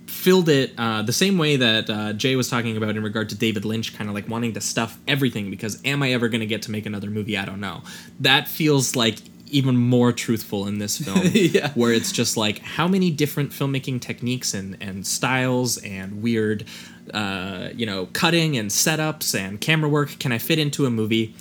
[0.07, 3.35] filled it uh, the same way that uh, Jay was talking about in regard to
[3.35, 6.47] David Lynch, kind of like wanting to stuff everything because am I ever going to
[6.47, 7.37] get to make another movie?
[7.37, 7.83] I don't know.
[8.20, 11.70] That feels like even more truthful in this film, Yeah.
[11.74, 16.64] where it's just like how many different filmmaking techniques and, and styles and weird,
[17.14, 21.35] uh, you know, cutting and setups and camera work can I fit into a movie?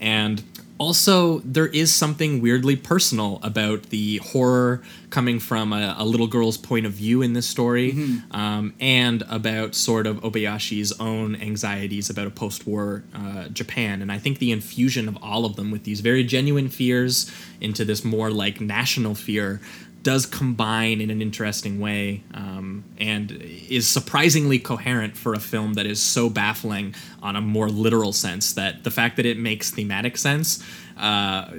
[0.00, 0.42] And
[0.80, 6.56] also, there is something weirdly personal about the horror coming from a, a little girl's
[6.56, 7.92] point of view in this story,
[8.30, 14.00] um, and about sort of Obayashi's own anxieties about a post war uh, Japan.
[14.00, 17.30] And I think the infusion of all of them with these very genuine fears
[17.60, 19.60] into this more like national fear
[20.02, 25.86] does combine in an interesting way um, and is surprisingly coherent for a film that
[25.86, 30.16] is so baffling on a more literal sense that the fact that it makes thematic
[30.16, 30.64] sense
[30.98, 31.50] uh,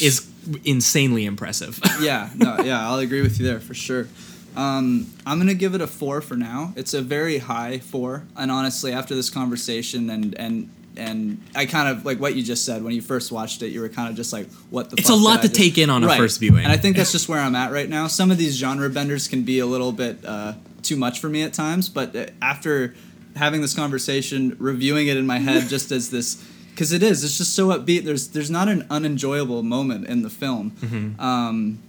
[0.00, 0.28] is
[0.64, 1.80] insanely impressive.
[2.00, 4.08] yeah, no, yeah, I'll agree with you there for sure.
[4.56, 6.72] Um, I'm gonna give it a four for now.
[6.76, 11.88] It's a very high four, and honestly, after this conversation and and and I kind
[11.88, 14.16] of like what you just said when you first watched it, you were kind of
[14.16, 16.64] just like, "What the?" It's a lot to just-" take in on a first viewing.
[16.64, 18.06] and I think that's just where I'm at right now.
[18.06, 21.42] Some of these genre benders can be a little bit uh, too much for me
[21.42, 22.94] at times, but uh, after
[23.36, 26.44] having this conversation, reviewing it in my head, just as this.
[26.70, 28.04] Because it is, it's just so upbeat.
[28.04, 30.70] There's there's not an unenjoyable moment in the film.
[30.72, 31.20] Mm-hmm.
[31.20, 31.82] Um,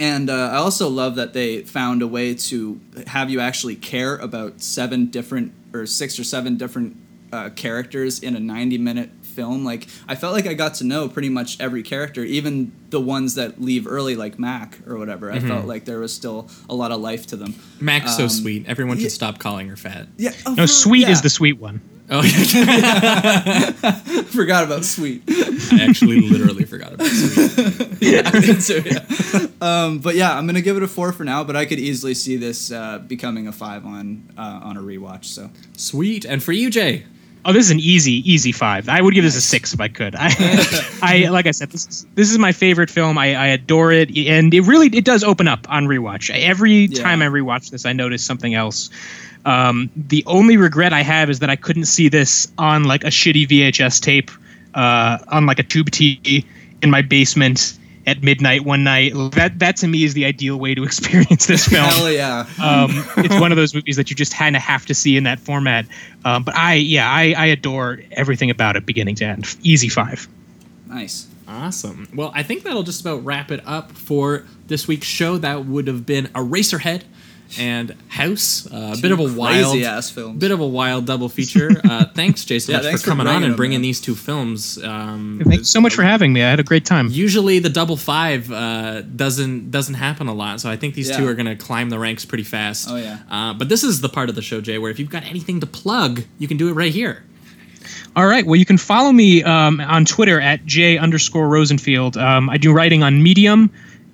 [0.00, 4.16] and uh, I also love that they found a way to have you actually care
[4.16, 6.96] about seven different or six or seven different
[7.32, 9.64] uh, characters in a 90 minute film.
[9.64, 13.34] Like, I felt like I got to know pretty much every character, even the ones
[13.36, 15.30] that leave early, like Mac or whatever.
[15.30, 17.54] I felt like there was still a lot of life to them.
[17.80, 18.66] Mac's so Um, sweet.
[18.66, 19.08] Everyone should yeah.
[19.10, 20.08] stop calling her fat.
[20.16, 20.32] Yeah.
[20.46, 21.10] oh, No, sweet yeah.
[21.10, 21.80] is the sweet one.
[22.10, 23.70] Oh, yeah.
[24.22, 25.22] Forgot about sweet.
[25.28, 27.88] I actually literally forgot about sweet.
[28.00, 29.46] yeah, so, yeah.
[29.60, 31.44] Um, but yeah, I'm gonna give it a four for now.
[31.44, 35.26] But I could easily see this uh, becoming a five on uh, on a rewatch.
[35.26, 36.24] So Sweet.
[36.24, 37.04] And for you, Jay,
[37.44, 38.88] Oh, this is an easy, easy five.
[38.88, 40.14] I would give this a six if I could.
[40.18, 40.34] I,
[41.02, 43.16] I like I said, this is this is my favorite film.
[43.16, 46.30] I, I adore it, and it really it does open up on rewatch.
[46.30, 47.02] Every Yeah.
[47.02, 48.90] time I rewatch this, I notice something else.
[49.44, 53.08] Um, the only regret I have is that I couldn't see this on like a
[53.08, 54.30] shitty VHS tape,
[54.74, 56.44] uh, on like a tube TV
[56.82, 57.78] in my basement
[58.08, 59.12] at midnight one night.
[59.32, 62.46] That that to me is the ideal way to experience this film hell yeah.
[62.62, 65.24] um, it's one of those movies that you just kind of have to see in
[65.24, 65.86] that format.
[66.24, 69.56] Um, but I, yeah, I, I adore everything about it, beginning to end.
[69.62, 70.26] Easy five.
[70.86, 71.28] Nice.
[71.46, 72.08] Awesome.
[72.14, 75.38] Well, I think that'll just about wrap it up for this week's show.
[75.38, 77.04] That would have been Eraserhead
[77.58, 78.66] and House.
[78.70, 80.38] Uh, a bit of a wild, Crazy-ass films.
[80.38, 81.70] bit of a wild double feature.
[81.84, 83.82] Uh, thanks, Jason, Yeah, much thanks for for coming on and bringing man.
[83.82, 84.82] these two films.
[84.82, 86.42] Um, Thanks so much for having me.
[86.42, 87.08] I had a great time.
[87.10, 91.26] Usually, the double five uh, doesn't doesn't happen a lot, so I think these two
[91.26, 92.88] are going to climb the ranks pretty fast.
[92.90, 93.18] Oh, yeah.
[93.30, 95.60] Uh, but this is the part of the show, Jay, where if you've got anything
[95.60, 97.24] to plug, you can do it right here.
[98.16, 98.44] All right.
[98.44, 102.16] Well, you can follow me um, on Twitter at j underscore Rosenfield.
[102.16, 103.70] Um, I do writing on Medium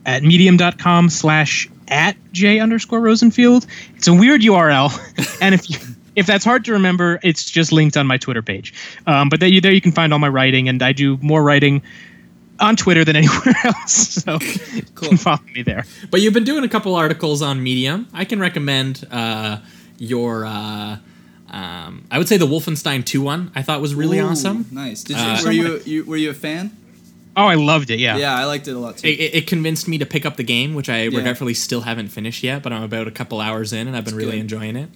[0.07, 3.67] at medium.com slash at j underscore Rosenfield.
[3.97, 4.91] It's a weird URL,
[5.41, 5.79] and if you
[6.17, 8.73] if that's hard to remember, it's just linked on my Twitter page.
[9.07, 11.43] Um, but there you, there you can find all my writing, and I do more
[11.43, 11.83] writing
[12.61, 13.93] on Twitter than anywhere else.
[13.93, 14.39] So
[14.73, 15.85] you can follow me there.
[16.11, 18.09] But you've been doing a couple articles on Medium.
[18.13, 19.59] I can recommend uh,
[19.99, 20.45] your.
[20.47, 20.99] Uh,
[21.51, 23.53] um, I would say the Wolfenstein 2 one.
[23.55, 24.67] I thought was really Ooh, awesome.
[24.73, 25.05] Nice.
[25.05, 26.77] Did you, Uh, were you, you were you a fan?
[27.37, 27.99] Oh, I loved it.
[27.99, 28.17] Yeah.
[28.17, 29.09] Yeah, I liked it a lot too.
[29.09, 31.17] It, it it convinced me to pick up the game, which I Yeah.
[31.19, 32.63] regretfully still haven't finished yet.
[32.63, 34.41] But I'm about a couple hours in, and I've been really good.
[34.41, 34.89] enjoying it.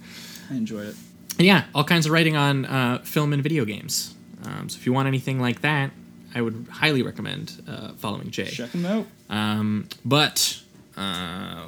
[0.49, 0.95] I enjoyed it.
[1.37, 4.13] And yeah, all kinds of writing on uh, film and video games.
[4.45, 5.91] Um, so if you want anything like that,
[6.35, 8.45] I would highly recommend uh, following Jay.
[8.45, 9.05] Check them out.
[9.29, 10.61] Um, but
[10.99, 11.67] uh,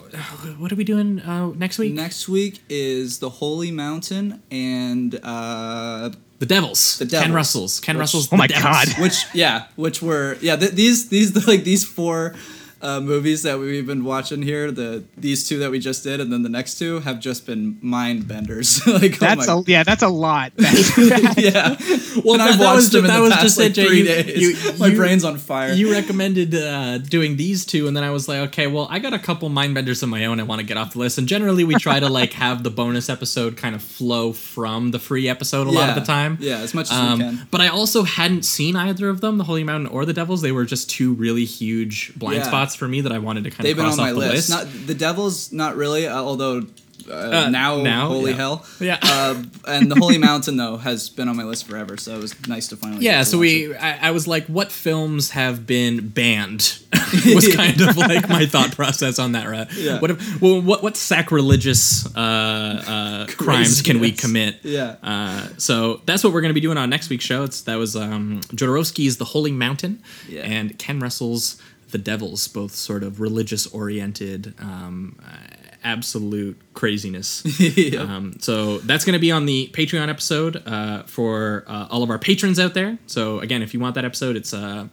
[0.58, 1.94] what are we doing uh, next week?
[1.94, 6.98] Next week is the Holy Mountain and uh, the Devils.
[7.00, 7.80] The Ken Russell's.
[7.80, 8.28] Ken Which- Russell's.
[8.34, 8.64] Oh my Devils.
[8.64, 8.88] God.
[9.02, 12.36] which yeah, which were yeah th- these these like these four
[12.82, 14.72] uh, movies that we've been watching here.
[14.72, 17.78] The these two that we just did, and then the next two have just been
[17.82, 18.86] mind benders.
[18.88, 19.84] like That's oh a yeah.
[19.84, 20.54] That's a lot.
[20.58, 20.74] my,
[21.38, 21.78] yeah.
[22.26, 23.78] Well, and that- I've that watched was them in that the was past just like
[23.78, 24.66] it, three You- days.
[24.66, 25.72] you- my you- brain's on fire.
[25.74, 29.14] You recommended uh, doing these two, and then I was like, okay, well, I got
[29.14, 31.18] a couple mind benders of my own I want to get off the list.
[31.18, 35.00] And generally, we try to like have the bonus episode kind of flow from the
[35.00, 36.38] free episode a lot of the time.
[36.42, 37.48] Yeah, as much as Um, we can.
[37.50, 40.42] But I also hadn't seen either of them, the Holy Mountain or the Devils.
[40.42, 42.44] They were just two really huge blind Yeah.
[42.44, 44.14] spots for me that I wanted to kind They've of been cross on off my
[44.14, 44.50] the list.
[44.50, 44.50] list.
[44.50, 46.08] Not the Devils, not really.
[46.08, 46.64] Uh, although
[47.10, 48.38] uh, Uh, now, now, holy yeah.
[48.38, 48.66] hell.
[48.80, 48.98] Yeah.
[49.02, 52.36] Uh, and the Holy Mountain though has been on my list forever, so it was
[52.48, 53.04] nice to finally.
[53.04, 53.76] yeah, get to so watch we.
[53.76, 56.78] I, I was like, what films have been banned?
[57.36, 59.48] was kind of like my thought process on that.
[59.48, 59.68] Right?
[59.76, 60.00] Yeah.
[60.00, 64.22] What if, well, what what sacrilegious uh, uh, crimes can we Craziness.
[64.22, 64.56] commit?
[64.64, 64.96] Yeah.
[65.04, 67.44] Uh, so that's what we're going to be doing on next week's show.
[67.44, 70.42] It's that was um, Jodorowsky's The Holy Mountain Yeah.
[70.44, 71.58] and Ken Russell's
[71.92, 74.54] The Devils, both sort of religious oriented.
[74.60, 75.38] Um, uh,
[75.84, 77.44] absolute craziness
[77.98, 82.12] um, so that's going to be on the patreon episode uh, for uh, all of
[82.12, 84.88] our patrons out there so again if you want that episode it's uh,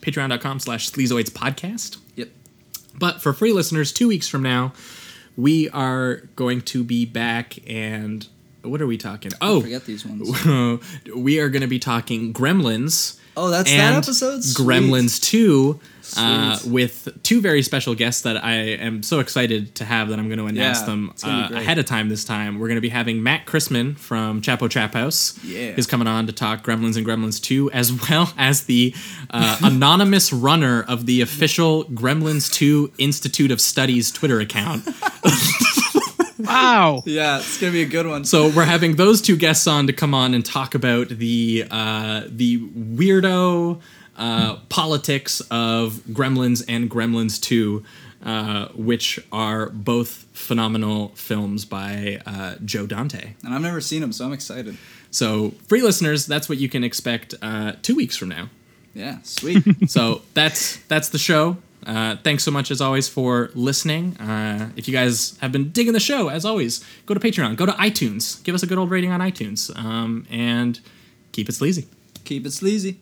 [0.00, 2.28] patreon.com slash sleazoids podcast Yep.
[2.98, 4.72] but for free listeners, two weeks from now,
[5.36, 8.26] we are going to be back and
[8.62, 9.32] what are we talking?
[9.40, 10.28] Oh, I Forget these ones.
[11.14, 13.18] we are going to be talking Gremlins.
[13.36, 14.42] Oh, that's that episode.
[14.42, 14.66] Sweet.
[14.66, 15.78] Gremlins Two,
[16.16, 20.28] uh, with two very special guests that I am so excited to have that I'm
[20.28, 22.58] going to announce Yeah, them it's gonna be uh, ahead of time this time.
[22.58, 25.38] We're going to be having Matt Christman from Chapo Trap House.
[25.44, 25.74] Yeah.
[25.76, 28.94] Is coming on to talk Gremlins and Gremlins 2, as well as the
[29.30, 34.88] uh, anonymous runner of the official Gremlins 2 Institute of Studies Twitter account.
[36.38, 37.02] Wow.
[37.04, 38.24] Yeah, it's gonna be a good one.
[38.24, 42.22] So we're having those two guests on to come on and talk about the uh,
[42.28, 43.80] the weirdo
[44.18, 47.84] uh, politics of Gremlins and Gremlins Two,
[48.24, 53.34] uh, which are both phenomenal films by uh, Joe Dante.
[53.44, 54.76] and I've never seen them, so I'm excited.
[55.10, 58.50] So free listeners, that's what you can expect uh, two weeks from now.
[58.94, 59.64] Yeah, sweet.
[59.88, 61.56] So that's that's the show.
[61.86, 64.16] Uh, thanks so much as always for listening.
[64.18, 67.64] Uh, if you guys have been digging the show, as always, go to Patreon, go
[67.66, 70.80] to iTunes, give us a good old rating on iTunes, um, and
[71.32, 71.86] keep it sleazy.
[72.24, 72.98] Keep it sleazy.